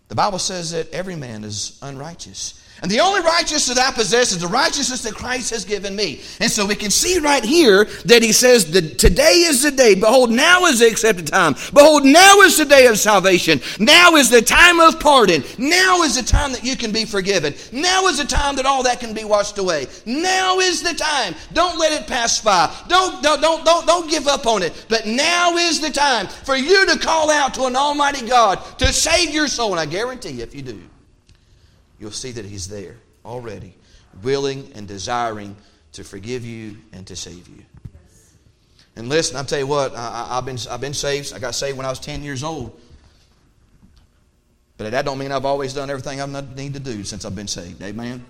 the 0.08 0.14
Bible 0.14 0.38
says 0.38 0.72
that 0.72 0.90
every 0.92 1.16
man 1.16 1.44
is 1.44 1.78
unrighteous. 1.82 2.62
And 2.82 2.90
the 2.90 3.00
only 3.00 3.20
righteousness 3.20 3.76
that 3.76 3.78
I 3.78 3.92
possess 3.92 4.32
is 4.32 4.38
the 4.38 4.48
righteousness 4.48 5.02
that 5.02 5.14
Christ 5.14 5.50
has 5.50 5.64
given 5.66 5.94
me. 5.94 6.20
And 6.40 6.50
so 6.50 6.64
we 6.64 6.74
can 6.74 6.90
see 6.90 7.18
right 7.18 7.44
here 7.44 7.84
that 8.06 8.22
he 8.22 8.32
says 8.32 8.70
that 8.72 8.98
today 8.98 9.44
is 9.46 9.62
the 9.62 9.70
day. 9.70 9.94
Behold, 9.94 10.30
now 10.30 10.64
is 10.64 10.78
the 10.78 10.86
accepted 10.86 11.26
time. 11.26 11.54
Behold, 11.74 12.06
now 12.06 12.40
is 12.40 12.56
the 12.56 12.64
day 12.64 12.86
of 12.86 12.98
salvation. 12.98 13.60
Now 13.78 14.16
is 14.16 14.30
the 14.30 14.40
time 14.40 14.80
of 14.80 14.98
pardon. 14.98 15.44
Now 15.58 16.02
is 16.02 16.16
the 16.16 16.22
time 16.22 16.52
that 16.52 16.64
you 16.64 16.74
can 16.74 16.90
be 16.90 17.04
forgiven. 17.04 17.54
Now 17.70 18.06
is 18.06 18.18
the 18.18 18.24
time 18.24 18.56
that 18.56 18.64
all 18.66 18.82
that 18.84 18.98
can 18.98 19.12
be 19.12 19.24
washed 19.24 19.58
away. 19.58 19.86
Now 20.06 20.58
is 20.58 20.82
the 20.82 20.94
time. 20.94 21.34
Don't 21.52 21.78
let 21.78 21.92
it 21.92 22.08
pass 22.08 22.40
by. 22.40 22.74
Don't, 22.88 23.22
don't, 23.22 23.42
don't, 23.42 23.64
don't, 23.64 23.86
don't 23.86 24.10
give 24.10 24.26
up 24.26 24.46
on 24.46 24.62
it. 24.62 24.86
But 24.88 25.06
now 25.06 25.56
is 25.56 25.80
the 25.80 25.90
time 25.90 26.28
for 26.28 26.56
you 26.56 26.86
to 26.86 26.98
call 26.98 27.30
out 27.30 27.52
to 27.54 27.64
an 27.64 27.76
almighty 27.76 28.26
God 28.26 28.56
to 28.78 28.90
save 28.90 29.34
your 29.34 29.48
soul. 29.48 29.72
And 29.72 29.80
I 29.80 29.86
guarantee 29.86 30.30
you, 30.30 30.42
if 30.42 30.54
you 30.54 30.62
do, 30.62 30.80
you'll 32.00 32.10
see 32.10 32.32
that 32.32 32.44
He's 32.44 32.66
there 32.66 32.96
already, 33.24 33.76
willing 34.22 34.72
and 34.74 34.88
desiring 34.88 35.54
to 35.92 36.02
forgive 36.02 36.44
you 36.44 36.78
and 36.92 37.06
to 37.06 37.14
save 37.14 37.46
you. 37.48 37.64
And 38.96 39.08
listen, 39.08 39.36
I'll 39.36 39.44
tell 39.44 39.58
you 39.58 39.66
what, 39.66 39.94
I, 39.94 40.34
have 40.34 40.44
been, 40.44 40.58
I've 40.68 40.80
been 40.80 40.94
saved. 40.94 41.32
I 41.32 41.38
got 41.38 41.54
saved 41.54 41.76
when 41.76 41.86
I 41.86 41.90
was 41.90 42.00
10 42.00 42.22
years 42.22 42.42
old. 42.42 42.78
But 44.76 44.90
that 44.90 45.04
don't 45.04 45.18
mean 45.18 45.30
I've 45.30 45.44
always 45.44 45.74
done 45.74 45.90
everything 45.90 46.20
I 46.20 46.40
need 46.56 46.74
to 46.74 46.80
do 46.80 47.04
since 47.04 47.24
I've 47.24 47.36
been 47.36 47.48
saved. 47.48 47.82
Amen? 47.82 48.24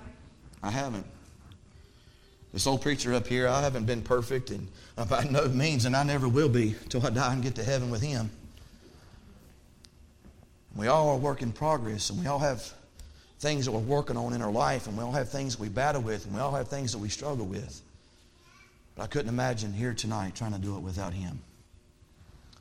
I 0.62 0.70
haven't. 0.70 1.06
This 2.52 2.66
old 2.66 2.82
preacher 2.82 3.14
up 3.14 3.26
here, 3.26 3.46
I 3.46 3.60
haven't 3.62 3.86
been 3.86 4.02
perfect, 4.02 4.50
and 4.50 4.68
by 5.08 5.24
no 5.24 5.46
means, 5.48 5.84
and 5.84 5.94
I 5.94 6.02
never 6.02 6.28
will 6.28 6.48
be 6.48 6.74
till 6.88 7.06
I 7.06 7.10
die 7.10 7.32
and 7.32 7.42
get 7.42 7.54
to 7.54 7.64
heaven 7.64 7.90
with 7.90 8.02
him. 8.02 8.30
We 10.74 10.88
all 10.88 11.10
are 11.10 11.16
work 11.16 11.42
in 11.42 11.52
progress, 11.52 12.10
and 12.10 12.20
we 12.20 12.26
all 12.26 12.40
have 12.40 12.72
things 13.40 13.64
that 13.64 13.72
we're 13.72 13.80
working 13.80 14.16
on 14.16 14.34
in 14.34 14.42
our 14.42 14.52
life, 14.52 14.86
and 14.86 14.96
we 14.96 15.02
all 15.02 15.12
have 15.12 15.30
things 15.30 15.56
that 15.56 15.62
we 15.62 15.68
battle 15.68 16.02
with, 16.02 16.26
and 16.26 16.34
we 16.34 16.40
all 16.40 16.52
have 16.52 16.68
things 16.68 16.92
that 16.92 16.98
we 16.98 17.08
struggle 17.08 17.46
with. 17.46 17.80
But 18.94 19.04
I 19.04 19.06
couldn't 19.06 19.30
imagine 19.30 19.72
here 19.72 19.94
tonight 19.94 20.34
trying 20.34 20.52
to 20.52 20.58
do 20.58 20.76
it 20.76 20.80
without 20.80 21.14
Him. 21.14 21.40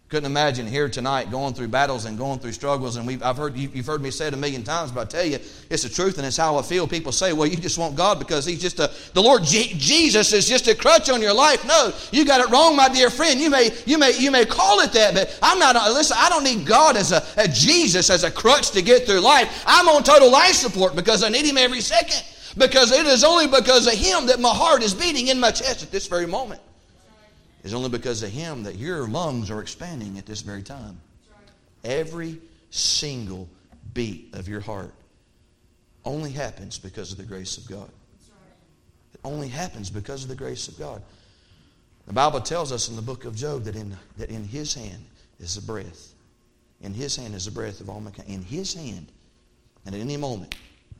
Couldn't 0.09 0.25
imagine 0.25 0.65
here 0.65 0.89
tonight 0.89 1.29
going 1.29 1.53
through 1.53 1.67
battles 1.67 2.05
and 2.05 2.17
going 2.17 2.39
through 2.39 2.53
struggles. 2.53 2.95
And 2.95 3.05
we've, 3.05 3.21
I've 3.21 3.37
heard, 3.37 3.55
you, 3.55 3.69
have 3.69 3.85
heard 3.85 4.01
me 4.01 4.09
say 4.09 4.25
it 4.25 4.33
a 4.33 4.37
million 4.37 4.63
times, 4.63 4.91
but 4.91 5.01
I 5.01 5.05
tell 5.05 5.23
you, 5.23 5.37
it's 5.69 5.83
the 5.83 5.89
truth 5.89 6.17
and 6.17 6.25
it's 6.25 6.35
how 6.35 6.57
I 6.57 6.63
feel. 6.63 6.87
People 6.87 7.11
say, 7.11 7.31
well, 7.31 7.45
you 7.45 7.55
just 7.55 7.77
want 7.77 7.95
God 7.95 8.17
because 8.17 8.43
He's 8.43 8.59
just 8.59 8.79
a, 8.79 8.89
the 9.13 9.21
Lord 9.21 9.43
Jesus 9.43 10.33
is 10.33 10.49
just 10.49 10.67
a 10.67 10.73
crutch 10.73 11.11
on 11.11 11.21
your 11.21 11.33
life. 11.33 11.63
No, 11.63 11.93
you 12.11 12.25
got 12.25 12.41
it 12.41 12.49
wrong, 12.51 12.75
my 12.75 12.89
dear 12.89 13.11
friend. 13.11 13.39
You 13.39 13.51
may, 13.51 13.69
you 13.85 13.99
may, 13.99 14.17
you 14.17 14.31
may 14.31 14.45
call 14.45 14.79
it 14.79 14.91
that, 14.93 15.13
but 15.13 15.37
I'm 15.43 15.59
not, 15.59 15.75
listen, 15.93 16.17
I 16.19 16.27
don't 16.29 16.43
need 16.43 16.65
God 16.65 16.97
as 16.97 17.11
a, 17.11 17.23
a 17.37 17.47
Jesus 17.47 18.09
as 18.09 18.23
a 18.23 18.31
crutch 18.31 18.71
to 18.71 18.81
get 18.81 19.05
through 19.05 19.19
life. 19.19 19.63
I'm 19.67 19.87
on 19.89 20.01
total 20.01 20.31
life 20.31 20.55
support 20.55 20.95
because 20.95 21.23
I 21.23 21.29
need 21.29 21.45
Him 21.45 21.57
every 21.57 21.81
second. 21.81 22.23
Because 22.57 22.91
it 22.91 23.05
is 23.05 23.23
only 23.23 23.45
because 23.45 23.85
of 23.85 23.93
Him 23.93 24.25
that 24.25 24.39
my 24.39 24.49
heart 24.49 24.81
is 24.81 24.95
beating 24.95 25.27
in 25.27 25.39
my 25.39 25.51
chest 25.51 25.83
at 25.83 25.91
this 25.91 26.07
very 26.07 26.25
moment 26.25 26.61
is 27.63 27.73
only 27.73 27.89
because 27.89 28.23
of 28.23 28.29
Him 28.29 28.63
that 28.63 28.75
your 28.75 29.07
lungs 29.07 29.51
are 29.51 29.61
expanding 29.61 30.17
at 30.17 30.25
this 30.25 30.41
very 30.41 30.63
time. 30.63 30.99
Every 31.83 32.39
single 32.69 33.49
beat 33.93 34.33
of 34.33 34.47
your 34.47 34.61
heart 34.61 34.93
only 36.05 36.31
happens 36.31 36.77
because 36.77 37.11
of 37.11 37.17
the 37.17 37.23
grace 37.23 37.57
of 37.57 37.67
God. 37.67 37.89
It 39.13 39.19
only 39.23 39.47
happens 39.47 39.89
because 39.89 40.23
of 40.23 40.29
the 40.29 40.35
grace 40.35 40.67
of 40.67 40.77
God. 40.77 41.01
The 42.07 42.13
Bible 42.13 42.41
tells 42.41 42.71
us 42.71 42.89
in 42.89 42.95
the 42.95 43.01
book 43.01 43.25
of 43.25 43.35
Job 43.35 43.63
that 43.65 43.75
in, 43.75 43.95
that 44.17 44.29
in 44.29 44.43
His 44.43 44.73
hand 44.73 45.03
is 45.39 45.55
the 45.55 45.61
breath. 45.61 46.13
In 46.81 46.93
His 46.93 47.15
hand 47.15 47.35
is 47.35 47.45
the 47.45 47.51
breath 47.51 47.81
of 47.81 47.89
all 47.89 47.99
mankind. 47.99 48.29
In 48.29 48.41
His 48.41 48.73
hand. 48.73 49.11
And 49.85 49.95
at 49.95 50.01
any 50.01 50.17
moment, 50.17 50.55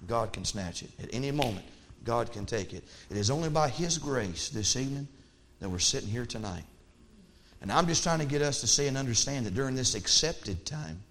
God 0.08 0.34
can 0.34 0.46
snatch 0.46 0.84
it. 0.84 0.92
At 1.02 1.10
any 1.14 1.32
moment, 1.32 1.66
God 2.04 2.32
can 2.32 2.46
take 2.46 2.74
it. 2.74 2.84
It 3.10 3.18
is 3.18 3.30
only 3.30 3.50
by 3.50 3.70
His 3.70 3.98
grace 3.98 4.50
this 4.50 4.76
evening 4.76 5.08
that 5.60 5.70
we're 5.70 5.80
sitting 5.80 6.10
here 6.10 6.26
tonight. 6.26 6.64
And 7.62 7.72
I'm 7.72 7.88
just 7.88 8.04
trying 8.04 8.20
to 8.20 8.26
get 8.26 8.42
us 8.42 8.62
to 8.62 8.68
see 8.68 8.88
and 8.88 8.98
understand 8.98 9.46
that 9.46 9.54
during 9.54 9.76
this 9.76 9.96
accepted 9.96 10.66
time, 10.66 11.02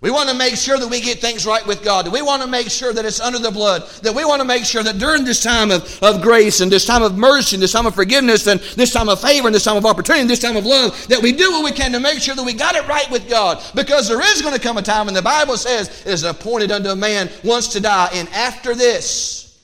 we 0.00 0.12
want 0.12 0.28
to 0.28 0.36
make 0.36 0.54
sure 0.54 0.78
that 0.78 0.86
we 0.86 1.00
get 1.00 1.18
things 1.18 1.44
right 1.44 1.66
with 1.66 1.82
God. 1.82 2.06
That 2.06 2.12
we 2.12 2.22
want 2.22 2.40
to 2.42 2.48
make 2.48 2.70
sure 2.70 2.92
that 2.92 3.04
it's 3.04 3.18
under 3.18 3.40
the 3.40 3.50
blood. 3.50 3.82
That 4.02 4.14
we 4.14 4.24
want 4.24 4.40
to 4.40 4.46
make 4.46 4.64
sure 4.64 4.84
that 4.84 4.98
during 4.98 5.24
this 5.24 5.42
time 5.42 5.72
of, 5.72 6.00
of 6.04 6.22
grace 6.22 6.60
and 6.60 6.70
this 6.70 6.86
time 6.86 7.02
of 7.02 7.18
mercy 7.18 7.56
and 7.56 7.62
this 7.62 7.72
time 7.72 7.84
of 7.84 7.96
forgiveness 7.96 8.46
and 8.46 8.60
this 8.60 8.92
time 8.92 9.08
of 9.08 9.20
favor 9.20 9.48
and 9.48 9.54
this 9.54 9.64
time 9.64 9.76
of 9.76 9.84
opportunity 9.84 10.20
and 10.20 10.30
this 10.30 10.38
time 10.38 10.56
of 10.56 10.64
love, 10.64 11.08
that 11.08 11.20
we 11.20 11.32
do 11.32 11.50
what 11.50 11.64
we 11.64 11.72
can 11.72 11.90
to 11.90 11.98
make 11.98 12.20
sure 12.20 12.36
that 12.36 12.44
we 12.44 12.52
got 12.52 12.76
it 12.76 12.86
right 12.86 13.10
with 13.10 13.28
God. 13.28 13.60
Because 13.74 14.06
there 14.06 14.22
is 14.22 14.40
going 14.40 14.54
to 14.54 14.60
come 14.60 14.78
a 14.78 14.82
time, 14.82 15.08
and 15.08 15.16
the 15.16 15.22
Bible 15.22 15.56
says, 15.56 15.88
it 16.06 16.12
is 16.12 16.22
appointed 16.22 16.70
unto 16.70 16.90
a 16.90 16.96
man 16.96 17.28
once 17.42 17.66
to 17.68 17.80
die, 17.80 18.08
and 18.12 18.28
after 18.28 18.76
this, 18.76 19.60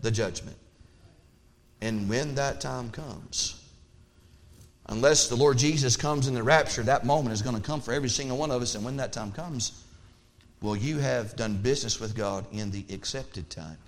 the 0.00 0.12
judgment. 0.12 0.56
And 1.80 2.08
when 2.08 2.36
that 2.36 2.60
time 2.60 2.90
comes, 2.90 3.61
Unless 4.92 5.28
the 5.28 5.36
Lord 5.36 5.56
Jesus 5.56 5.96
comes 5.96 6.28
in 6.28 6.34
the 6.34 6.42
rapture, 6.42 6.82
that 6.82 7.06
moment 7.06 7.32
is 7.32 7.40
going 7.40 7.56
to 7.56 7.62
come 7.62 7.80
for 7.80 7.94
every 7.94 8.10
single 8.10 8.36
one 8.36 8.50
of 8.50 8.60
us. 8.60 8.74
And 8.74 8.84
when 8.84 8.98
that 8.98 9.10
time 9.10 9.32
comes, 9.32 9.82
will 10.60 10.76
you 10.76 10.98
have 10.98 11.34
done 11.34 11.56
business 11.56 11.98
with 11.98 12.14
God 12.14 12.44
in 12.52 12.70
the 12.70 12.84
accepted 12.92 13.48
time? 13.48 13.78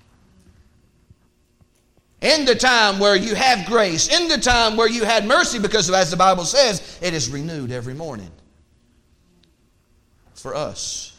In 2.23 2.47
the 2.47 2.55
time 2.55 2.99
where 2.99 3.17
you 3.17 3.35
have 3.35 3.67
grace, 3.67 4.09
in 4.09 4.29
the 4.29 4.39
time 4.39 4.79
where 4.79 4.89
you 4.89 5.05
had 5.05 5.27
mercy, 5.27 5.59
because 5.59 5.91
as 5.91 6.11
the 6.11 6.17
Bible 6.17 6.45
says, 6.45 6.99
it 7.03 7.13
is 7.13 7.29
renewed 7.29 7.71
every 7.71 7.93
morning 7.93 8.31
for 10.33 10.55
us. 10.55 11.14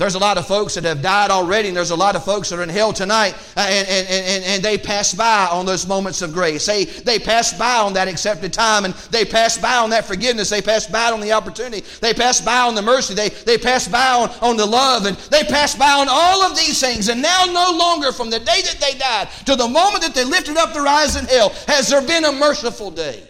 There's 0.00 0.14
a 0.14 0.18
lot 0.18 0.38
of 0.38 0.46
folks 0.46 0.76
that 0.76 0.84
have 0.84 1.02
died 1.02 1.30
already, 1.30 1.68
and 1.68 1.76
there's 1.76 1.90
a 1.90 1.94
lot 1.94 2.16
of 2.16 2.24
folks 2.24 2.48
that 2.48 2.58
are 2.58 2.62
in 2.62 2.70
hell 2.70 2.90
tonight, 2.90 3.34
uh, 3.54 3.66
and, 3.68 3.86
and, 3.86 4.08
and, 4.08 4.44
and 4.44 4.62
they 4.62 4.78
pass 4.78 5.12
by 5.12 5.46
on 5.52 5.66
those 5.66 5.86
moments 5.86 6.22
of 6.22 6.32
grace. 6.32 6.64
They, 6.64 6.86
they 6.86 7.18
pass 7.18 7.52
by 7.52 7.76
on 7.76 7.92
that 7.92 8.08
accepted 8.08 8.50
time, 8.50 8.86
and 8.86 8.94
they 9.10 9.26
pass 9.26 9.58
by 9.58 9.76
on 9.76 9.90
that 9.90 10.06
forgiveness. 10.06 10.48
They 10.48 10.62
pass 10.62 10.86
by 10.86 11.10
on 11.10 11.20
the 11.20 11.32
opportunity. 11.32 11.84
They 12.00 12.14
pass 12.14 12.40
by 12.40 12.60
on 12.60 12.74
the 12.74 12.80
mercy. 12.80 13.12
They, 13.12 13.28
they 13.28 13.58
pass 13.58 13.88
by 13.88 14.06
on, 14.12 14.30
on 14.40 14.56
the 14.56 14.64
love, 14.64 15.04
and 15.04 15.18
they 15.28 15.44
pass 15.44 15.74
by 15.74 15.90
on 15.90 16.06
all 16.08 16.44
of 16.44 16.56
these 16.56 16.80
things. 16.80 17.10
And 17.10 17.20
now, 17.20 17.44
no 17.44 17.76
longer 17.76 18.10
from 18.10 18.30
the 18.30 18.38
day 18.38 18.62
that 18.62 18.78
they 18.80 18.98
died 18.98 19.28
to 19.44 19.54
the 19.54 19.68
moment 19.68 20.02
that 20.02 20.14
they 20.14 20.24
lifted 20.24 20.56
up 20.56 20.72
their 20.72 20.86
eyes 20.86 21.14
in 21.14 21.26
hell, 21.26 21.50
has 21.66 21.90
there 21.90 22.00
been 22.00 22.24
a 22.24 22.32
merciful 22.32 22.90
day. 22.90 23.22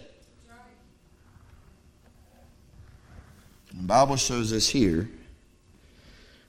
The 3.75 3.83
Bible 3.83 4.15
shows 4.15 4.53
us 4.53 4.69
here 4.69 5.11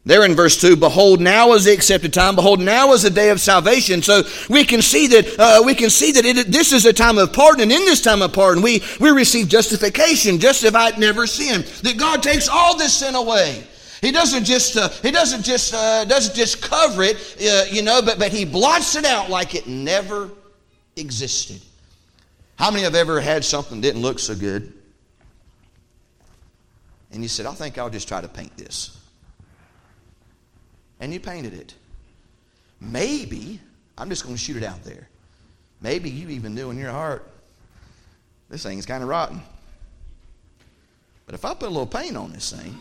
There 0.03 0.25
in 0.25 0.33
verse 0.33 0.59
2, 0.59 0.77
behold, 0.77 1.21
now 1.21 1.53
is 1.53 1.65
the 1.65 1.73
accepted 1.73 2.11
time. 2.11 2.35
Behold, 2.35 2.59
now 2.59 2.93
is 2.93 3.03
the 3.03 3.11
day 3.11 3.29
of 3.29 3.39
salvation. 3.39 4.01
So 4.01 4.23
we 4.49 4.65
can 4.65 4.81
see 4.81 5.05
that, 5.07 5.39
uh, 5.39 5.61
we 5.63 5.75
can 5.75 5.91
see 5.91 6.11
that 6.13 6.25
it, 6.25 6.47
this 6.47 6.73
is 6.73 6.87
a 6.87 6.93
time 6.93 7.19
of 7.19 7.31
pardon. 7.33 7.63
And 7.63 7.71
in 7.71 7.85
this 7.85 8.01
time 8.01 8.23
of 8.23 8.33
pardon, 8.33 8.63
we, 8.63 8.81
we 8.99 9.11
receive 9.11 9.47
justification, 9.47 10.39
justified, 10.39 10.97
never 10.97 11.27
sinned. 11.27 11.65
That 11.83 11.97
God 11.97 12.23
takes 12.23 12.49
all 12.49 12.75
this 12.75 12.97
sin 12.97 13.13
away. 13.13 13.63
He 14.01 14.11
doesn't 14.11 14.45
just, 14.45 14.75
uh, 14.75 14.89
he 14.89 15.11
doesn't 15.11 15.43
just, 15.43 15.75
uh, 15.75 16.05
doesn't 16.05 16.35
just 16.35 16.63
cover 16.63 17.03
it, 17.03 17.17
uh, 17.39 17.65
you 17.69 17.83
know, 17.83 18.01
but, 18.01 18.17
but 18.17 18.31
he 18.31 18.43
blots 18.43 18.95
it 18.95 19.05
out 19.05 19.29
like 19.29 19.53
it 19.53 19.67
never 19.67 20.31
existed. 20.95 21.61
How 22.55 22.71
many 22.71 22.83
have 22.83 22.95
ever 22.95 23.21
had 23.21 23.45
something 23.45 23.79
that 23.79 23.87
didn't 23.87 24.01
look 24.01 24.17
so 24.17 24.33
good? 24.33 24.73
And 27.11 27.21
you 27.21 27.29
said, 27.29 27.45
I 27.45 27.53
think 27.53 27.77
I'll 27.77 27.91
just 27.91 28.07
try 28.07 28.19
to 28.19 28.27
paint 28.27 28.57
this 28.57 28.97
and 31.01 31.11
you 31.11 31.19
painted 31.19 31.53
it. 31.53 31.73
Maybe, 32.79 33.59
I'm 33.97 34.07
just 34.07 34.23
going 34.23 34.35
to 34.35 34.41
shoot 34.41 34.55
it 34.55 34.63
out 34.63 34.83
there. 34.83 35.09
Maybe 35.81 36.09
you 36.09 36.29
even 36.29 36.55
knew 36.55 36.69
in 36.69 36.77
your 36.77 36.91
heart, 36.91 37.27
this 38.49 38.63
thing's 38.63 38.85
kind 38.85 39.03
of 39.03 39.09
rotten. 39.09 39.41
But 41.25 41.35
if 41.35 41.43
I 41.43 41.53
put 41.53 41.67
a 41.67 41.71
little 41.71 41.87
paint 41.87 42.15
on 42.15 42.31
this 42.31 42.51
thing, 42.51 42.77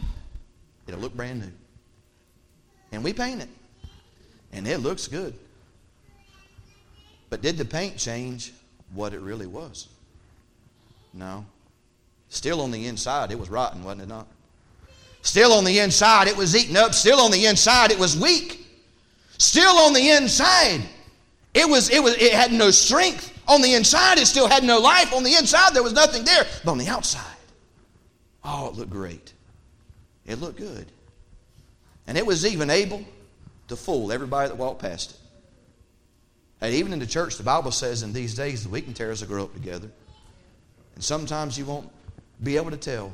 it'll 0.87 1.01
look 1.01 1.15
brand 1.15 1.41
new. 1.41 1.53
And 2.93 3.03
we 3.03 3.13
paint 3.13 3.41
it. 3.43 3.49
And 4.53 4.67
it 4.67 4.79
looks 4.79 5.09
good. 5.09 5.35
But 7.31 7.41
did 7.41 7.57
the 7.57 7.65
paint 7.65 7.97
change 7.97 8.53
what 8.93 9.15
it 9.15 9.21
really 9.21 9.47
was? 9.47 9.89
No. 11.15 11.47
Still 12.29 12.61
on 12.61 12.71
the 12.71 12.87
inside, 12.87 13.31
it 13.31 13.39
was 13.39 13.49
rotten, 13.49 13.83
wasn't 13.83 14.03
it 14.03 14.09
not? 14.09 14.27
Still 15.23 15.53
on 15.53 15.65
the 15.65 15.79
inside, 15.79 16.29
it 16.29 16.37
was 16.37 16.57
eaten 16.57 16.77
up. 16.77 16.95
Still 16.95 17.21
on 17.21 17.31
the 17.31 17.47
inside, 17.47 17.91
it 17.91 17.99
was 17.99 18.17
weak. 18.17 18.67
Still 19.39 19.77
on 19.79 19.93
the 19.93 20.11
inside, 20.11 20.81
it 21.55 21.69
was 21.69 21.91
it 21.91 22.03
was 22.03 22.15
it 22.15 22.33
had 22.33 22.53
no 22.53 22.71
strength. 22.71 23.37
On 23.49 23.63
the 23.63 23.75
inside, 23.75 24.19
it 24.19 24.27
still 24.27 24.49
had 24.49 24.63
no 24.63 24.79
life. 24.79 25.13
On 25.13 25.25
the 25.25 25.35
inside, 25.35 25.75
there 25.75 25.83
was 25.83 25.93
nothing 25.93 26.25
there. 26.25 26.45
But 26.65 26.71
on 26.71 26.79
the 26.79 26.89
outside, 26.89 27.25
oh, 28.45 28.69
it 28.69 28.75
looked 28.75 28.91
great. 28.91 29.33
It 30.27 30.41
looked 30.41 30.59
good. 30.59 30.87
And 32.07 32.17
it 32.17 32.25
was 32.25 32.47
even 32.47 32.71
able 32.71 33.05
to 33.69 33.77
fool 33.77 34.13
everybody 34.13 34.49
that 34.49 34.57
walked 34.57 34.81
past 34.81 35.13
it. 35.13 35.17
And 36.61 36.75
even 36.75 36.93
in 36.93 36.99
the 36.99 37.07
church, 37.07 37.37
the 37.37 37.43
Bible 37.43 37.71
says 37.71 38.03
in 38.03 38.13
these 38.13 38.35
days 38.35 38.65
the 38.65 38.69
wheat 38.69 38.87
and 38.87 38.95
tares 38.95 39.21
will 39.21 39.29
grow 39.29 39.45
up 39.45 39.55
together. 39.55 39.91
And 40.95 41.03
sometimes 41.03 41.59
you 41.59 41.65
won't 41.65 41.91
be 42.43 42.57
able 42.57 42.71
to 42.71 42.77
tell 42.77 43.13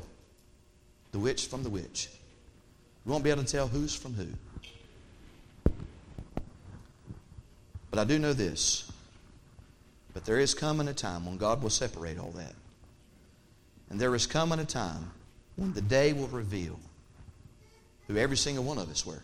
the 1.11 1.19
witch 1.19 1.47
from 1.47 1.63
the 1.63 1.69
witch. 1.69 2.09
We 3.05 3.11
won't 3.11 3.23
be 3.23 3.29
able 3.29 3.43
to 3.43 3.51
tell 3.51 3.67
who's 3.67 3.95
from 3.95 4.13
who. 4.13 4.27
But 7.89 7.99
I 7.99 8.03
do 8.03 8.19
know 8.19 8.33
this. 8.33 8.91
But 10.13 10.25
there 10.25 10.39
is 10.39 10.53
coming 10.53 10.87
a 10.87 10.93
time 10.93 11.25
when 11.25 11.37
God 11.37 11.61
will 11.61 11.69
separate 11.69 12.19
all 12.19 12.31
that. 12.31 12.53
And 13.89 13.99
there 13.99 14.13
is 14.13 14.27
coming 14.27 14.59
a 14.59 14.65
time 14.65 15.11
when 15.55 15.73
the 15.73 15.81
day 15.81 16.11
will 16.11 16.27
reveal 16.27 16.79
who 18.07 18.17
every 18.17 18.37
single 18.37 18.63
one 18.63 18.77
of 18.77 18.89
us 18.89 19.05
were. 19.05 19.23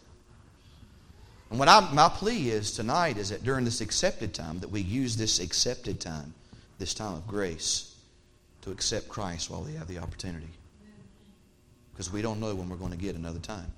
And 1.49 1.59
what 1.59 1.67
I, 1.67 1.91
my 1.93 2.09
plea 2.09 2.49
is 2.49 2.71
tonight 2.71 3.17
is 3.17 3.29
that 3.29 3.43
during 3.43 3.65
this 3.65 3.81
accepted 3.81 4.33
time, 4.33 4.59
that 4.59 4.71
we 4.71 4.81
use 4.81 5.17
this 5.17 5.39
accepted 5.39 5.99
time, 5.99 6.33
this 6.79 6.93
time 6.93 7.13
of 7.15 7.27
grace, 7.27 7.95
to 8.61 8.71
accept 8.71 9.09
Christ 9.09 9.49
while 9.49 9.61
we 9.61 9.73
have 9.73 9.87
the 9.87 9.99
opportunity 9.99 10.49
because 11.93 12.12
we 12.12 12.21
don't 12.21 12.39
know 12.39 12.56
when 12.56 12.69
we're 12.69 12.75
going 12.75 12.91
to 12.91 12.97
get 12.97 13.15
another 13.15 13.39
time. 13.39 13.71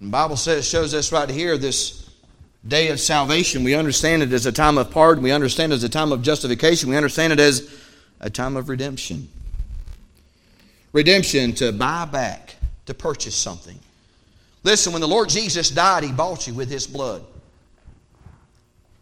the 0.00 0.08
Bible 0.08 0.36
says, 0.36 0.66
shows 0.66 0.94
us 0.94 1.12
right 1.12 1.28
here 1.28 1.58
this 1.58 2.08
day 2.66 2.88
of 2.88 3.00
salvation. 3.00 3.64
We 3.64 3.74
understand 3.74 4.22
it 4.22 4.32
as 4.32 4.46
a 4.46 4.52
time 4.52 4.78
of 4.78 4.90
pardon. 4.90 5.22
We 5.22 5.32
understand 5.32 5.72
it 5.72 5.76
as 5.76 5.84
a 5.84 5.88
time 5.88 6.12
of 6.12 6.22
justification. 6.22 6.88
We 6.88 6.96
understand 6.96 7.32
it 7.32 7.40
as 7.40 7.72
a 8.20 8.30
time 8.30 8.56
of 8.56 8.68
redemption. 8.68 9.28
Redemption 10.92 11.52
to 11.54 11.72
buy 11.72 12.04
back, 12.06 12.56
to 12.86 12.94
purchase 12.94 13.34
something. 13.34 13.78
Listen, 14.62 14.92
when 14.92 15.00
the 15.00 15.08
Lord 15.08 15.28
Jesus 15.28 15.70
died, 15.70 16.04
He 16.04 16.12
bought 16.12 16.46
you 16.46 16.54
with 16.54 16.70
His 16.70 16.86
blood. 16.86 17.24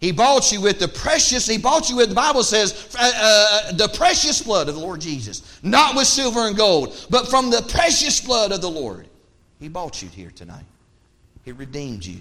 He 0.01 0.13
bought 0.13 0.53
you 0.53 0.61
with 0.61 0.79
the 0.79 0.89
precious, 0.89 1.47
he 1.47 1.57
bought 1.57 1.89
you 1.89 1.97
with, 1.97 2.11
the 2.11 2.15
Bible 2.15 2.43
says, 2.43 2.95
uh, 2.99 3.13
uh, 3.15 3.73
the 3.73 3.89
precious 3.89 4.43
blood 4.43 4.69
of 4.69 4.75
the 4.75 4.81
Lord 4.81 5.01
Jesus. 5.01 5.61
Not 5.63 5.97
with 5.97 6.07
silver 6.07 6.47
and 6.47 6.57
gold, 6.57 7.07
but 7.11 7.29
from 7.29 7.51
the 7.51 7.63
precious 7.63 8.21
blood 8.21 8.53
of 8.53 8.61
the 8.61 8.71
Lord. 8.71 9.09
He 9.61 9.69
bought 9.69 10.03
you 10.03 10.09
here 10.09 10.31
tonight. 10.31 10.65
He 11.45 11.53
redeemed 11.53 12.05
you. 12.05 12.19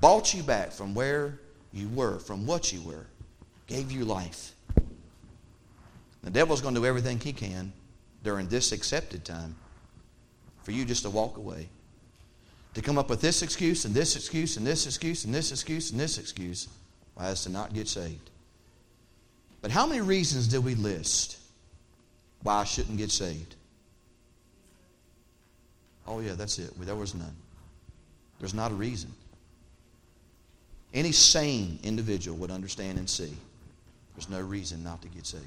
Bought 0.00 0.32
you 0.32 0.42
back 0.42 0.72
from 0.72 0.94
where 0.94 1.40
you 1.72 1.88
were, 1.88 2.18
from 2.18 2.46
what 2.46 2.72
you 2.72 2.80
were. 2.82 3.06
Gave 3.66 3.90
you 3.90 4.04
life. 4.04 4.54
The 6.22 6.30
devil's 6.30 6.60
going 6.60 6.74
to 6.74 6.80
do 6.80 6.86
everything 6.86 7.20
he 7.20 7.32
can 7.32 7.72
during 8.22 8.48
this 8.48 8.72
accepted 8.72 9.24
time 9.24 9.54
for 10.62 10.72
you 10.72 10.84
just 10.84 11.02
to 11.02 11.10
walk 11.10 11.36
away 11.36 11.68
to 12.74 12.82
come 12.82 12.98
up 12.98 13.10
with 13.10 13.20
this 13.20 13.42
excuse 13.42 13.84
and 13.84 13.94
this 13.94 14.16
excuse 14.16 14.56
and 14.56 14.66
this 14.66 14.86
excuse 14.86 15.24
and 15.24 15.34
this 15.34 15.50
excuse 15.50 15.90
and 15.90 15.98
this 15.98 16.18
excuse 16.18 16.68
as 17.18 17.42
to 17.44 17.50
not 17.50 17.74
get 17.74 17.88
saved. 17.88 18.30
But 19.60 19.70
how 19.70 19.86
many 19.86 20.00
reasons 20.00 20.48
did 20.48 20.64
we 20.64 20.74
list 20.74 21.38
why 22.42 22.56
I 22.56 22.64
shouldn't 22.64 22.98
get 22.98 23.10
saved? 23.10 23.56
Oh, 26.06 26.20
yeah, 26.20 26.34
that's 26.34 26.58
it. 26.58 26.70
There 26.80 26.94
was 26.94 27.14
none. 27.14 27.34
There's 28.38 28.54
not 28.54 28.70
a 28.70 28.74
reason. 28.74 29.12
Any 30.94 31.12
sane 31.12 31.78
individual 31.82 32.38
would 32.38 32.50
understand 32.50 32.98
and 32.98 33.10
see 33.10 33.34
there's 34.14 34.30
no 34.30 34.40
reason 34.40 34.82
not 34.82 35.02
to 35.02 35.08
get 35.08 35.26
saved. 35.26 35.44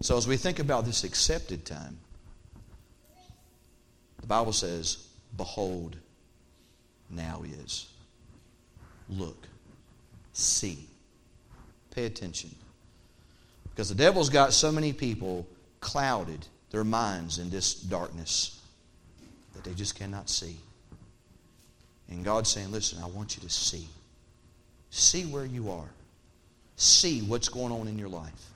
So, 0.00 0.16
as 0.16 0.28
we 0.28 0.36
think 0.36 0.58
about 0.58 0.84
this 0.84 1.02
accepted 1.02 1.64
time, 1.64 1.98
the 4.20 4.26
Bible 4.26 4.52
says, 4.52 5.08
Behold, 5.36 5.96
now 7.10 7.42
is. 7.44 7.88
Look, 9.08 9.46
see, 10.32 10.86
pay 11.90 12.06
attention. 12.06 12.54
Because 13.70 13.88
the 13.88 13.94
devil's 13.94 14.30
got 14.30 14.52
so 14.52 14.70
many 14.70 14.92
people 14.92 15.46
clouded 15.80 16.46
their 16.70 16.84
minds 16.84 17.38
in 17.38 17.50
this 17.50 17.74
darkness 17.74 18.60
that 19.52 19.64
they 19.64 19.74
just 19.74 19.96
cannot 19.96 20.28
see. 20.28 20.56
And 22.08 22.24
God's 22.24 22.50
saying, 22.50 22.70
Listen, 22.70 23.02
I 23.02 23.06
want 23.06 23.36
you 23.36 23.42
to 23.42 23.50
see. 23.50 23.88
See 24.90 25.24
where 25.24 25.44
you 25.44 25.70
are. 25.70 25.88
See 26.76 27.22
what's 27.22 27.48
going 27.48 27.72
on 27.72 27.88
in 27.88 27.98
your 27.98 28.08
life. 28.08 28.50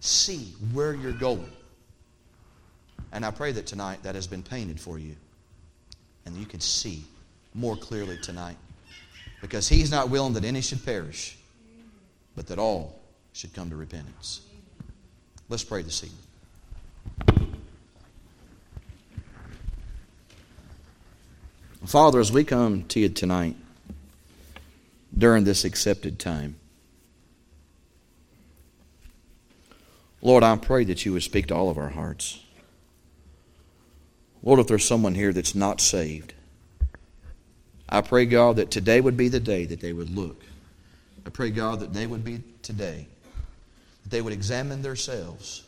See 0.00 0.52
where 0.72 0.94
you're 0.94 1.12
going. 1.12 1.50
And 3.12 3.24
I 3.24 3.30
pray 3.30 3.52
that 3.52 3.66
tonight 3.66 4.02
that 4.02 4.14
has 4.14 4.26
been 4.26 4.42
painted 4.42 4.78
for 4.78 4.98
you 4.98 5.16
and 6.26 6.36
you 6.36 6.46
can 6.46 6.60
see 6.60 7.04
more 7.54 7.76
clearly 7.76 8.18
tonight. 8.18 8.56
Because 9.40 9.68
he's 9.68 9.90
not 9.90 10.10
willing 10.10 10.32
that 10.34 10.44
any 10.44 10.60
should 10.60 10.84
perish, 10.84 11.38
but 12.34 12.46
that 12.48 12.58
all 12.58 12.98
should 13.32 13.54
come 13.54 13.70
to 13.70 13.76
repentance. 13.76 14.40
Let's 15.48 15.64
pray 15.64 15.82
this 15.82 16.04
evening. 16.04 16.18
Father, 21.86 22.20
as 22.20 22.32
we 22.32 22.44
come 22.44 22.84
to 22.88 23.00
you 23.00 23.08
tonight 23.08 23.56
during 25.16 25.44
this 25.44 25.64
accepted 25.64 26.18
time, 26.18 26.56
Lord, 30.20 30.42
I 30.42 30.56
pray 30.56 30.84
that 30.84 31.06
you 31.06 31.12
would 31.12 31.22
speak 31.22 31.46
to 31.46 31.54
all 31.54 31.70
of 31.70 31.78
our 31.78 31.90
hearts. 31.90 32.40
Lord, 34.42 34.60
if 34.60 34.66
there's 34.66 34.84
someone 34.84 35.14
here 35.14 35.32
that's 35.32 35.54
not 35.54 35.80
saved, 35.80 36.34
I 37.88 38.00
pray, 38.02 38.26
God, 38.26 38.56
that 38.56 38.70
today 38.70 39.00
would 39.00 39.16
be 39.16 39.28
the 39.28 39.40
day 39.40 39.64
that 39.64 39.80
they 39.80 39.92
would 39.92 40.14
look. 40.14 40.42
I 41.26 41.30
pray, 41.30 41.50
God, 41.50 41.80
that 41.80 41.92
they 41.92 42.06
would 42.06 42.24
be 42.24 42.42
today, 42.62 43.06
that 44.02 44.10
they 44.10 44.20
would 44.20 44.32
examine 44.32 44.82
themselves 44.82 45.64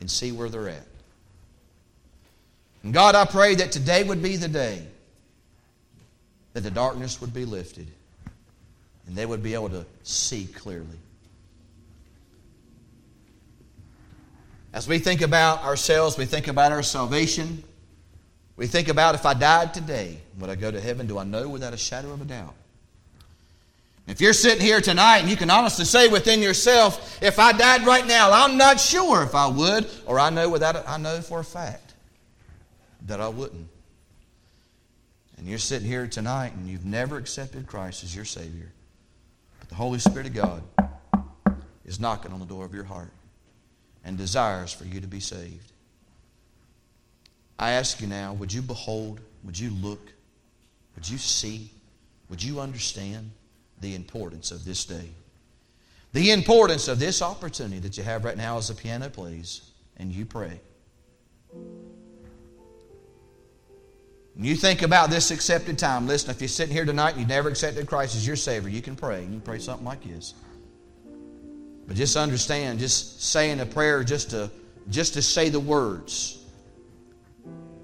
and 0.00 0.10
see 0.10 0.32
where 0.32 0.48
they're 0.48 0.68
at. 0.68 0.86
And 2.82 2.92
God, 2.92 3.14
I 3.14 3.24
pray 3.24 3.54
that 3.56 3.72
today 3.72 4.02
would 4.02 4.22
be 4.22 4.36
the 4.36 4.48
day 4.48 4.86
that 6.54 6.62
the 6.62 6.70
darkness 6.70 7.20
would 7.20 7.32
be 7.32 7.44
lifted 7.44 7.86
and 9.06 9.16
they 9.16 9.26
would 9.26 9.42
be 9.42 9.54
able 9.54 9.70
to 9.70 9.86
see 10.02 10.46
clearly. 10.46 10.98
As 14.72 14.88
we 14.88 14.98
think 14.98 15.20
about 15.20 15.62
ourselves, 15.64 16.16
we 16.16 16.24
think 16.24 16.48
about 16.48 16.72
our 16.72 16.82
salvation. 16.82 17.62
We 18.56 18.66
think 18.66 18.88
about 18.88 19.14
if 19.14 19.26
I 19.26 19.34
died 19.34 19.74
today, 19.74 20.18
would 20.38 20.48
I 20.48 20.54
go 20.54 20.70
to 20.70 20.80
heaven? 20.80 21.06
Do 21.06 21.18
I 21.18 21.24
know 21.24 21.48
without 21.48 21.74
a 21.74 21.76
shadow 21.76 22.12
of 22.12 22.22
a 22.22 22.24
doubt? 22.24 22.54
If 24.06 24.20
you're 24.20 24.32
sitting 24.32 24.64
here 24.64 24.80
tonight 24.80 25.18
and 25.18 25.28
you 25.28 25.36
can 25.36 25.50
honestly 25.50 25.84
say 25.84 26.08
within 26.08 26.40
yourself, 26.40 27.22
if 27.22 27.38
I 27.38 27.52
died 27.52 27.86
right 27.86 28.06
now, 28.06 28.30
I'm 28.32 28.56
not 28.56 28.80
sure 28.80 29.22
if 29.22 29.34
I 29.34 29.46
would, 29.46 29.88
or 30.06 30.18
I 30.18 30.30
know 30.30 30.48
without 30.48 30.74
a, 30.74 30.88
I 30.88 30.96
know 30.96 31.20
for 31.20 31.40
a 31.40 31.44
fact 31.44 31.94
that 33.06 33.20
I 33.20 33.28
wouldn't. 33.28 33.68
And 35.36 35.46
you're 35.46 35.58
sitting 35.58 35.86
here 35.86 36.06
tonight 36.06 36.54
and 36.54 36.68
you've 36.68 36.84
never 36.84 37.16
accepted 37.16 37.66
Christ 37.66 38.04
as 38.04 38.14
your 38.14 38.24
Savior. 38.24 38.72
But 39.60 39.68
the 39.68 39.74
Holy 39.76 39.98
Spirit 39.98 40.26
of 40.26 40.34
God 40.34 40.62
is 41.84 42.00
knocking 42.00 42.32
on 42.32 42.40
the 42.40 42.46
door 42.46 42.64
of 42.64 42.74
your 42.74 42.84
heart 42.84 43.10
and 44.04 44.18
desires 44.18 44.72
for 44.72 44.84
you 44.84 45.00
to 45.00 45.06
be 45.06 45.20
saved. 45.20 45.72
I 47.58 47.72
ask 47.72 48.00
you 48.00 48.06
now, 48.06 48.32
would 48.34 48.52
you 48.52 48.62
behold, 48.62 49.20
would 49.44 49.58
you 49.58 49.70
look, 49.70 50.12
would 50.96 51.08
you 51.08 51.18
see, 51.18 51.70
would 52.28 52.42
you 52.42 52.60
understand 52.60 53.30
the 53.80 53.94
importance 53.94 54.50
of 54.50 54.64
this 54.64 54.84
day? 54.84 55.10
The 56.12 56.30
importance 56.30 56.88
of 56.88 56.98
this 56.98 57.22
opportunity 57.22 57.78
that 57.80 57.96
you 57.96 58.02
have 58.02 58.24
right 58.24 58.36
now 58.36 58.58
as 58.58 58.68
the 58.68 58.74
piano 58.74 59.08
plays 59.08 59.70
and 59.96 60.12
you 60.12 60.26
pray. 60.26 60.60
And 64.36 64.46
you 64.46 64.56
think 64.56 64.82
about 64.82 65.10
this 65.10 65.30
accepted 65.30 65.78
time. 65.78 66.06
Listen, 66.06 66.30
if 66.30 66.40
you're 66.40 66.48
sitting 66.48 66.74
here 66.74 66.84
tonight 66.84 67.10
and 67.10 67.20
you've 67.20 67.28
never 67.28 67.48
accepted 67.48 67.86
Christ 67.86 68.16
as 68.16 68.26
your 68.26 68.36
Savior, 68.36 68.70
you 68.70 68.82
can 68.82 68.96
pray. 68.96 69.20
You 69.22 69.28
can 69.28 69.40
pray 69.40 69.58
something 69.58 69.86
like 69.86 70.02
this. 70.04 70.34
But 71.86 71.96
just 71.96 72.16
understand, 72.16 72.78
just 72.78 73.22
saying 73.22 73.60
a 73.60 73.66
prayer 73.66 74.04
just 74.04 74.30
to, 74.30 74.50
just 74.88 75.14
to 75.14 75.22
say 75.22 75.48
the 75.48 75.60
words 75.60 76.42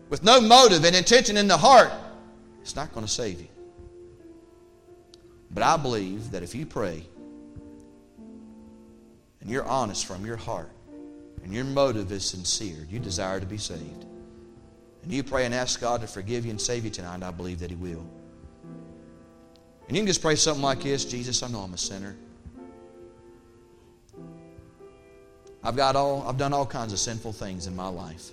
with 0.08 0.22
no 0.22 0.40
motive 0.40 0.84
and 0.84 0.96
intention 0.96 1.36
in 1.36 1.48
the 1.48 1.56
heart, 1.56 1.92
it's 2.62 2.76
not 2.76 2.92
going 2.92 3.04
to 3.04 3.12
save 3.12 3.40
you. 3.40 3.48
But 5.50 5.62
I 5.62 5.76
believe 5.76 6.30
that 6.32 6.42
if 6.42 6.54
you 6.54 6.66
pray 6.66 7.04
and 9.40 9.50
you're 9.50 9.64
honest 9.64 10.06
from 10.06 10.24
your 10.24 10.36
heart 10.36 10.70
and 11.42 11.52
your 11.52 11.64
motive 11.64 12.12
is 12.12 12.24
sincere, 12.24 12.86
you 12.88 12.98
desire 12.98 13.40
to 13.40 13.46
be 13.46 13.58
saved, 13.58 14.04
and 15.02 15.12
you 15.12 15.22
pray 15.22 15.46
and 15.46 15.54
ask 15.54 15.80
God 15.80 16.00
to 16.02 16.06
forgive 16.06 16.44
you 16.44 16.50
and 16.50 16.60
save 16.60 16.84
you 16.84 16.90
tonight, 16.90 17.22
I 17.22 17.30
believe 17.30 17.60
that 17.60 17.70
He 17.70 17.76
will. 17.76 18.06
And 19.86 19.96
you 19.96 20.02
can 20.02 20.06
just 20.06 20.20
pray 20.20 20.36
something 20.36 20.62
like 20.62 20.82
this 20.82 21.04
Jesus, 21.04 21.42
I 21.42 21.48
know 21.48 21.60
I'm 21.60 21.72
a 21.72 21.78
sinner. 21.78 22.16
I've 25.62 25.76
got 25.76 25.96
all 25.96 26.26
I've 26.26 26.38
done 26.38 26.52
all 26.52 26.66
kinds 26.66 26.92
of 26.92 26.98
sinful 26.98 27.32
things 27.32 27.66
in 27.66 27.74
my 27.74 27.88
life. 27.88 28.30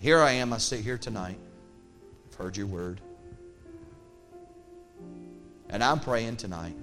Here 0.00 0.20
I 0.20 0.32
am, 0.32 0.52
I 0.52 0.58
sit 0.58 0.80
here 0.80 0.98
tonight. 0.98 1.38
I've 2.28 2.34
heard 2.34 2.56
your 2.56 2.66
word. 2.66 3.00
And 5.68 5.82
I'm 5.82 6.00
praying 6.00 6.36
tonight 6.36 6.76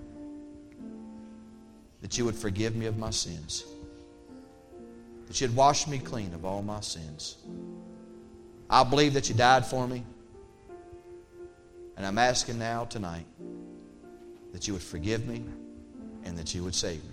that 2.02 2.18
you 2.18 2.26
would 2.26 2.36
forgive 2.36 2.76
me 2.76 2.86
of 2.86 2.98
my 2.98 3.12
sins, 3.12 3.64
that 5.28 5.40
you'd 5.40 5.56
wash 5.56 5.88
me 5.88 6.00
clean 6.00 6.34
of 6.34 6.44
all 6.44 6.62
my 6.62 6.82
sins. 6.82 7.38
I 8.70 8.84
believe 8.84 9.14
that 9.14 9.30
you 9.30 9.36
died 9.36 9.66
for 9.66 9.88
me. 9.88 10.04
And 11.96 12.06
I'm 12.06 12.18
asking 12.18 12.60
now 12.60 12.86
tonight 12.86 13.26
that 14.52 14.68
you 14.68 14.74
would 14.74 14.84
forgive 14.84 15.28
me 15.28 15.46
and 16.26 16.38
that 16.38 16.54
you 16.54 16.64
would 16.64 16.76
save 16.76 17.04
me. 17.04 17.13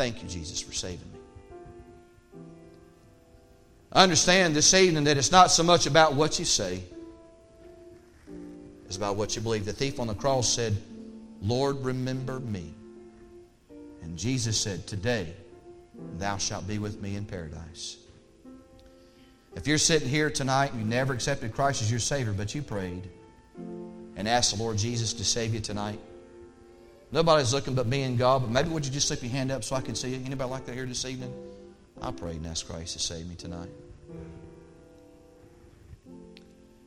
Thank 0.00 0.22
you, 0.22 0.28
Jesus, 0.30 0.62
for 0.62 0.72
saving 0.72 1.12
me. 1.12 1.18
I 3.92 4.02
understand 4.02 4.56
this 4.56 4.72
evening 4.72 5.04
that 5.04 5.18
it's 5.18 5.30
not 5.30 5.50
so 5.50 5.62
much 5.62 5.84
about 5.84 6.14
what 6.14 6.38
you 6.38 6.46
say, 6.46 6.82
it's 8.86 8.96
about 8.96 9.16
what 9.16 9.36
you 9.36 9.42
believe. 9.42 9.66
The 9.66 9.74
thief 9.74 10.00
on 10.00 10.06
the 10.06 10.14
cross 10.14 10.48
said, 10.48 10.74
Lord, 11.42 11.84
remember 11.84 12.40
me. 12.40 12.72
And 14.00 14.16
Jesus 14.16 14.58
said, 14.58 14.86
Today 14.86 15.34
thou 16.16 16.38
shalt 16.38 16.66
be 16.66 16.78
with 16.78 17.02
me 17.02 17.16
in 17.16 17.26
paradise. 17.26 17.98
If 19.54 19.66
you're 19.66 19.76
sitting 19.76 20.08
here 20.08 20.30
tonight 20.30 20.72
and 20.72 20.80
you 20.80 20.86
never 20.86 21.12
accepted 21.12 21.52
Christ 21.52 21.82
as 21.82 21.90
your 21.90 22.00
Savior, 22.00 22.32
but 22.32 22.54
you 22.54 22.62
prayed 22.62 23.06
and 24.16 24.26
asked 24.26 24.56
the 24.56 24.62
Lord 24.62 24.78
Jesus 24.78 25.12
to 25.12 25.26
save 25.26 25.52
you 25.52 25.60
tonight, 25.60 26.00
Nobody's 27.12 27.52
looking 27.52 27.74
but 27.74 27.86
me 27.86 28.02
and 28.02 28.16
God, 28.16 28.42
but 28.42 28.50
maybe 28.50 28.68
would 28.68 28.86
you 28.86 28.92
just 28.92 29.08
slip 29.08 29.22
your 29.22 29.32
hand 29.32 29.50
up 29.50 29.64
so 29.64 29.74
I 29.76 29.80
can 29.80 29.94
see 29.94 30.10
you? 30.10 30.22
Anybody 30.24 30.50
like 30.50 30.66
that 30.66 30.74
here 30.74 30.86
this 30.86 31.04
evening? 31.04 31.32
I 32.00 32.12
prayed 32.12 32.36
and 32.36 32.46
asked 32.46 32.68
Christ 32.68 32.92
to 32.94 32.98
save 32.98 33.28
me 33.28 33.34
tonight. 33.34 33.68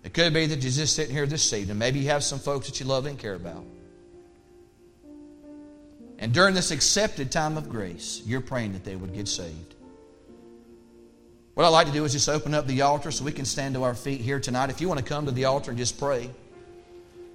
It 0.03 0.13
could 0.13 0.33
be 0.33 0.45
that 0.45 0.61
you're 0.61 0.71
just 0.71 0.95
sitting 0.95 1.13
here 1.13 1.25
this 1.25 1.51
evening. 1.53 1.77
Maybe 1.77 1.99
you 1.99 2.09
have 2.09 2.23
some 2.23 2.39
folks 2.39 2.67
that 2.67 2.79
you 2.79 2.85
love 2.85 3.05
and 3.05 3.17
care 3.17 3.35
about. 3.35 3.63
And 6.19 6.33
during 6.33 6.55
this 6.55 6.71
accepted 6.71 7.31
time 7.31 7.57
of 7.57 7.69
grace, 7.69 8.21
you're 8.25 8.41
praying 8.41 8.73
that 8.73 8.83
they 8.85 8.95
would 8.95 9.13
get 9.13 9.27
saved. 9.27 9.75
What 11.53 11.65
I'd 11.65 11.69
like 11.69 11.87
to 11.87 11.93
do 11.93 12.03
is 12.05 12.13
just 12.13 12.29
open 12.29 12.53
up 12.53 12.65
the 12.65 12.81
altar 12.81 13.11
so 13.11 13.23
we 13.23 13.31
can 13.31 13.45
stand 13.45 13.75
to 13.75 13.83
our 13.83 13.93
feet 13.93 14.21
here 14.21 14.39
tonight. 14.39 14.69
If 14.69 14.81
you 14.81 14.87
want 14.87 14.99
to 14.99 15.05
come 15.05 15.25
to 15.25 15.31
the 15.31 15.45
altar 15.45 15.71
and 15.71 15.77
just 15.77 15.99
pray, 15.99 16.29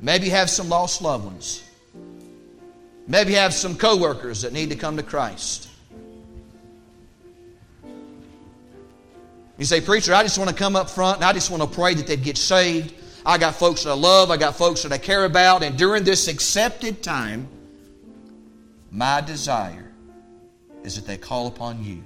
maybe 0.00 0.26
you 0.26 0.30
have 0.32 0.50
some 0.50 0.68
lost 0.68 1.02
loved 1.02 1.26
ones. 1.26 1.67
Maybe 3.08 3.32
you 3.32 3.38
have 3.38 3.54
some 3.54 3.74
coworkers 3.74 4.42
that 4.42 4.52
need 4.52 4.68
to 4.68 4.76
come 4.76 4.98
to 4.98 5.02
Christ. 5.02 5.70
You 9.56 9.64
say, 9.64 9.80
Preacher, 9.80 10.14
I 10.14 10.22
just 10.22 10.38
want 10.38 10.50
to 10.50 10.54
come 10.54 10.76
up 10.76 10.90
front 10.90 11.16
and 11.16 11.24
I 11.24 11.32
just 11.32 11.50
want 11.50 11.62
to 11.62 11.68
pray 11.68 11.94
that 11.94 12.06
they'd 12.06 12.22
get 12.22 12.36
saved. 12.36 12.94
I 13.24 13.38
got 13.38 13.54
folks 13.54 13.84
that 13.84 13.90
I 13.90 13.94
love, 13.94 14.30
I 14.30 14.36
got 14.36 14.56
folks 14.56 14.82
that 14.82 14.92
I 14.92 14.98
care 14.98 15.24
about, 15.24 15.62
and 15.62 15.76
during 15.76 16.04
this 16.04 16.28
accepted 16.28 17.02
time, 17.02 17.48
my 18.92 19.20
desire 19.20 19.90
is 20.84 20.94
that 20.96 21.06
they 21.06 21.16
call 21.16 21.46
upon 21.48 21.82
you. 21.82 22.04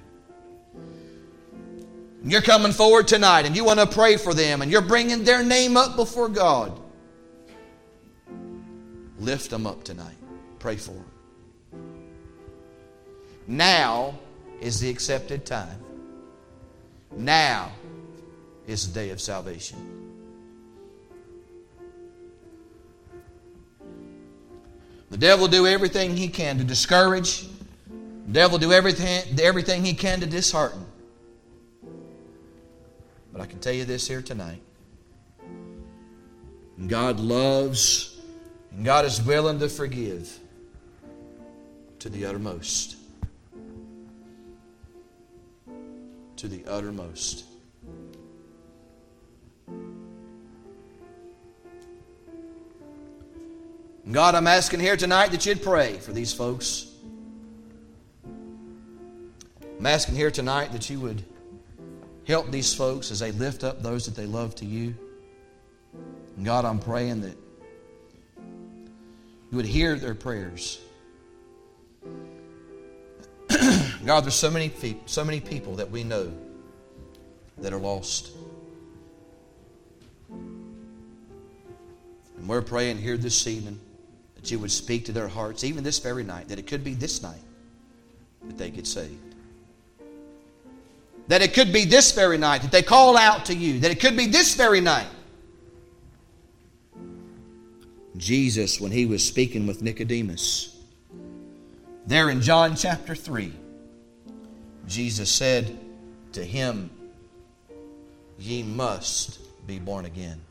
And 2.23 2.31
you're 2.31 2.41
coming 2.41 2.71
forward 2.71 3.09
tonight 3.09 3.45
and 3.45 3.55
you 3.55 3.65
want 3.65 3.79
to 3.79 3.85
pray 3.85 4.15
for 4.15 4.33
them 4.33 4.61
and 4.61 4.71
you're 4.71 4.81
bringing 4.81 5.25
their 5.25 5.43
name 5.43 5.75
up 5.75 5.97
before 5.97 6.29
God. 6.29 6.79
Lift 9.19 9.49
them 9.49 9.67
up 9.67 9.83
tonight. 9.83 10.15
Pray 10.63 10.77
for 10.77 10.93
them. 10.93 11.05
Now 13.47 14.17
is 14.61 14.79
the 14.79 14.89
accepted 14.89 15.45
time. 15.45 15.77
Now 17.11 17.69
is 18.65 18.87
the 18.87 18.93
day 18.93 19.09
of 19.09 19.19
salvation. 19.19 19.77
The 25.09 25.17
devil 25.17 25.47
will 25.47 25.51
do 25.51 25.67
everything 25.67 26.15
he 26.15 26.29
can 26.29 26.57
to 26.59 26.63
discourage. 26.63 27.41
The 28.27 28.31
devil 28.31 28.57
will 28.57 28.65
do 28.65 28.71
everything, 28.71 29.37
everything 29.41 29.83
he 29.83 29.93
can 29.93 30.21
to 30.21 30.25
dishearten. 30.25 30.85
But 33.33 33.41
I 33.41 33.47
can 33.47 33.59
tell 33.59 33.73
you 33.73 33.83
this 33.83 34.07
here 34.07 34.21
tonight. 34.21 34.61
God 36.87 37.19
loves 37.19 38.17
and 38.71 38.85
God 38.85 39.03
is 39.03 39.21
willing 39.21 39.59
to 39.59 39.67
forgive 39.67 40.39
to 42.03 42.09
the 42.09 42.25
uttermost. 42.25 42.97
To 46.35 46.49
the 46.49 46.65
uttermost. 46.67 47.45
God, 54.11 54.35
I'm 54.35 54.47
asking 54.47 54.81
here 54.81 54.97
tonight 54.97 55.31
that 55.31 55.45
you'd 55.45 55.63
pray 55.63 55.93
for 55.93 56.11
these 56.11 56.33
folks. 56.33 56.91
I'm 59.79 59.85
asking 59.85 60.15
here 60.15 60.29
tonight 60.29 60.73
that 60.73 60.89
you 60.89 60.99
would 60.99 61.23
help 62.27 62.51
these 62.51 62.73
folks 62.73 63.11
as 63.11 63.21
they 63.21 63.31
lift 63.31 63.63
up 63.63 63.81
those 63.81 64.05
that 64.07 64.15
they 64.17 64.25
love 64.25 64.55
to 64.55 64.65
you. 64.65 64.93
And 66.35 66.45
God, 66.45 66.65
I'm 66.65 66.79
praying 66.79 67.21
that 67.21 67.37
you 69.51 69.55
would 69.55 69.65
hear 69.65 69.95
their 69.95 70.15
prayers. 70.15 70.81
God, 74.05 74.25
there's 74.25 74.35
so 74.35 74.51
many, 74.51 74.71
so 75.05 75.23
many 75.23 75.39
people 75.39 75.75
that 75.75 75.89
we 75.89 76.03
know 76.03 76.31
that 77.59 77.71
are 77.71 77.79
lost. 77.79 78.31
And 80.29 82.47
we're 82.47 82.61
praying 82.61 82.97
here 82.97 83.15
this 83.15 83.47
evening 83.47 83.79
that 84.35 84.51
you 84.51 84.59
would 84.59 84.71
speak 84.71 85.05
to 85.05 85.13
their 85.13 85.29
hearts, 85.29 85.63
even 85.63 85.85
this 85.85 85.99
very 85.99 86.23
night, 86.23 86.49
that 86.49 86.59
it 86.59 86.67
could 86.67 86.83
be 86.83 86.93
this 86.93 87.23
night 87.23 87.41
that 88.43 88.57
they 88.57 88.69
get 88.69 88.85
saved. 88.85 89.35
That 91.29 91.41
it 91.41 91.53
could 91.53 91.71
be 91.71 91.85
this 91.85 92.11
very 92.11 92.37
night 92.37 92.63
that 92.63 92.71
they 92.71 92.81
call 92.81 93.15
out 93.15 93.45
to 93.45 93.55
you. 93.55 93.79
That 93.79 93.91
it 93.91 94.01
could 94.01 94.17
be 94.17 94.27
this 94.27 94.55
very 94.55 94.81
night. 94.81 95.07
Jesus, 98.17 98.81
when 98.81 98.91
he 98.91 99.05
was 99.05 99.23
speaking 99.23 99.65
with 99.65 99.81
Nicodemus, 99.81 100.77
there 102.05 102.29
in 102.29 102.41
John 102.41 102.75
chapter 102.75 103.15
3, 103.15 103.53
Jesus 104.87 105.31
said 105.31 105.77
to 106.33 106.43
him, 106.43 106.89
Ye 108.37 108.63
must 108.63 109.39
be 109.65 109.79
born 109.79 110.05
again. 110.05 110.41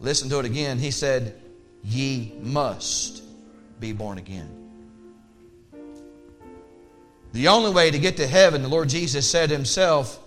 Listen 0.00 0.28
to 0.30 0.38
it 0.38 0.46
again. 0.46 0.78
He 0.78 0.90
said, 0.90 1.40
Ye 1.84 2.32
must 2.40 3.22
be 3.78 3.92
born 3.92 4.18
again. 4.18 4.56
The 7.32 7.48
only 7.48 7.70
way 7.70 7.90
to 7.90 7.98
get 7.98 8.16
to 8.16 8.26
heaven, 8.26 8.62
the 8.62 8.68
Lord 8.68 8.88
Jesus 8.88 9.28
said 9.28 9.50
himself, 9.50 10.18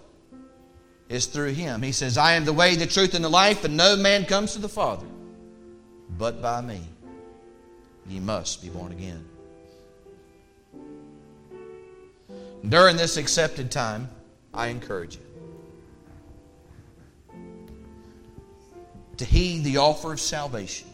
is 1.09 1.26
through 1.26 1.51
him. 1.51 1.82
He 1.82 1.91
says, 1.91 2.17
I 2.17 2.34
am 2.34 2.45
the 2.45 2.53
way, 2.53 2.76
the 2.76 2.88
truth, 2.88 3.13
and 3.13 3.24
the 3.24 3.30
life, 3.30 3.65
and 3.65 3.76
no 3.76 3.95
man 3.95 4.26
comes 4.26 4.53
to 4.53 4.59
the 4.59 4.69
Father 4.69 5.05
but 6.17 6.41
by 6.41 6.61
me. 6.61 6.82
Ye 8.08 8.20
must 8.20 8.62
be 8.62 8.70
born 8.70 8.91
again. 8.91 9.26
During 12.68 12.95
this 12.95 13.18
accepted 13.18 13.72
time, 13.72 14.10
I 14.54 14.68
encourage 14.68 15.16
you 15.16 15.22
to 19.18 19.26
heed 19.26 19.64
the 19.64 19.78
offer 19.78 20.14
of 20.14 20.20
salvation. 20.20 20.92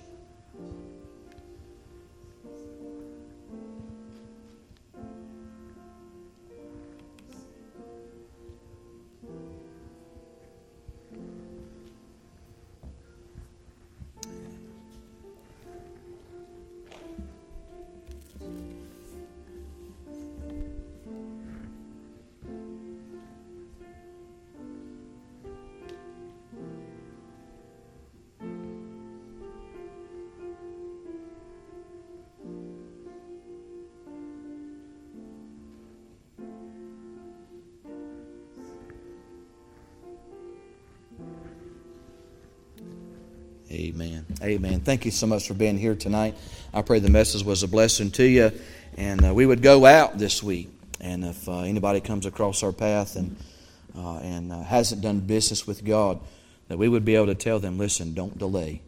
Amen. 43.79 44.25
Amen. 44.43 44.81
Thank 44.81 45.05
you 45.05 45.11
so 45.11 45.25
much 45.25 45.47
for 45.47 45.53
being 45.53 45.77
here 45.77 45.95
tonight. 45.95 46.35
I 46.73 46.81
pray 46.81 46.99
the 46.99 47.09
message 47.09 47.45
was 47.45 47.63
a 47.63 47.67
blessing 47.67 48.11
to 48.11 48.25
you. 48.25 48.51
And 48.97 49.23
uh, 49.23 49.33
we 49.33 49.45
would 49.45 49.61
go 49.61 49.85
out 49.85 50.17
this 50.17 50.43
week. 50.43 50.69
And 50.99 51.23
if 51.23 51.47
uh, 51.47 51.59
anybody 51.59 52.01
comes 52.01 52.25
across 52.25 52.61
our 52.61 52.73
path 52.73 53.15
and, 53.15 53.37
uh, 53.97 54.17
and 54.17 54.51
uh, 54.51 54.63
hasn't 54.63 55.01
done 55.01 55.21
business 55.21 55.65
with 55.65 55.85
God, 55.85 56.19
that 56.67 56.77
we 56.77 56.89
would 56.89 57.05
be 57.05 57.15
able 57.15 57.27
to 57.27 57.35
tell 57.35 57.59
them 57.59 57.77
listen, 57.77 58.13
don't 58.13 58.37
delay. 58.37 58.81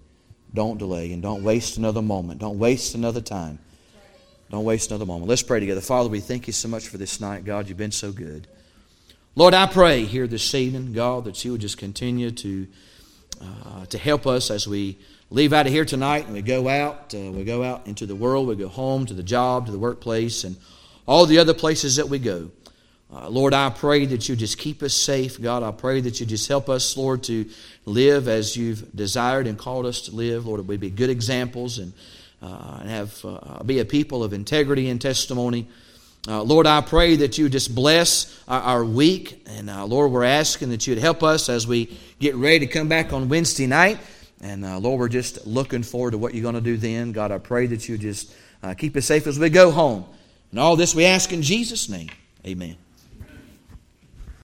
Don't 0.53 0.77
delay. 0.77 1.13
And 1.13 1.21
don't 1.21 1.41
waste 1.41 1.77
another 1.77 2.01
moment. 2.01 2.41
Don't 2.41 2.59
waste 2.59 2.93
another 2.93 3.21
time. 3.21 3.59
Don't 4.49 4.65
waste 4.65 4.91
another 4.91 5.05
moment. 5.05 5.29
Let's 5.29 5.41
pray 5.41 5.61
together. 5.61 5.79
Father, 5.79 6.09
we 6.09 6.19
thank 6.19 6.47
you 6.47 6.53
so 6.53 6.67
much 6.67 6.89
for 6.89 6.97
this 6.97 7.21
night. 7.21 7.45
God, 7.45 7.69
you've 7.69 7.77
been 7.77 7.93
so 7.93 8.11
good. 8.11 8.45
Lord, 9.35 9.53
I 9.53 9.67
pray 9.67 10.03
here 10.03 10.27
this 10.27 10.53
evening, 10.53 10.91
God, 10.91 11.23
that 11.23 11.45
you 11.45 11.53
would 11.53 11.61
just 11.61 11.77
continue 11.77 12.31
to 12.31 12.67
uh, 13.41 13.85
to 13.87 13.97
help 13.97 14.27
us 14.27 14.51
as 14.51 14.67
we 14.67 14.97
leave 15.29 15.53
out 15.53 15.65
of 15.65 15.73
here 15.73 15.85
tonight 15.85 16.25
and 16.25 16.33
we 16.33 16.41
go 16.41 16.67
out. 16.67 17.13
Uh, 17.13 17.31
we 17.31 17.43
go 17.43 17.63
out 17.63 17.87
into 17.87 18.05
the 18.05 18.15
world. 18.15 18.47
We 18.47 18.55
go 18.55 18.67
home 18.67 19.05
to 19.05 19.13
the 19.13 19.23
job, 19.23 19.65
to 19.65 19.71
the 19.71 19.79
workplace, 19.79 20.43
and 20.43 20.55
all 21.05 21.25
the 21.25 21.39
other 21.39 21.53
places 21.53 21.95
that 21.95 22.07
we 22.07 22.19
go. 22.19 22.51
Uh, 23.13 23.27
Lord, 23.27 23.53
I 23.53 23.69
pray 23.69 24.05
that 24.05 24.29
you 24.29 24.37
just 24.37 24.57
keep 24.57 24.81
us 24.81 24.93
safe. 24.93 25.41
God, 25.41 25.63
I 25.63 25.71
pray 25.71 25.99
that 25.99 26.19
you 26.19 26.25
just 26.25 26.47
help 26.47 26.69
us, 26.69 26.95
Lord, 26.95 27.23
to 27.23 27.45
live 27.85 28.29
as 28.29 28.55
you've 28.55 28.95
desired 28.95 29.47
and 29.47 29.57
called 29.57 29.85
us 29.85 30.01
to 30.03 30.15
live. 30.15 30.45
Lord, 30.45 30.65
we 30.65 30.77
be 30.77 30.89
good 30.89 31.09
examples 31.09 31.77
and, 31.79 31.91
uh, 32.41 32.77
and 32.79 32.89
have 32.89 33.19
uh, 33.25 33.63
be 33.63 33.79
a 33.79 33.85
people 33.85 34.23
of 34.23 34.31
integrity 34.31 34.89
and 34.89 35.01
testimony. 35.01 35.67
Uh, 36.27 36.43
Lord, 36.43 36.67
I 36.67 36.81
pray 36.81 37.15
that 37.17 37.37
you 37.37 37.49
just 37.49 37.73
bless 37.73 38.43
our, 38.47 38.61
our 38.61 38.85
week. 38.85 39.43
And 39.47 39.69
uh, 39.69 39.85
Lord, 39.85 40.11
we're 40.11 40.23
asking 40.23 40.69
that 40.69 40.85
you'd 40.85 40.99
help 40.99 41.23
us 41.23 41.49
as 41.49 41.65
we 41.65 41.97
get 42.19 42.35
ready 42.35 42.59
to 42.59 42.67
come 42.67 42.87
back 42.87 43.11
on 43.11 43.27
Wednesday 43.27 43.65
night. 43.65 43.97
And 44.41 44.63
uh, 44.63 44.77
Lord, 44.77 44.99
we're 44.99 45.09
just 45.09 45.47
looking 45.47 45.83
forward 45.83 46.11
to 46.11 46.17
what 46.17 46.33
you're 46.33 46.43
going 46.43 46.55
to 46.55 46.61
do 46.61 46.77
then. 46.77 47.11
God, 47.11 47.31
I 47.31 47.39
pray 47.39 47.67
that 47.67 47.89
you 47.89 47.97
just 47.97 48.33
uh, 48.61 48.75
keep 48.75 48.95
us 48.95 49.05
safe 49.05 49.25
as 49.25 49.39
we 49.39 49.49
go 49.49 49.71
home. 49.71 50.05
And 50.51 50.59
all 50.59 50.75
this 50.75 50.93
we 50.93 51.05
ask 51.05 51.31
in 51.33 51.41
Jesus' 51.41 51.89
name. 51.89 52.09
Amen. 52.45 52.75